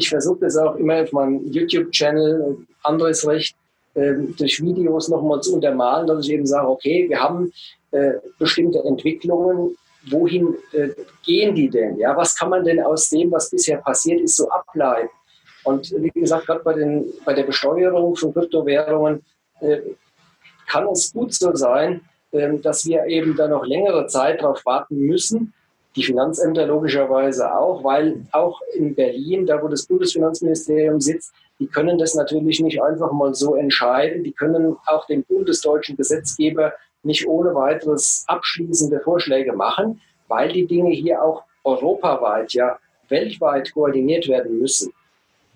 ich 0.00 0.08
versuche 0.08 0.40
das 0.40 0.56
auch 0.56 0.76
immer 0.76 1.02
auf 1.02 1.12
meinem 1.12 1.52
YouTube-Channel, 1.52 2.56
anderes 2.82 3.26
Recht, 3.26 3.54
äh, 3.94 4.14
durch 4.38 4.62
Videos 4.62 5.08
nochmal 5.08 5.40
zu 5.40 5.54
untermalen, 5.54 6.06
dass 6.06 6.24
ich 6.24 6.32
eben 6.32 6.46
sage, 6.46 6.68
okay, 6.68 7.06
wir 7.08 7.20
haben 7.20 7.52
äh, 7.90 8.12
bestimmte 8.38 8.78
Entwicklungen, 8.84 9.76
wohin 10.08 10.56
äh, 10.72 10.88
gehen 11.22 11.54
die 11.54 11.68
denn? 11.68 11.98
Ja, 11.98 12.16
was 12.16 12.34
kann 12.34 12.50
man 12.50 12.64
denn 12.64 12.80
aus 12.80 13.10
dem, 13.10 13.30
was 13.30 13.50
bisher 13.50 13.78
passiert 13.78 14.20
ist, 14.20 14.36
so 14.36 14.48
ableiten? 14.48 15.10
Und 15.64 15.90
wie 15.90 16.08
gesagt, 16.08 16.46
gerade 16.46 16.62
bei, 16.64 16.72
den, 16.72 17.12
bei 17.24 17.34
der 17.34 17.42
Besteuerung 17.42 18.16
von 18.16 18.32
Kryptowährungen 18.32 19.22
äh, 19.60 19.80
kann 20.66 20.86
es 20.88 21.12
gut 21.12 21.34
so 21.34 21.54
sein, 21.54 22.00
äh, 22.32 22.58
dass 22.58 22.86
wir 22.86 23.04
eben 23.04 23.36
da 23.36 23.46
noch 23.46 23.66
längere 23.66 24.06
Zeit 24.06 24.40
darauf 24.40 24.64
warten 24.64 24.96
müssen. 24.96 25.52
Die 25.96 26.04
Finanzämter 26.04 26.66
logischerweise 26.66 27.52
auch, 27.56 27.82
weil 27.82 28.24
auch 28.32 28.60
in 28.74 28.94
Berlin, 28.94 29.46
da 29.46 29.60
wo 29.60 29.68
das 29.68 29.86
Bundesfinanzministerium 29.86 31.00
sitzt, 31.00 31.32
die 31.58 31.66
können 31.66 31.98
das 31.98 32.14
natürlich 32.14 32.60
nicht 32.60 32.80
einfach 32.80 33.12
mal 33.12 33.34
so 33.34 33.54
entscheiden. 33.54 34.24
Die 34.24 34.32
können 34.32 34.76
auch 34.86 35.06
dem 35.06 35.24
bundesdeutschen 35.24 35.96
Gesetzgeber 35.96 36.72
nicht 37.02 37.26
ohne 37.26 37.54
weiteres 37.54 38.24
abschließende 38.28 39.00
Vorschläge 39.00 39.52
machen, 39.52 40.00
weil 40.28 40.52
die 40.52 40.66
Dinge 40.66 40.90
hier 40.90 41.22
auch 41.22 41.44
europaweit, 41.64 42.52
ja 42.52 42.78
weltweit 43.08 43.72
koordiniert 43.74 44.28
werden 44.28 44.58
müssen. 44.58 44.92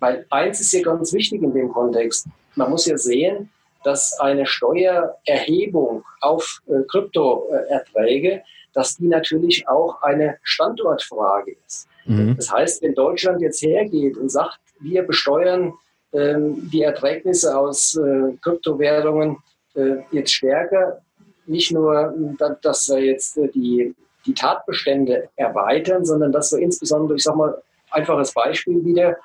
Weil 0.01 0.27
eins 0.31 0.61
ist 0.61 0.73
hier 0.73 0.83
ganz 0.83 1.13
wichtig 1.13 1.43
in 1.43 1.55
dem 1.55 1.73
Kontext. 1.73 2.27
Man 2.57 2.71
muss 2.71 2.87
ja 2.87 2.99
sehen, 2.99 3.51
dass 3.85 4.19
eine 4.19 4.47
Steuererhebung 4.47 6.05
auf 6.21 6.61
äh, 6.67 6.83
Kryptoerträge, 6.89 8.43
dass 8.75 8.97
die 8.97 9.07
natürlich 9.07 9.69
auch 9.69 10.03
eine 10.03 10.37
Standortfrage 10.43 11.57
ist. 11.67 11.89
Mhm. 12.07 12.37
Das 12.37 12.53
heißt, 12.53 12.83
wenn 12.83 12.95
Deutschland 12.95 13.41
jetzt 13.41 13.63
hergeht 13.63 14.17
und 14.17 14.31
sagt, 14.31 14.59
wir 14.81 15.03
besteuern 15.03 15.73
ähm, 16.13 16.71
die 16.71 16.83
Erträgnisse 16.83 17.57
aus 17.57 17.97
äh, 17.97 18.37
Kryptowährungen 18.43 19.39
äh, 19.75 19.97
jetzt 20.11 20.33
stärker, 20.33 21.01
nicht 21.47 21.73
nur, 21.73 22.15
dass 22.63 22.89
wir 22.89 23.01
jetzt 23.01 23.37
äh, 23.37 23.49
die, 23.49 23.95
die 24.27 24.35
Tatbestände 24.35 25.29
erweitern, 25.37 26.05
sondern 26.05 26.33
dass 26.33 26.53
wir 26.53 26.59
insbesondere, 26.61 27.17
ich 27.17 27.23
sage 27.23 27.39
mal, 27.39 27.63
einfaches 27.91 28.33
Beispiel 28.33 28.85
wieder, 28.85 29.17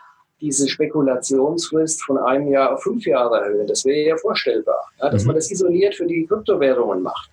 diese 0.41 0.69
Spekulationsfrist 0.69 2.01
von 2.03 2.17
einem 2.17 2.47
Jahr 2.49 2.73
auf 2.73 2.83
fünf 2.83 3.05
Jahre 3.05 3.41
erhöhen. 3.41 3.67
Das 3.67 3.83
wäre 3.83 4.07
ja 4.07 4.17
vorstellbar, 4.17 4.89
ja, 4.99 5.09
dass 5.09 5.23
mhm. 5.23 5.27
man 5.27 5.35
das 5.35 5.51
isoliert 5.51 5.95
für 5.95 6.05
die 6.05 6.25
Kryptowährungen 6.25 7.01
macht. 7.01 7.29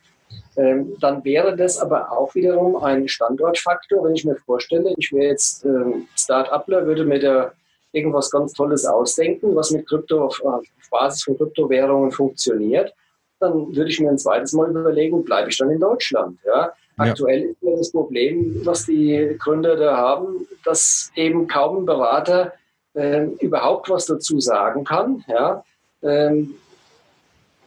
Ähm, 0.56 0.96
dann 1.00 1.24
wäre 1.24 1.56
das 1.56 1.78
aber 1.78 2.12
auch 2.12 2.34
wiederum 2.34 2.76
ein 2.76 3.08
Standortfaktor, 3.08 4.04
wenn 4.04 4.14
ich 4.14 4.24
mir 4.24 4.36
vorstelle, 4.36 4.94
ich 4.96 5.12
wäre 5.12 5.30
jetzt 5.30 5.64
ähm, 5.64 6.08
Start-upler, 6.16 6.86
würde 6.86 7.04
mir 7.04 7.20
da 7.20 7.52
irgendwas 7.92 8.30
ganz 8.30 8.52
Tolles 8.52 8.86
ausdenken, 8.86 9.54
was 9.54 9.70
mit 9.70 9.86
Krypto 9.86 10.24
auf, 10.24 10.42
auf 10.42 10.64
Basis 10.90 11.24
von 11.24 11.36
Kryptowährungen 11.36 12.10
funktioniert 12.10 12.94
dann 13.38 13.74
würde 13.74 13.90
ich 13.90 14.00
mir 14.00 14.10
ein 14.10 14.18
zweites 14.18 14.52
Mal 14.52 14.70
überlegen, 14.70 15.24
bleibe 15.24 15.50
ich 15.50 15.58
dann 15.58 15.70
in 15.70 15.80
Deutschland. 15.80 16.38
Ja? 16.46 16.72
Aktuell 16.96 17.42
ja. 17.42 17.50
ist 17.50 17.56
ja 17.60 17.76
das 17.76 17.92
Problem, 17.92 18.60
was 18.64 18.86
die 18.86 19.36
Gründer 19.38 19.76
da 19.76 19.96
haben, 19.96 20.46
dass 20.64 21.10
eben 21.14 21.46
kaum 21.46 21.78
ein 21.78 21.86
Berater 21.86 22.52
äh, 22.94 23.24
überhaupt 23.40 23.90
was 23.90 24.06
dazu 24.06 24.40
sagen 24.40 24.84
kann. 24.84 25.24
Ja? 25.28 25.64
Ähm, 26.02 26.54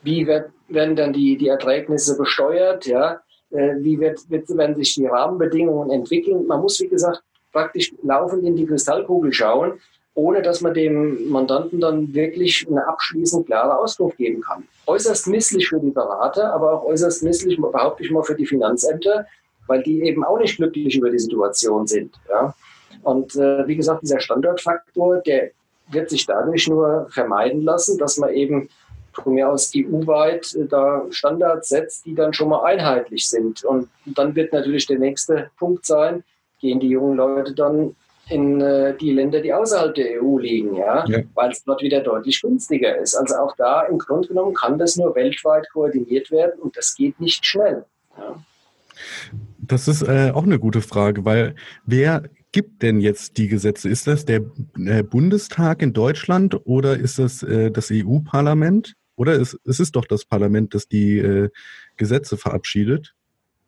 wie 0.04 0.28
wird, 0.28 0.52
werden 0.68 0.96
dann 0.96 1.14
die, 1.14 1.38
die 1.38 1.48
Erträgnisse 1.48 2.18
besteuert? 2.18 2.86
Ja? 2.86 3.22
Äh, 3.52 3.76
wie 3.80 4.00
wird, 4.00 4.30
wird, 4.30 4.50
werden 4.50 4.76
sich 4.76 4.96
die 4.96 5.06
Rahmenbedingungen 5.06 5.92
entwickeln? 5.92 6.46
Man 6.48 6.62
muss, 6.62 6.80
wie 6.80 6.88
gesagt, 6.88 7.22
praktisch 7.52 7.94
laufend 8.04 8.44
in 8.44 8.56
die 8.56 8.66
Kristallkugel 8.66 9.34
schauen 9.34 9.80
ohne 10.20 10.42
dass 10.42 10.62
man 10.62 10.74
dem 10.74 11.30
Mandanten 11.30 11.80
dann 11.80 12.14
wirklich 12.14 12.68
eine 12.70 12.86
abschließend 12.88 13.46
klare 13.46 13.78
Auskunft 13.78 14.18
geben 14.18 14.42
kann. 14.42 14.68
Äußerst 14.86 15.28
misslich 15.28 15.70
für 15.70 15.80
die 15.80 15.92
Berater, 15.92 16.54
aber 16.54 16.74
auch 16.74 16.86
äußerst 16.86 17.24
misslich, 17.24 17.58
behaupte 17.60 18.04
ich 18.04 18.12
mal, 18.12 18.24
für 18.24 18.36
die 18.36 18.46
Finanzämter, 18.46 19.26
weil 19.68 19.82
die 19.84 20.02
eben 20.02 20.26
auch 20.26 20.38
nicht 20.38 20.58
glücklich 20.58 20.98
über 20.98 21.10
die 21.10 21.20
Situation 21.20 21.88
sind. 21.88 22.16
Ja? 22.30 22.54
Und 23.04 23.36
äh, 23.36 23.66
wie 23.66 23.78
gesagt, 23.78 24.02
dieser 24.02 24.20
Standortfaktor, 24.20 25.22
der 25.26 25.52
wird 25.90 26.10
sich 26.10 26.26
dadurch 26.26 26.68
nur 26.68 27.08
vermeiden 27.12 27.62
lassen, 27.62 27.98
dass 27.98 28.18
man 28.18 28.32
eben 28.32 28.70
von 29.22 29.34
mir 29.34 29.50
aus 29.50 29.72
EU-weit 29.76 30.56
äh, 30.56 30.66
da 30.68 31.06
Standards 31.10 31.70
setzt, 31.70 32.06
die 32.06 32.16
dann 32.16 32.34
schon 32.34 32.50
mal 32.50 32.64
einheitlich 32.64 33.28
sind. 33.28 33.64
Und 33.64 33.90
dann 34.06 34.36
wird 34.36 34.54
natürlich 34.54 34.88
der 34.88 35.00
nächste 35.00 35.52
Punkt 35.58 35.86
sein, 35.86 36.24
gehen 36.60 36.80
die 36.80 36.90
jungen 36.90 37.18
Leute 37.18 37.54
dann 37.54 37.96
in 38.30 38.62
äh, 38.62 38.96
die 38.96 39.12
Länder, 39.12 39.42
die 39.42 39.54
außerhalb 39.54 39.96
der 39.96 40.22
EU 40.22 40.38
liegen, 40.38 40.76
ja, 40.76 41.04
ja. 41.08 41.20
weil 41.34 41.52
es 41.52 41.64
dort 41.64 41.82
wieder 41.82 42.02
deutlich 42.02 42.42
günstiger 42.42 42.98
ist. 42.98 43.16
Also 43.16 43.36
auch 43.36 43.56
da 43.58 43.84
im 43.84 43.98
Grunde 43.98 44.28
genommen 44.28 44.54
kann 44.54 44.78
das 44.78 44.96
nur 44.98 45.16
weltweit 45.16 45.68
koordiniert 45.72 46.30
werden 46.30 46.60
und 46.62 46.78
das 46.78 46.96
geht 46.96 47.20
nicht 47.20 47.46
schnell. 47.46 47.86
Ja. 48.18 48.36
Das 49.58 49.88
ist 49.88 50.02
äh, 50.02 50.32
auch 50.34 50.44
eine 50.44 50.60
gute 50.60 50.82
Frage, 50.82 51.26
weil 51.26 51.56
wer 51.86 52.24
gibt 52.52 52.82
denn 52.82 53.00
jetzt 53.00 53.38
die 53.38 53.48
Gesetze? 53.48 53.90
Ist 53.90 54.08
das 54.08 54.26
der 54.26 54.42
äh, 54.78 55.04
Bundestag 55.04 55.82
in 55.82 55.94
Deutschland 55.94 56.56
oder 56.66 56.98
ist 56.98 57.20
das 57.20 57.44
äh, 57.44 57.72
das 57.72 57.90
EU-Parlament? 57.92 58.96
Oder 59.20 59.34
ist, 59.34 59.60
es 59.66 59.82
ist 59.82 59.98
doch 59.98 60.06
das 60.06 60.24
Parlament, 60.24 60.74
das 60.74 60.88
die 60.88 61.18
äh, 61.18 61.50
Gesetze 61.98 62.38
verabschiedet? 62.38 63.14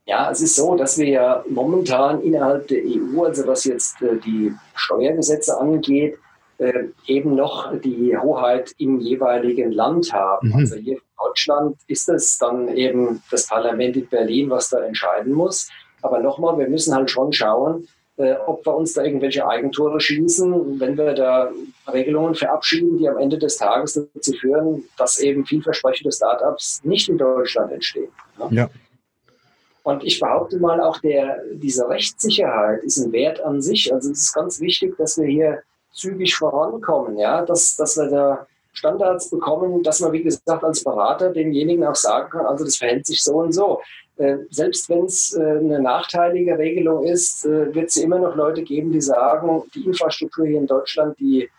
Ja, 0.05 0.31
es 0.31 0.39
ist 0.39 0.55
so, 0.55 0.77
dass 0.77 0.97
wir 0.97 1.09
ja 1.09 1.43
momentan 1.49 2.21
innerhalb 2.21 2.69
der 2.69 2.81
EU, 2.85 3.23
also 3.25 3.45
was 3.45 3.65
jetzt 3.65 4.01
äh, 4.01 4.17
die 4.17 4.53
Steuergesetze 4.75 5.59
angeht, 5.59 6.17
äh, 6.57 6.85
eben 7.05 7.35
noch 7.35 7.77
die 7.81 8.17
Hoheit 8.17 8.73
im 8.77 9.01
jeweiligen 9.01 9.73
Land 9.73 10.13
haben. 10.13 10.47
Mhm. 10.47 10.55
Also 10.55 10.77
hier 10.77 10.95
in 10.95 11.03
Deutschland 11.17 11.77
ist 11.87 12.07
es 12.07 12.37
dann 12.37 12.69
eben 12.69 13.21
das 13.29 13.47
Parlament 13.47 13.97
in 13.97 14.07
Berlin, 14.07 14.49
was 14.49 14.69
da 14.69 14.79
entscheiden 14.79 15.33
muss. 15.33 15.69
Aber 16.01 16.19
nochmal, 16.19 16.57
wir 16.59 16.69
müssen 16.69 16.95
halt 16.95 17.11
schon 17.11 17.33
schauen, 17.33 17.89
äh, 18.21 18.37
ob 18.45 18.65
wir 18.65 18.75
uns 18.75 18.93
da 18.93 19.03
irgendwelche 19.03 19.47
Eigentore 19.47 19.99
schießen, 19.99 20.79
wenn 20.79 20.97
wir 20.97 21.13
da 21.13 21.51
Regelungen 21.91 22.35
verabschieden, 22.35 22.97
die 22.97 23.09
am 23.09 23.17
Ende 23.17 23.37
des 23.37 23.57
Tages 23.57 23.93
dazu 24.13 24.33
führen, 24.33 24.83
dass 24.97 25.19
eben 25.19 25.45
vielversprechende 25.45 26.11
Startups 26.11 26.81
nicht 26.83 27.09
in 27.09 27.17
Deutschland 27.17 27.71
entstehen. 27.71 28.11
Ja. 28.39 28.47
ja. 28.51 28.69
Und 29.83 30.03
ich 30.03 30.19
behaupte 30.19 30.59
mal, 30.59 30.79
auch 30.79 30.99
der, 30.99 31.41
diese 31.53 31.89
Rechtssicherheit 31.89 32.83
ist 32.83 32.97
ein 32.97 33.11
Wert 33.11 33.41
an 33.41 33.61
sich. 33.61 33.91
Also 33.91 34.11
es 34.11 34.19
ist 34.19 34.33
ganz 34.33 34.59
wichtig, 34.59 34.95
dass 34.97 35.17
wir 35.17 35.27
hier 35.27 35.63
zügig 35.91 36.35
vorankommen, 36.35 37.17
ja, 37.17 37.43
dass, 37.43 37.75
dass 37.75 37.97
wir 37.97 38.09
da 38.09 38.47
Standards 38.73 39.29
bekommen, 39.29 39.83
dass 39.83 39.99
man, 39.99 40.13
wie 40.13 40.23
gesagt, 40.23 40.63
als 40.63 40.83
Berater 40.83 41.31
demjenigen 41.31 41.85
auch 41.85 41.95
sagen 41.95 42.29
kann, 42.29 42.45
also 42.45 42.63
das 42.63 42.77
verhält 42.77 43.05
sich 43.05 43.21
so 43.21 43.33
und 43.33 43.51
so. 43.51 43.81
Äh, 44.17 44.37
selbst 44.49 44.89
wenn 44.89 45.05
es 45.05 45.33
äh, 45.33 45.41
eine 45.41 45.81
nachteilige 45.81 46.57
Regelung 46.57 47.05
ist, 47.05 47.45
äh, 47.45 47.73
wird 47.73 47.89
es 47.89 47.97
immer 47.97 48.19
noch 48.19 48.35
Leute 48.35 48.61
geben, 48.61 48.91
die 48.91 49.01
sagen, 49.01 49.63
die 49.73 49.85
Infrastruktur 49.85 50.45
hier 50.45 50.59
in 50.59 50.67
Deutschland, 50.67 51.19
die 51.19 51.49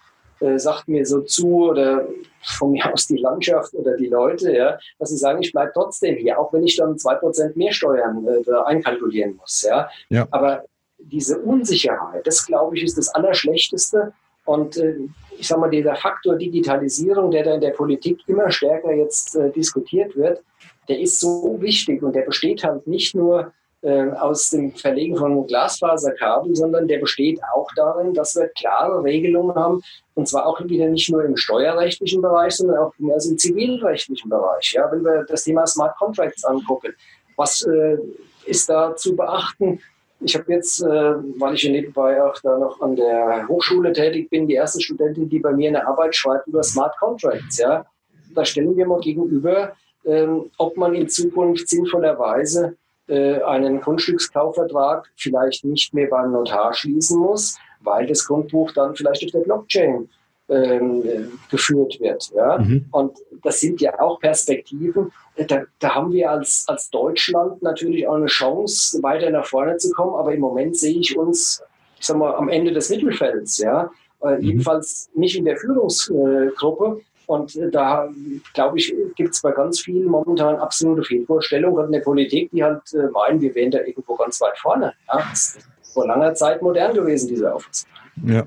sagt 0.57 0.89
mir 0.89 1.07
so 1.07 1.21
zu 1.21 1.69
oder 1.71 2.05
von 2.43 2.73
mir 2.73 2.93
aus 2.93 3.07
die 3.07 3.19
Landschaft 3.19 3.75
oder 3.75 3.97
die 3.97 4.09
Leute, 4.09 4.53
ja, 4.53 4.77
dass 4.99 5.11
sie 5.11 5.17
sagen, 5.17 5.41
ich 5.41 5.53
bleibe 5.53 5.71
trotzdem 5.73 6.17
hier, 6.17 6.37
auch 6.37 6.53
wenn 6.53 6.65
ich 6.65 6.77
dann 6.77 6.99
zwei 6.99 7.15
Prozent 7.15 7.57
mehr 7.57 7.73
Steuern 7.73 8.27
äh, 8.27 8.53
einkalkulieren 8.65 9.37
muss. 9.37 9.63
Ja. 9.63 9.89
ja. 10.09 10.27
Aber 10.33 10.65
diese 10.99 11.39
Unsicherheit, 11.39 12.27
das 12.27 12.45
glaube 12.45 12.77
ich, 12.77 12.83
ist 12.83 12.99
das 12.99 13.15
Allerschlechteste. 13.15 14.15
Und 14.45 14.77
äh, 14.79 14.97
ich 15.39 15.47
sage 15.47 15.61
mal, 15.61 15.71
dieser 15.71 15.95
Faktor 15.95 16.35
Digitalisierung, 16.35 17.31
der 17.31 17.45
da 17.45 17.55
in 17.55 17.61
der 17.61 17.71
Politik 17.71 18.19
immer 18.27 18.51
stärker 18.51 18.93
jetzt 18.93 19.37
äh, 19.37 19.51
diskutiert 19.51 20.17
wird, 20.17 20.43
der 20.89 21.01
ist 21.01 21.21
so 21.21 21.57
wichtig 21.61 22.03
und 22.03 22.15
der 22.15 22.23
besteht 22.23 22.65
halt 22.65 22.87
nicht 22.87 23.15
nur 23.15 23.53
äh, 23.83 24.11
aus 24.13 24.51
dem 24.51 24.73
Verlegen 24.73 25.17
von 25.17 25.47
Glasfaserkabel, 25.47 26.55
sondern 26.55 26.87
der 26.87 26.99
besteht 26.99 27.41
auch 27.55 27.69
darin, 27.75 28.15
dass 28.15 28.37
wir 28.37 28.49
klare 28.49 29.03
Regelungen 29.03 29.55
haben, 29.55 29.83
und 30.15 30.29
zwar 30.29 30.47
auch 30.47 30.61
wieder 30.65 30.87
nicht 30.87 31.11
nur 31.11 31.25
im 31.25 31.37
steuerrechtlichen 31.37 32.23
Bereich, 32.23 32.55
sondern 32.57 32.79
auch 32.79 32.93
also 33.13 33.31
im 33.31 33.39
zivilrechtlichen 33.39 34.31
Bereich. 34.31 34.73
Ja, 34.73 34.91
wenn 34.93 35.05
wir 35.05 35.25
das 35.25 35.45
Thema 35.45 35.67
Smart 35.67 35.97
Contracts 35.99 36.45
angucken, 36.45 36.95
was 37.37 37.67
äh, 37.67 37.99
ist 38.47 38.69
da 38.69 38.95
zu 38.95 39.17
beachten? 39.17 39.81
Ich 40.21 40.37
habe 40.37 40.53
jetzt, 40.53 40.81
äh, 40.83 41.15
weil 41.41 41.55
ich 41.55 41.65
nebenbei 41.65 42.23
auch 42.23 42.39
da 42.41 42.57
noch 42.57 42.81
an 42.81 42.95
der 42.95 43.47
Hochschule 43.49 43.93
tätig 43.93 44.31
bin, 44.31 44.47
die 44.47 44.55
erste 44.55 44.81
Studentin, 44.81 45.29
die 45.29 45.41
bei 45.41 45.51
mir 45.53 45.71
eine 45.71 45.87
Arbeit 45.87 46.15
schreibt 46.15 46.47
über 46.47 46.63
Smart 46.63 46.97
Contracts. 46.99 47.59
Ja, 47.59 47.85
da 48.33 48.45
stellen 48.45 48.77
wir 48.77 48.87
mal 48.87 49.01
gegenüber, 49.01 49.73
ähm, 50.05 50.51
ob 50.59 50.77
man 50.77 50.95
in 50.95 51.09
Zukunft 51.09 51.69
sinnvollerweise 51.69 52.77
äh, 53.09 53.41
einen 53.43 53.81
Grundstückskaufvertrag 53.81 55.11
vielleicht 55.17 55.65
nicht 55.65 55.93
mehr 55.95 56.09
beim 56.09 56.33
Notar 56.33 56.75
schließen 56.75 57.19
muss, 57.19 57.59
weil 57.81 58.07
das 58.07 58.27
Grundbuch 58.27 58.73
dann 58.73 58.95
vielleicht 58.95 59.25
auf 59.25 59.31
der 59.33 59.41
Blockchain 59.41 60.09
ähm, 60.49 61.03
äh, 61.05 61.25
geführt 61.51 61.99
wird. 62.01 62.31
Ja? 62.35 62.59
Mhm. 62.59 62.87
Und 62.91 63.19
das 63.43 63.61
sind 63.61 63.81
ja 63.81 63.99
auch 64.01 64.21
Perspektiven. 64.21 65.13
Da, 65.49 65.63
da, 65.79 65.95
haben 65.95 66.13
wir 66.13 66.31
als, 66.31 66.65
als 66.67 66.91
Deutschland 66.91 67.63
natürlich 67.63 68.07
auch 68.07 68.17
eine 68.17 68.27
Chance, 68.27 69.03
weiter 69.03 69.31
nach 69.31 69.47
vorne 69.47 69.77
zu 69.79 69.91
kommen. 69.93 70.15
Aber 70.15 70.35
im 70.35 70.41
Moment 70.41 70.77
sehe 70.77 70.99
ich 70.99 71.17
uns, 71.17 71.63
ich 71.99 72.07
sag 72.07 72.19
mal, 72.19 72.35
am 72.35 72.49
Ende 72.49 72.73
des 72.73 72.91
Mittelfelds. 72.91 73.59
Ja? 73.59 73.91
Äh, 74.23 74.37
mhm. 74.37 74.43
Jedenfalls 74.43 75.11
nicht 75.15 75.37
in 75.37 75.45
der 75.45 75.57
Führungsgruppe. 75.57 77.01
Und 77.27 77.59
da, 77.73 78.09
glaube 78.55 78.79
ich, 78.79 78.95
gibt 79.17 79.35
es 79.35 79.43
bei 79.43 79.53
ganz 79.53 79.81
vielen 79.81 80.07
momentan 80.07 80.57
absolute 80.57 81.03
Fehlvorstellungen 81.05 81.87
in 81.87 81.93
der 81.93 82.01
Politik, 82.01 82.51
die 82.53 82.63
halt 82.63 82.83
äh, 82.93 83.09
meinen, 83.13 83.41
wir 83.41 83.55
wären 83.55 83.71
da 83.71 83.79
irgendwo 83.81 84.17
ganz 84.17 84.41
weit 84.41 84.59
vorne. 84.59 84.93
Ja? 85.09 85.19
Das 85.31 85.57
ist 85.57 85.93
vor 85.93 86.07
langer 86.07 86.35
Zeit 86.35 86.63
modern 86.63 86.95
gewesen, 86.95 87.29
diese 87.29 87.55
Auffassung. 87.55 87.89
Ja. 88.27 88.47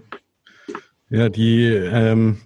Ja, 1.09 1.29
die, 1.29 1.65
ähm, 1.67 2.41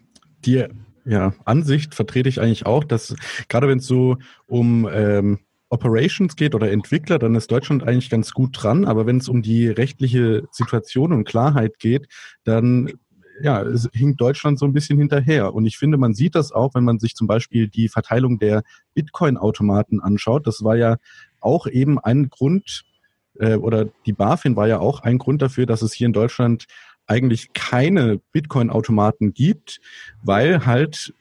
die 0.46 0.66
ja, 1.06 1.34
Ansicht 1.46 1.96
vertrete 1.96 2.30
ich 2.30 2.42
eigentlich 2.42 2.66
auch, 2.66 2.84
dass 2.84 3.16
gerade 3.48 3.68
wenn 3.68 3.80
es 3.80 3.88
so 3.88 4.18
um 4.48 4.88
ähm, 4.92 5.40
Operations 5.70 6.36
geht 6.36 6.56
oder 6.56 6.72
Entwickler, 6.72 7.20
dann 7.20 7.36
ist 7.36 7.52
Deutschland 7.52 7.84
eigentlich 7.84 8.10
ganz 8.10 8.32
gut 8.32 8.52
dran. 8.54 8.86
Aber 8.86 9.06
wenn 9.06 9.18
es 9.18 9.30
um 9.30 9.42
die 9.42 9.68
rechtliche 9.68 10.44
Situation 10.52 11.14
und 11.14 11.26
Klarheit 11.26 11.80
geht, 11.80 12.08
dann 12.44 12.92
ja, 13.42 13.62
es 13.62 13.90
hinkt 13.94 14.22
Deutschland 14.22 14.60
so 14.60 14.66
ein 14.66 14.74
bisschen 14.74 14.98
hinterher. 14.98 15.54
Und 15.54 15.66
ich 15.66 15.78
finde, 15.78 15.98
man 15.98 16.14
sieht 16.14 16.36
das 16.36 16.52
auch, 16.52 16.76
wenn 16.76 16.84
man 16.84 17.00
sich 17.00 17.16
zum 17.16 17.28
Beispiel 17.28 17.68
die 17.68 17.90
Verteilung 17.90 18.40
der 18.40 18.64
Bitcoin-Automaten 18.94 20.00
anschaut. 20.00 20.48
Das 20.48 20.64
war 20.64 20.76
ja 20.76 20.98
auch 21.40 21.68
eben 21.68 22.00
ein 22.00 22.30
Grund, 22.30 22.84
äh, 23.40 23.56
oder 23.56 23.86
die 24.06 24.14
BaFin 24.14 24.56
war 24.56 24.68
ja 24.68 24.80
auch 24.80 25.02
ein 25.02 25.18
Grund 25.18 25.42
dafür, 25.42 25.66
dass 25.66 25.82
es 25.82 25.94
hier 25.94 26.08
in 26.08 26.14
Deutschland 26.14 26.66
eigentlich 27.08 27.54
keine 27.54 28.20
Bitcoin-Automaten 28.32 29.34
gibt, 29.34 29.80
weil 30.22 30.66
halt 30.66 31.14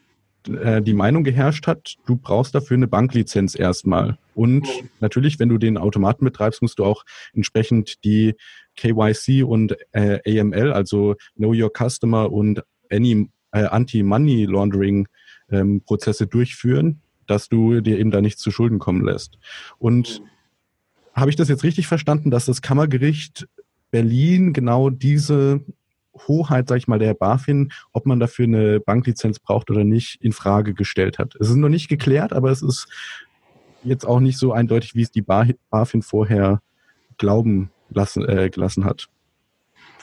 äh, 0.47 0.83
die 0.83 0.95
Meinung 0.95 1.25
geherrscht 1.25 1.67
hat, 1.67 1.97
du 2.07 2.17
brauchst 2.17 2.55
dafür 2.55 2.77
eine 2.77 2.89
Banklizenz 2.89 3.59
erstmal. 3.59 4.19
Und 4.35 4.69
natürlich, 5.01 5.39
wenn 5.39 5.49
du 5.49 5.59
den 5.59 5.79
Automaten 5.79 6.25
betreibst, 6.25 6.63
musst 6.63 6.79
du 6.79 6.85
auch 6.85 7.05
entsprechend 7.33 8.05
die 8.05 8.35
KYC 8.79 9.43
und 9.45 9.77
äh, 9.93 10.41
AML, 10.41 10.73
also 10.73 11.17
Know 11.37 11.53
Your 11.53 11.71
Customer 11.77 12.33
und 12.33 12.63
Any, 12.91 13.29
äh, 13.53 13.65
Anti-Money 13.65 14.47
Laundering 14.47 15.09
ähm, 15.51 15.83
Prozesse 15.85 16.27
durchführen, 16.27 17.01
dass 17.27 17.49
du 17.49 17.81
dir 17.81 17.99
eben 17.99 18.11
da 18.11 18.21
nichts 18.21 18.41
zu 18.41 18.51
Schulden 18.51 18.79
kommen 18.79 19.05
lässt. 19.05 19.39
Und 19.79 20.23
habe 21.13 21.31
ich 21.31 21.37
das 21.37 21.49
jetzt 21.49 21.65
richtig 21.65 21.87
verstanden, 21.87 22.31
dass 22.31 22.47
das 22.47 22.63
Kammergericht 22.63 23.49
Berlin 23.91 24.53
genau 24.53 24.91
diese 24.91 25.61
Hoheit, 26.27 26.69
sag 26.69 26.77
ich 26.77 26.89
mal, 26.89 26.99
der 26.99 27.15
BaFin, 27.15 27.73
ob 27.93 28.07
man 28.07 28.21
dafür 28.21 28.45
eine 28.45 28.81
Banklizenz 28.81 29.39
braucht 29.39 29.71
oder 29.71 29.85
nicht, 29.85 30.23
in 30.23 30.33
Frage 30.33 30.75
gestellt 30.75 31.19
hat. 31.19 31.35
Es 31.41 31.49
ist 31.49 31.57
noch 31.57 31.69
nicht 31.69 31.89
geklärt, 31.89 32.33
aber 32.33 32.51
es 32.51 32.63
ist 32.63 32.89
jetzt 33.85 34.05
auch 34.05 34.21
nicht 34.21 34.39
so 34.39 34.53
eindeutig, 34.53 34.95
wie 34.95 35.03
es 35.03 35.11
die 35.11 35.23
BaFin 35.23 36.03
vorher 36.03 36.61
glauben 37.19 37.71
lassen, 37.91 38.29
äh, 38.29 38.51
gelassen 38.51 38.85
hat. 38.85 39.09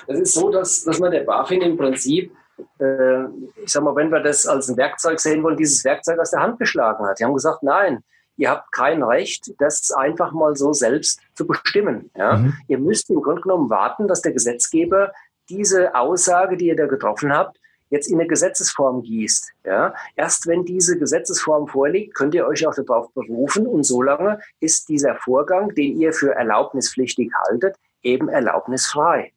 Es 0.07 0.19
ist 0.19 0.33
so, 0.33 0.51
dass, 0.51 0.83
dass 0.83 0.99
man 0.99 1.11
der 1.11 1.23
BaFin 1.23 1.61
im 1.61 1.77
Prinzip, 1.77 2.31
äh, 2.79 3.23
ich 3.63 3.71
sag 3.71 3.83
mal, 3.83 3.95
wenn 3.95 4.11
wir 4.11 4.19
das 4.19 4.45
als 4.45 4.69
ein 4.69 4.77
Werkzeug 4.77 5.19
sehen 5.19 5.43
wollen, 5.43 5.57
dieses 5.57 5.83
Werkzeug 5.83 6.19
aus 6.19 6.31
der 6.31 6.41
Hand 6.41 6.59
geschlagen 6.59 7.05
hat. 7.05 7.19
Die 7.19 7.23
haben 7.23 7.33
gesagt, 7.33 7.63
nein, 7.63 8.03
ihr 8.37 8.49
habt 8.49 8.71
kein 8.71 9.01
Recht, 9.03 9.53
das 9.59 9.91
einfach 9.91 10.31
mal 10.31 10.55
so 10.55 10.73
selbst 10.73 11.19
zu 11.33 11.47
bestimmen. 11.47 12.11
Ja? 12.15 12.37
Mhm. 12.37 12.53
Ihr 12.67 12.77
müsst 12.77 13.09
im 13.09 13.21
Grunde 13.21 13.41
genommen 13.41 13.69
warten, 13.69 14.07
dass 14.07 14.21
der 14.21 14.33
Gesetzgeber 14.33 15.11
diese 15.49 15.95
Aussage, 15.95 16.57
die 16.57 16.67
ihr 16.67 16.75
da 16.75 16.87
getroffen 16.87 17.33
habt, 17.33 17.59
jetzt 17.89 18.07
in 18.07 18.19
eine 18.19 18.27
Gesetzesform 18.27 19.03
gießt. 19.03 19.51
Ja? 19.65 19.93
Erst 20.15 20.47
wenn 20.47 20.65
diese 20.65 20.97
Gesetzesform 20.97 21.67
vorliegt, 21.67 22.15
könnt 22.15 22.33
ihr 22.33 22.45
euch 22.47 22.65
auch 22.67 22.75
darauf 22.75 23.11
berufen 23.13 23.67
und 23.67 23.83
solange 23.83 24.39
ist 24.59 24.89
dieser 24.89 25.15
Vorgang, 25.15 25.73
den 25.75 25.99
ihr 25.99 26.13
für 26.13 26.33
erlaubnispflichtig 26.33 27.31
haltet, 27.47 27.75
eben 28.03 28.29
erlaubnisfrei. 28.29 29.31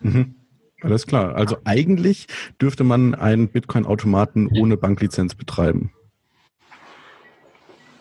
Mhm. 0.00 0.34
Alles 0.80 1.06
klar. 1.06 1.34
Also 1.34 1.56
eigentlich 1.64 2.28
dürfte 2.60 2.84
man 2.84 3.14
einen 3.14 3.48
Bitcoin-Automaten 3.48 4.48
ohne 4.60 4.76
Banklizenz 4.76 5.34
betreiben. 5.34 5.92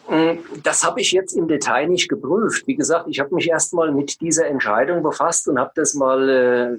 Mm, 0.09 0.37
das 0.63 0.83
habe 0.83 1.01
ich 1.01 1.11
jetzt 1.11 1.33
im 1.33 1.47
Detail 1.47 1.87
nicht 1.87 2.07
geprüft. 2.07 2.67
Wie 2.67 2.75
gesagt, 2.75 3.07
ich 3.09 3.19
habe 3.19 3.33
mich 3.33 3.49
erstmal 3.49 3.91
mit 3.91 4.21
dieser 4.21 4.47
Entscheidung 4.47 5.01
befasst 5.03 5.47
und 5.47 5.59
habe 5.59 5.71
das 5.75 5.95
mal 5.95 6.29
äh, 6.29 6.77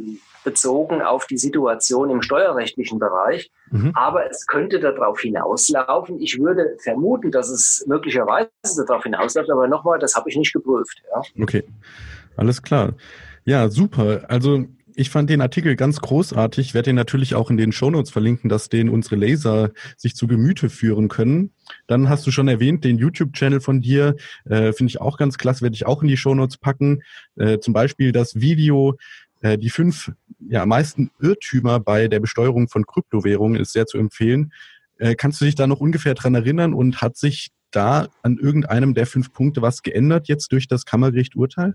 bezogen 0.48 1.02
auf 1.02 1.26
die 1.26 1.36
Situation 1.36 2.08
im 2.08 2.22
steuerrechtlichen 2.22 2.98
Bereich. 2.98 3.50
Mhm. 3.70 3.92
Aber 3.94 4.30
es 4.30 4.46
könnte 4.46 4.80
darauf 4.80 5.20
hinauslaufen. 5.20 6.20
Ich 6.20 6.38
würde 6.38 6.76
vermuten, 6.82 7.30
dass 7.30 7.50
es 7.50 7.84
möglicherweise 7.86 8.48
darauf 8.86 9.02
hinausläuft, 9.02 9.50
aber 9.50 9.68
nochmal, 9.68 9.98
das 9.98 10.14
habe 10.14 10.30
ich 10.30 10.36
nicht 10.36 10.54
geprüft. 10.54 11.02
Ja. 11.12 11.42
Okay, 11.42 11.64
alles 12.36 12.62
klar. 12.62 12.94
Ja, 13.44 13.68
super. 13.68 14.24
Also 14.28 14.64
ich 14.98 15.10
fand 15.10 15.30
den 15.30 15.40
Artikel 15.40 15.76
ganz 15.76 16.00
großartig. 16.00 16.68
Ich 16.68 16.74
werde 16.74 16.86
den 16.86 16.96
natürlich 16.96 17.36
auch 17.36 17.50
in 17.50 17.56
den 17.56 17.70
Shownotes 17.70 18.10
verlinken, 18.10 18.48
dass 18.48 18.68
den 18.68 18.88
unsere 18.88 19.14
Laser 19.14 19.70
sich 19.96 20.16
zu 20.16 20.26
Gemüte 20.26 20.70
führen 20.70 21.08
können. 21.08 21.52
Dann 21.86 22.08
hast 22.08 22.26
du 22.26 22.32
schon 22.32 22.48
erwähnt, 22.48 22.82
den 22.84 22.98
YouTube-Channel 22.98 23.60
von 23.60 23.80
dir, 23.80 24.16
äh, 24.46 24.72
finde 24.72 24.90
ich 24.90 25.00
auch 25.00 25.16
ganz 25.16 25.38
klasse, 25.38 25.62
werde 25.62 25.74
ich 25.74 25.86
auch 25.86 26.02
in 26.02 26.08
die 26.08 26.16
Shownotes 26.16 26.56
packen. 26.56 27.02
Äh, 27.36 27.60
zum 27.60 27.74
Beispiel 27.74 28.10
das 28.10 28.40
Video, 28.40 28.96
äh, 29.40 29.58
die 29.58 29.70
fünf 29.70 30.12
ja, 30.40 30.66
meisten 30.66 31.10
Irrtümer 31.20 31.80
bei 31.80 32.08
der 32.08 32.20
Besteuerung 32.20 32.68
von 32.68 32.86
Kryptowährungen 32.86 33.60
ist 33.60 33.72
sehr 33.72 33.86
zu 33.86 33.98
empfehlen. 33.98 34.52
Äh, 34.98 35.14
kannst 35.14 35.40
du 35.40 35.44
dich 35.44 35.54
da 35.54 35.66
noch 35.66 35.80
ungefähr 35.80 36.14
dran 36.14 36.34
erinnern 36.34 36.74
und 36.74 37.02
hat 37.02 37.16
sich 37.16 37.50
da 37.70 38.08
an 38.22 38.38
irgendeinem 38.38 38.94
der 38.94 39.06
fünf 39.06 39.32
Punkte 39.32 39.62
was 39.62 39.82
geändert 39.82 40.28
jetzt 40.28 40.52
durch 40.52 40.68
das 40.68 40.86
Kammergericht-Urteil? 40.86 41.74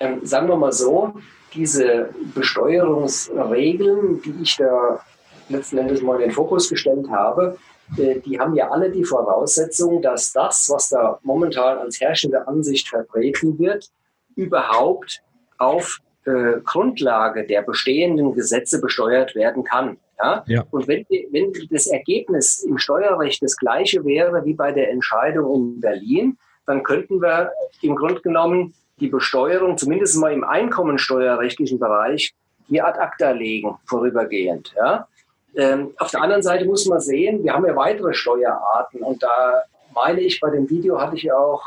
ähm, 0.00 0.24
sagen 0.24 0.48
wir 0.48 0.56
mal 0.56 0.72
so, 0.72 1.14
diese 1.54 2.10
Besteuerungsregeln, 2.34 4.20
die 4.22 4.34
ich 4.42 4.56
da 4.56 5.00
letzten 5.48 5.78
Endes 5.78 6.02
mal 6.02 6.16
in 6.16 6.28
den 6.28 6.30
Fokus 6.32 6.68
gestellt 6.68 7.08
habe, 7.10 7.56
äh, 7.96 8.20
die 8.20 8.38
haben 8.38 8.54
ja 8.54 8.70
alle 8.70 8.90
die 8.90 9.04
Voraussetzung, 9.04 10.02
dass 10.02 10.32
das, 10.32 10.68
was 10.70 10.88
da 10.88 11.18
momentan 11.22 11.78
als 11.78 12.00
herrschende 12.00 12.46
Ansicht 12.46 12.88
vertreten 12.88 13.58
wird, 13.58 13.90
überhaupt 14.34 15.22
auf 15.58 15.98
äh, 16.26 16.60
Grundlage 16.64 17.46
der 17.46 17.62
bestehenden 17.62 18.34
Gesetze 18.34 18.80
besteuert 18.80 19.34
werden 19.34 19.64
kann. 19.64 19.96
Ja? 20.18 20.44
ja. 20.46 20.64
Und 20.70 20.88
wenn, 20.88 21.06
wenn 21.30 21.52
das 21.70 21.86
Ergebnis 21.86 22.60
im 22.60 22.78
Steuerrecht 22.78 23.42
das 23.42 23.56
gleiche 23.56 24.04
wäre 24.04 24.44
wie 24.44 24.54
bei 24.54 24.72
der 24.72 24.90
Entscheidung 24.90 25.54
in 25.54 25.80
Berlin, 25.80 26.38
dann 26.66 26.82
könnten 26.82 27.22
wir 27.22 27.52
im 27.82 27.94
Grunde 27.94 28.20
genommen 28.20 28.74
die 28.98 29.08
Besteuerung, 29.08 29.78
zumindest 29.78 30.18
mal 30.18 30.32
im 30.32 30.42
einkommensteuerrechtlichen 30.42 31.78
Bereich, 31.78 32.34
hier 32.66 32.86
ad 32.86 32.98
acta 32.98 33.30
legen, 33.30 33.76
vorübergehend. 33.84 34.74
Ja? 34.76 35.06
Ähm, 35.54 35.92
auf 35.98 36.10
der 36.10 36.22
anderen 36.22 36.42
Seite 36.42 36.64
muss 36.64 36.86
man 36.86 37.00
sehen, 37.00 37.44
wir 37.44 37.52
haben 37.52 37.66
ja 37.66 37.76
weitere 37.76 38.12
Steuerarten 38.12 39.02
und 39.02 39.22
da 39.22 39.62
meine 39.94 40.20
ich, 40.20 40.40
bei 40.40 40.50
dem 40.50 40.68
Video 40.68 41.00
hatte 41.00 41.16
ich 41.16 41.22
ja 41.22 41.36
auch 41.36 41.62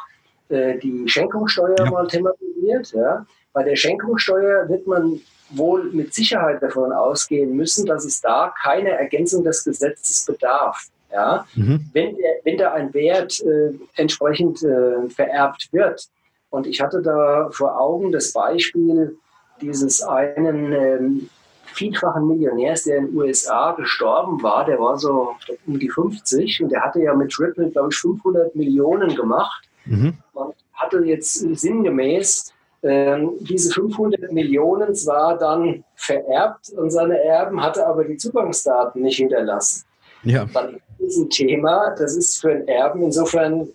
äh, 0.50 0.78
die 0.78 1.08
Schenkungssteuer 1.08 1.76
ja. 1.78 1.90
mal 1.90 2.08
thematisiert. 2.08 2.92
Ja? 2.94 3.26
Bei 3.54 3.64
der 3.64 3.76
Schenkungssteuer 3.76 4.70
wird 4.70 4.88
man 4.88 5.22
wohl 5.52 5.92
mit 5.92 6.14
Sicherheit 6.14 6.62
davon 6.62 6.92
ausgehen 6.92 7.56
müssen, 7.56 7.86
dass 7.86 8.06
es 8.06 8.22
da 8.22 8.54
keine 8.62 8.92
Ergänzung 8.92 9.44
des 9.44 9.64
Gesetzes 9.64 10.26
bedarf. 10.26 10.88
Ja? 11.12 11.46
Mhm. 11.56 11.90
Wenn, 11.94 12.16
der, 12.16 12.36
wenn 12.44 12.58
da 12.58 12.74
ein 12.74 12.94
Wert 12.94 13.42
äh, 13.42 13.72
entsprechend 13.96 14.64
äh, 14.64 15.10
vererbt 15.10 15.70
wird, 15.72 16.08
und 16.52 16.66
ich 16.66 16.82
hatte 16.82 17.02
da 17.02 17.50
vor 17.52 17.80
Augen 17.80 18.12
das 18.12 18.34
Beispiel 18.34 19.18
dieses 19.62 20.02
einen 20.02 20.74
ähm, 20.74 21.30
vielfachen 21.66 22.28
Millionärs, 22.28 22.84
der 22.84 22.98
in 22.98 23.08
den 23.08 23.18
USA 23.18 23.74
gestorben 23.74 24.42
war. 24.42 24.66
Der 24.66 24.80
war 24.80 24.98
so 24.98 25.36
um 25.68 25.80
die 25.80 25.90
50 25.90 26.64
und 26.64 26.72
der 26.72 26.82
hatte 26.82 27.02
ja 27.02 27.14
mit 27.14 27.32
Triple, 27.32 27.70
glaube 27.70 27.90
ich, 27.92 27.98
500 27.98 28.56
Millionen 28.56 29.16
gemacht 29.16 29.68
mhm. 29.86 30.18
und 30.34 30.56
hatte 30.74 31.00
jetzt 31.06 31.36
sinngemäß 31.36 32.52
ähm, 32.84 33.32
diese 33.42 33.72
500 33.74 34.32
Millionen 34.32 34.96
zwar 34.96 35.38
dann 35.38 35.84
vererbt 35.96 36.70
und 36.70 36.92
seine 36.92 37.22
Erben 37.24 37.62
hatte 37.62 37.86
aber 37.86 38.06
die 38.06 38.18
Zugangsdaten 38.18 39.02
nicht 39.02 39.18
hinterlassen. 39.18 39.86
Ja. 40.24 40.46
Dann 40.54 40.80
ist 41.00 41.18
ein 41.18 41.30
Thema, 41.30 41.96
das 41.98 42.16
ist 42.16 42.42
für 42.42 42.52
einen 42.52 42.68
Erben 42.68 43.04
insofern 43.04 43.68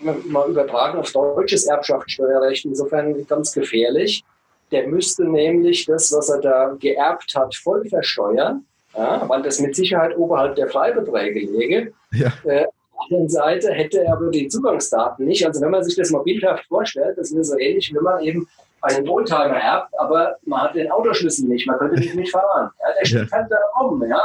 mal 0.00 0.48
übertragen 0.48 0.98
auf 0.98 1.12
deutsches 1.12 1.66
Erbschaftssteuerrecht 1.66 2.64
insofern 2.64 3.26
ganz 3.26 3.52
gefährlich. 3.52 4.24
Der 4.70 4.88
müsste 4.88 5.24
nämlich 5.24 5.86
das, 5.86 6.12
was 6.12 6.28
er 6.28 6.40
da 6.40 6.76
geerbt 6.78 7.34
hat, 7.36 7.54
voll 7.54 7.84
versteuern, 7.88 8.64
ja, 8.96 9.28
weil 9.28 9.42
das 9.42 9.60
mit 9.60 9.76
Sicherheit 9.76 10.16
oberhalb 10.16 10.56
der 10.56 10.68
Freibeträge 10.68 11.40
läge. 11.40 11.92
Ja. 12.12 12.32
Äh, 12.44 12.66
auf 13.02 13.08
der 13.08 13.28
Seite 13.28 13.72
hätte 13.72 14.04
er 14.04 14.14
aber 14.14 14.30
die 14.30 14.48
Zugangsdaten 14.48 15.26
nicht. 15.26 15.46
Also 15.46 15.60
wenn 15.60 15.70
man 15.70 15.84
sich 15.84 15.96
das 15.96 16.10
mal 16.10 16.22
bildhaft 16.22 16.64
vorstellt, 16.66 17.18
das 17.18 17.30
ist 17.30 17.48
so 17.48 17.58
ähnlich, 17.58 17.92
wenn 17.94 18.02
man 18.02 18.22
eben 18.22 18.48
einen 18.80 19.08
Oldtimer 19.08 19.56
erbt, 19.56 19.92
aber 19.98 20.36
man 20.44 20.62
hat 20.62 20.74
den 20.74 20.90
Autoschlüssel 20.90 21.48
nicht, 21.48 21.66
man 21.66 21.78
könnte 21.78 22.00
nicht 22.00 22.14
mitfahren. 22.14 22.70
Ja, 22.80 22.86
der 22.98 23.06
steht 23.06 23.30
ja. 23.30 23.36
halt 23.36 23.50
da 23.50 23.56
rum. 23.80 24.04
Ja. 24.08 24.20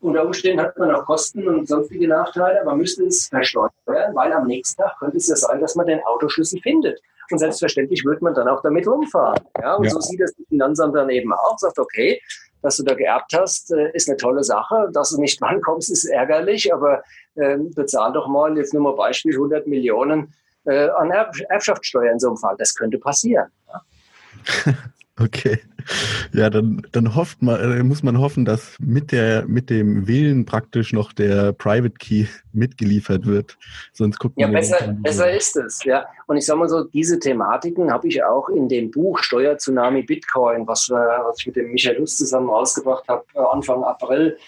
Unter 0.00 0.26
Umständen 0.26 0.60
hat 0.60 0.76
man 0.78 0.94
auch 0.94 1.04
Kosten 1.04 1.46
und 1.46 1.68
sonstige 1.68 2.08
Nachteile, 2.08 2.60
aber 2.62 2.74
müsste 2.74 3.04
es 3.04 3.28
versteuern, 3.28 3.70
weil 3.86 4.32
am 4.32 4.46
nächsten 4.46 4.82
Tag 4.82 4.98
könnte 4.98 5.16
es 5.16 5.28
ja 5.28 5.36
sein, 5.36 5.60
dass 5.60 5.76
man 5.76 5.86
den 5.86 6.00
Autoschlüssel 6.04 6.60
findet. 6.60 7.00
Und 7.30 7.38
selbstverständlich 7.38 8.04
wird 8.04 8.20
man 8.20 8.34
dann 8.34 8.48
auch 8.48 8.62
damit 8.62 8.86
rumfahren. 8.86 9.40
Ja, 9.60 9.76
und 9.76 9.84
ja. 9.84 9.90
so 9.90 10.00
sieht 10.00 10.20
das 10.20 10.34
das 10.34 10.46
Finanzamt 10.48 10.94
dann 10.96 11.08
eben 11.08 11.32
auch, 11.32 11.56
sagt, 11.56 11.78
okay, 11.78 12.20
was 12.62 12.76
du 12.76 12.84
da 12.84 12.94
geerbt 12.94 13.32
hast, 13.36 13.72
äh, 13.72 13.90
ist 13.92 14.08
eine 14.08 14.16
tolle 14.16 14.42
Sache. 14.42 14.88
Dass 14.92 15.10
du 15.10 15.20
nicht 15.20 15.40
drankommst, 15.40 15.90
ist 15.90 16.04
ärgerlich, 16.04 16.72
aber 16.72 17.02
äh, 17.34 17.58
bezahl 17.58 18.12
doch 18.12 18.28
mal, 18.28 18.56
jetzt 18.56 18.72
nur 18.72 18.82
mal 18.82 18.96
Beispiel, 18.96 19.34
100 19.34 19.66
Millionen 19.66 20.32
äh, 20.64 20.88
an 20.88 21.10
Erbschaftssteuer 21.10 22.12
in 22.12 22.18
so 22.18 22.28
einem 22.28 22.36
Fall. 22.36 22.56
Das 22.58 22.74
könnte 22.74 22.98
passieren. 22.98 23.50
Ja. 23.68 23.82
Okay. 25.20 25.58
Ja, 26.32 26.48
dann, 26.48 26.86
dann 26.92 27.14
hofft 27.14 27.42
man, 27.42 27.60
äh, 27.60 27.82
muss 27.82 28.02
man 28.02 28.18
hoffen, 28.18 28.44
dass 28.44 28.76
mit 28.80 29.12
der, 29.12 29.46
mit 29.46 29.68
dem 29.68 30.06
Wählen 30.06 30.46
praktisch 30.46 30.92
noch 30.92 31.12
der 31.12 31.52
Private 31.52 31.94
Key 31.98 32.26
mitgeliefert 32.52 33.26
wird. 33.26 33.58
Sonst 33.92 34.18
guckt 34.18 34.38
man. 34.38 34.52
Ja, 34.52 34.58
besser, 34.58 34.96
besser 35.02 35.30
ist 35.30 35.56
es, 35.56 35.84
ja. 35.84 36.06
Und 36.28 36.38
ich 36.38 36.46
sage 36.46 36.60
mal 36.60 36.68
so, 36.68 36.84
diese 36.84 37.18
Thematiken 37.18 37.92
habe 37.92 38.08
ich 38.08 38.24
auch 38.24 38.48
in 38.48 38.68
dem 38.68 38.90
Buch 38.90 39.18
Steuer-Tsunami 39.18 40.02
Bitcoin, 40.02 40.66
was, 40.66 40.88
was 40.88 41.40
ich 41.40 41.46
mit 41.46 41.56
dem 41.56 41.72
Michael 41.72 41.98
Lust 41.98 42.16
zusammen 42.16 42.48
rausgebracht 42.48 43.06
habe, 43.08 43.24
äh, 43.34 43.40
Anfang 43.40 43.84
April, 43.84 44.38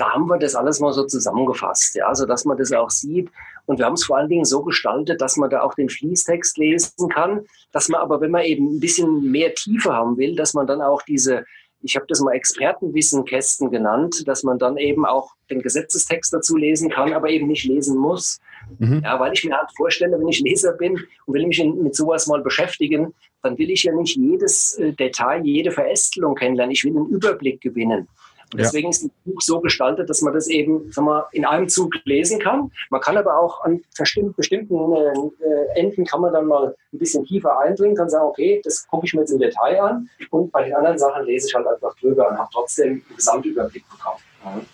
da 0.00 0.12
haben 0.12 0.28
wir 0.28 0.38
das 0.38 0.54
alles 0.54 0.80
mal 0.80 0.92
so 0.94 1.04
zusammengefasst, 1.04 1.94
ja, 1.94 2.14
so 2.14 2.24
dass 2.24 2.46
man 2.46 2.56
das 2.56 2.72
auch 2.72 2.88
sieht. 2.88 3.28
Und 3.66 3.78
wir 3.78 3.84
haben 3.84 3.94
es 3.94 4.04
vor 4.04 4.16
allen 4.16 4.30
Dingen 4.30 4.46
so 4.46 4.62
gestaltet, 4.62 5.20
dass 5.20 5.36
man 5.36 5.50
da 5.50 5.60
auch 5.60 5.74
den 5.74 5.90
Fließtext 5.90 6.56
lesen 6.56 7.08
kann, 7.10 7.44
dass 7.72 7.88
man 7.90 8.00
aber, 8.00 8.20
wenn 8.22 8.30
man 8.30 8.44
eben 8.44 8.76
ein 8.76 8.80
bisschen 8.80 9.30
mehr 9.30 9.54
Tiefe 9.54 9.92
haben 9.92 10.16
will, 10.16 10.34
dass 10.36 10.54
man 10.54 10.66
dann 10.66 10.80
auch 10.80 11.02
diese, 11.02 11.44
ich 11.82 11.96
habe 11.96 12.06
das 12.08 12.20
mal 12.20 12.32
Expertenwissenkästen 12.32 13.70
genannt, 13.70 14.26
dass 14.26 14.42
man 14.42 14.58
dann 14.58 14.78
eben 14.78 15.04
auch 15.04 15.34
den 15.50 15.60
Gesetzestext 15.60 16.32
dazu 16.32 16.56
lesen 16.56 16.88
kann, 16.88 17.12
aber 17.12 17.28
eben 17.28 17.46
nicht 17.46 17.64
lesen 17.64 17.98
muss. 17.98 18.40
Mhm. 18.78 19.02
Ja, 19.04 19.20
weil 19.20 19.34
ich 19.34 19.44
mir 19.44 19.54
halt 19.54 19.68
vorstelle, 19.76 20.18
wenn 20.18 20.28
ich 20.28 20.40
Leser 20.40 20.72
bin 20.72 20.98
und 21.26 21.34
will 21.34 21.46
mich 21.46 21.62
mit 21.62 21.94
sowas 21.94 22.26
mal 22.26 22.40
beschäftigen, 22.40 23.12
dann 23.42 23.58
will 23.58 23.70
ich 23.70 23.82
ja 23.82 23.94
nicht 23.94 24.16
jedes 24.16 24.78
äh, 24.78 24.92
Detail, 24.92 25.44
jede 25.44 25.70
Verästelung 25.70 26.34
kennenlernen. 26.34 26.72
Ich 26.72 26.84
will 26.84 26.96
einen 26.96 27.08
Überblick 27.08 27.60
gewinnen. 27.60 28.08
Und 28.52 28.58
deswegen 28.58 28.86
ja. 28.86 28.90
ist 28.90 29.04
das 29.04 29.10
Buch 29.24 29.40
so 29.40 29.60
gestaltet, 29.60 30.10
dass 30.10 30.22
man 30.22 30.32
das 30.32 30.48
eben 30.48 30.90
sagen 30.90 31.06
wir, 31.06 31.28
in 31.32 31.44
einem 31.44 31.68
Zug 31.68 31.94
lesen 32.04 32.40
kann. 32.40 32.72
Man 32.90 33.00
kann 33.00 33.16
aber 33.16 33.38
auch 33.38 33.62
an 33.62 33.82
bestimmten 33.96 34.34
äh, 34.42 35.78
Enden 35.78 36.04
kann 36.04 36.20
man 36.20 36.32
dann 36.32 36.46
mal 36.46 36.74
ein 36.92 36.98
bisschen 36.98 37.24
tiefer 37.24 37.58
eindringen, 37.60 37.96
kann 37.96 38.10
sagen, 38.10 38.26
okay, 38.26 38.60
das 38.64 38.86
gucke 38.88 39.06
ich 39.06 39.14
mir 39.14 39.20
jetzt 39.20 39.30
im 39.30 39.38
Detail 39.38 39.80
an 39.80 40.10
und 40.30 40.50
bei 40.50 40.64
den 40.64 40.74
anderen 40.74 40.98
Sachen 40.98 41.24
lese 41.26 41.48
ich 41.48 41.54
halt 41.54 41.66
einfach 41.66 41.94
drüber 41.96 42.28
und 42.28 42.38
habe 42.38 42.48
trotzdem 42.52 42.88
einen 42.88 43.16
Gesamtüberblick 43.16 43.84
bekommen. 43.88 44.18
Mhm. 44.44 44.66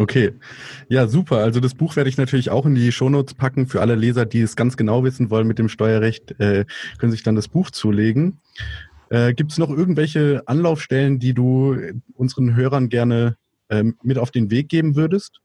Okay, 0.00 0.32
ja 0.88 1.06
super. 1.06 1.38
Also 1.38 1.60
das 1.60 1.74
Buch 1.74 1.94
werde 1.94 2.08
ich 2.08 2.16
natürlich 2.16 2.48
auch 2.48 2.64
in 2.64 2.74
die 2.74 2.90
Shownotes 2.90 3.34
packen. 3.34 3.66
Für 3.66 3.82
alle 3.82 3.96
Leser, 3.96 4.24
die 4.24 4.40
es 4.40 4.56
ganz 4.56 4.78
genau 4.78 5.04
wissen 5.04 5.28
wollen 5.28 5.46
mit 5.46 5.58
dem 5.58 5.68
Steuerrecht, 5.68 6.40
äh, 6.40 6.64
können 6.98 7.12
sich 7.12 7.22
dann 7.22 7.36
das 7.36 7.48
Buch 7.48 7.70
zulegen. 7.70 8.40
Äh, 9.10 9.34
Gibt 9.34 9.52
es 9.52 9.58
noch 9.58 9.70
irgendwelche 9.70 10.42
Anlaufstellen, 10.46 11.18
die 11.18 11.34
du 11.34 11.76
unseren 12.14 12.56
Hörern 12.56 12.88
gerne 12.88 13.36
ähm, 13.68 13.96
mit 14.02 14.18
auf 14.18 14.30
den 14.30 14.50
Weg 14.50 14.68
geben 14.68 14.96
würdest? 14.96 15.40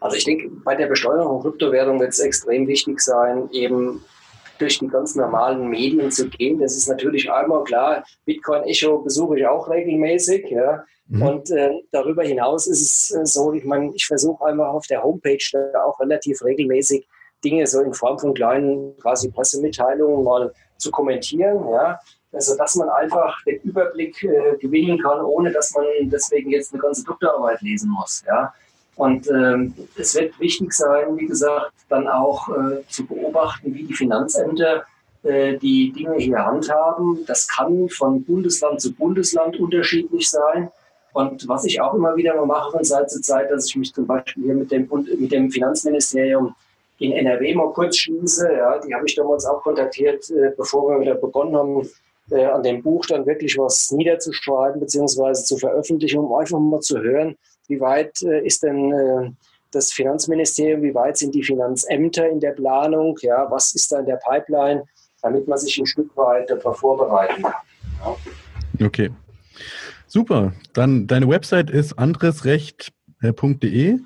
Also 0.00 0.16
ich 0.16 0.24
denke, 0.24 0.50
bei 0.64 0.74
der 0.74 0.86
Besteuerung 0.86 1.40
von 1.40 1.50
Kryptowährungen 1.50 2.00
wird 2.00 2.10
es 2.10 2.18
extrem 2.18 2.66
wichtig 2.66 3.00
sein, 3.00 3.48
eben 3.52 4.02
durch 4.58 4.78
die 4.78 4.88
ganz 4.88 5.14
normalen 5.14 5.68
Medien 5.68 6.10
zu 6.10 6.28
gehen. 6.28 6.58
Das 6.58 6.76
ist 6.76 6.88
natürlich 6.88 7.30
einmal 7.30 7.62
klar, 7.64 8.04
Bitcoin 8.24 8.64
Echo 8.64 8.98
besuche 8.98 9.38
ich 9.38 9.46
auch 9.46 9.70
regelmäßig. 9.70 10.46
Ja. 10.50 10.84
Mhm. 11.06 11.22
Und 11.22 11.50
äh, 11.50 11.70
darüber 11.92 12.24
hinaus 12.24 12.66
ist 12.66 12.82
es 12.82 13.14
äh, 13.14 13.24
so, 13.24 13.52
ich 13.52 13.64
meine, 13.64 13.92
ich 13.94 14.06
versuche 14.06 14.44
einmal 14.44 14.68
auf 14.68 14.86
der 14.86 15.02
Homepage 15.02 15.38
da 15.52 15.84
auch 15.84 16.00
relativ 16.00 16.44
regelmäßig 16.44 17.06
Dinge 17.44 17.66
so 17.66 17.80
in 17.80 17.94
Form 17.94 18.18
von 18.18 18.34
kleinen 18.34 18.96
quasi 18.98 19.30
Pressemitteilungen 19.30 20.24
mal 20.24 20.52
zu 20.76 20.90
kommentieren. 20.90 21.68
Ja. 21.70 22.00
Also, 22.32 22.56
dass 22.56 22.76
man 22.76 22.90
einfach 22.90 23.42
den 23.44 23.60
Überblick 23.62 24.22
äh, 24.22 24.56
gewinnen 24.58 24.98
kann, 24.98 25.20
ohne 25.22 25.50
dass 25.50 25.72
man 25.74 25.84
deswegen 26.02 26.50
jetzt 26.50 26.72
eine 26.72 26.82
ganze 26.82 27.04
Doktorarbeit 27.04 27.62
lesen 27.62 27.90
muss. 27.90 28.22
Ja? 28.26 28.52
Und 28.96 29.30
ähm, 29.30 29.74
es 29.96 30.14
wird 30.14 30.38
wichtig 30.40 30.72
sein, 30.72 31.16
wie 31.16 31.26
gesagt, 31.26 31.72
dann 31.88 32.06
auch 32.08 32.48
äh, 32.48 32.82
zu 32.88 33.06
beobachten, 33.06 33.72
wie 33.74 33.84
die 33.84 33.94
Finanzämter 33.94 34.84
äh, 35.22 35.56
die 35.56 35.92
Dinge 35.92 36.16
hier 36.16 36.44
handhaben. 36.44 37.24
Das 37.26 37.48
kann 37.48 37.88
von 37.88 38.24
Bundesland 38.24 38.80
zu 38.80 38.92
Bundesland 38.92 39.58
unterschiedlich 39.58 40.28
sein. 40.28 40.70
Und 41.12 41.48
was 41.48 41.64
ich 41.64 41.80
auch 41.80 41.94
immer 41.94 42.16
wieder 42.16 42.34
mal 42.36 42.46
mache 42.46 42.72
von 42.72 42.84
Zeit 42.84 43.10
zu 43.10 43.20
Zeit, 43.20 43.50
dass 43.50 43.66
ich 43.66 43.76
mich 43.76 43.94
zum 43.94 44.06
Beispiel 44.06 44.44
hier 44.44 44.54
mit 44.54 44.70
dem, 44.70 44.88
mit 45.18 45.32
dem 45.32 45.50
Finanzministerium 45.50 46.54
in 46.98 47.12
NRW 47.12 47.54
mal 47.54 47.72
kurz 47.72 47.96
schließe. 47.96 48.52
Ja, 48.52 48.78
die 48.78 48.94
habe 48.94 49.06
ich 49.06 49.14
damals 49.14 49.46
auch 49.46 49.62
kontaktiert, 49.62 50.28
äh, 50.30 50.50
bevor 50.56 50.90
wir 50.90 51.00
wieder 51.00 51.14
begonnen 51.14 51.56
haben, 51.56 51.88
äh, 52.30 52.44
an 52.44 52.62
dem 52.62 52.82
Buch 52.82 53.06
dann 53.06 53.26
wirklich 53.26 53.56
was 53.58 53.90
niederzuschreiben 53.90 54.80
beziehungsweise 54.80 55.44
zu 55.44 55.56
veröffentlichen, 55.56 56.18
um 56.18 56.32
einfach 56.34 56.58
mal 56.58 56.80
zu 56.80 57.00
hören, 57.00 57.36
wie 57.68 57.80
weit 57.80 58.22
äh, 58.22 58.44
ist 58.44 58.62
denn 58.62 58.92
äh, 58.92 59.30
das 59.70 59.92
Finanzministerium, 59.92 60.82
wie 60.82 60.94
weit 60.94 61.18
sind 61.18 61.34
die 61.34 61.42
Finanzämter 61.42 62.28
in 62.28 62.40
der 62.40 62.52
Planung, 62.52 63.16
ja, 63.20 63.50
was 63.50 63.74
ist 63.74 63.92
da 63.92 64.00
in 64.00 64.06
der 64.06 64.16
Pipeline, 64.16 64.84
damit 65.22 65.46
man 65.46 65.58
sich 65.58 65.78
ein 65.78 65.86
Stück 65.86 66.16
weit 66.16 66.50
darauf 66.50 66.78
vorbereiten 66.78 67.42
kann. 67.42 67.52
Ja. 68.04 68.86
Okay. 68.86 69.10
Super. 70.06 70.52
Dann 70.72 71.06
deine 71.06 71.28
Website 71.28 71.70
ist 71.70 71.98
andresrecht.de. 71.98 73.98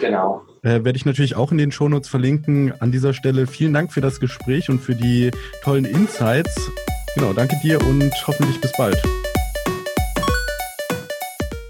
Genau. 0.00 0.42
Äh, 0.62 0.84
werde 0.84 0.96
ich 0.96 1.06
natürlich 1.06 1.36
auch 1.36 1.52
in 1.52 1.58
den 1.58 1.72
Shownotes 1.72 2.08
verlinken. 2.08 2.72
An 2.80 2.90
dieser 2.90 3.14
Stelle 3.14 3.46
vielen 3.46 3.72
Dank 3.72 3.92
für 3.92 4.00
das 4.00 4.20
Gespräch 4.20 4.68
und 4.68 4.80
für 4.80 4.94
die 4.94 5.30
tollen 5.62 5.84
Insights. 5.84 6.70
Genau, 7.14 7.32
danke 7.32 7.56
dir 7.62 7.80
und 7.80 8.12
hoffentlich 8.26 8.60
bis 8.60 8.72
bald. 8.72 9.00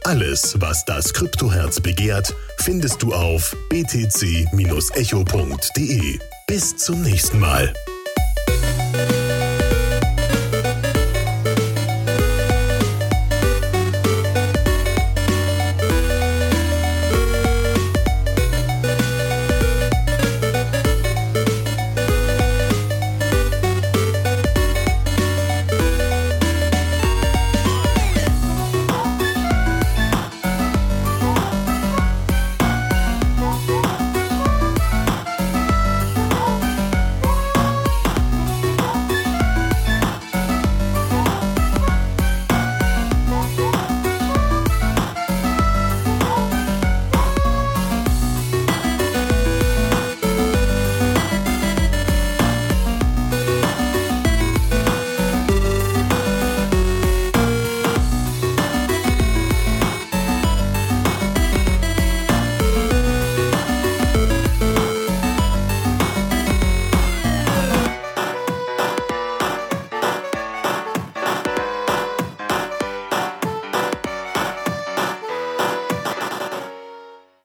Alles, 0.05 0.61
was 0.61 0.85
das 0.85 1.13
Kryptoherz 1.15 1.81
begehrt, 1.81 2.35
findest 2.59 3.03
du 3.03 3.15
auf 3.15 3.57
btc-echo.de. 3.69 4.49
Bis 6.47 6.77
zum 6.77 7.03
nächsten 7.03 7.39
Mal. 7.39 7.73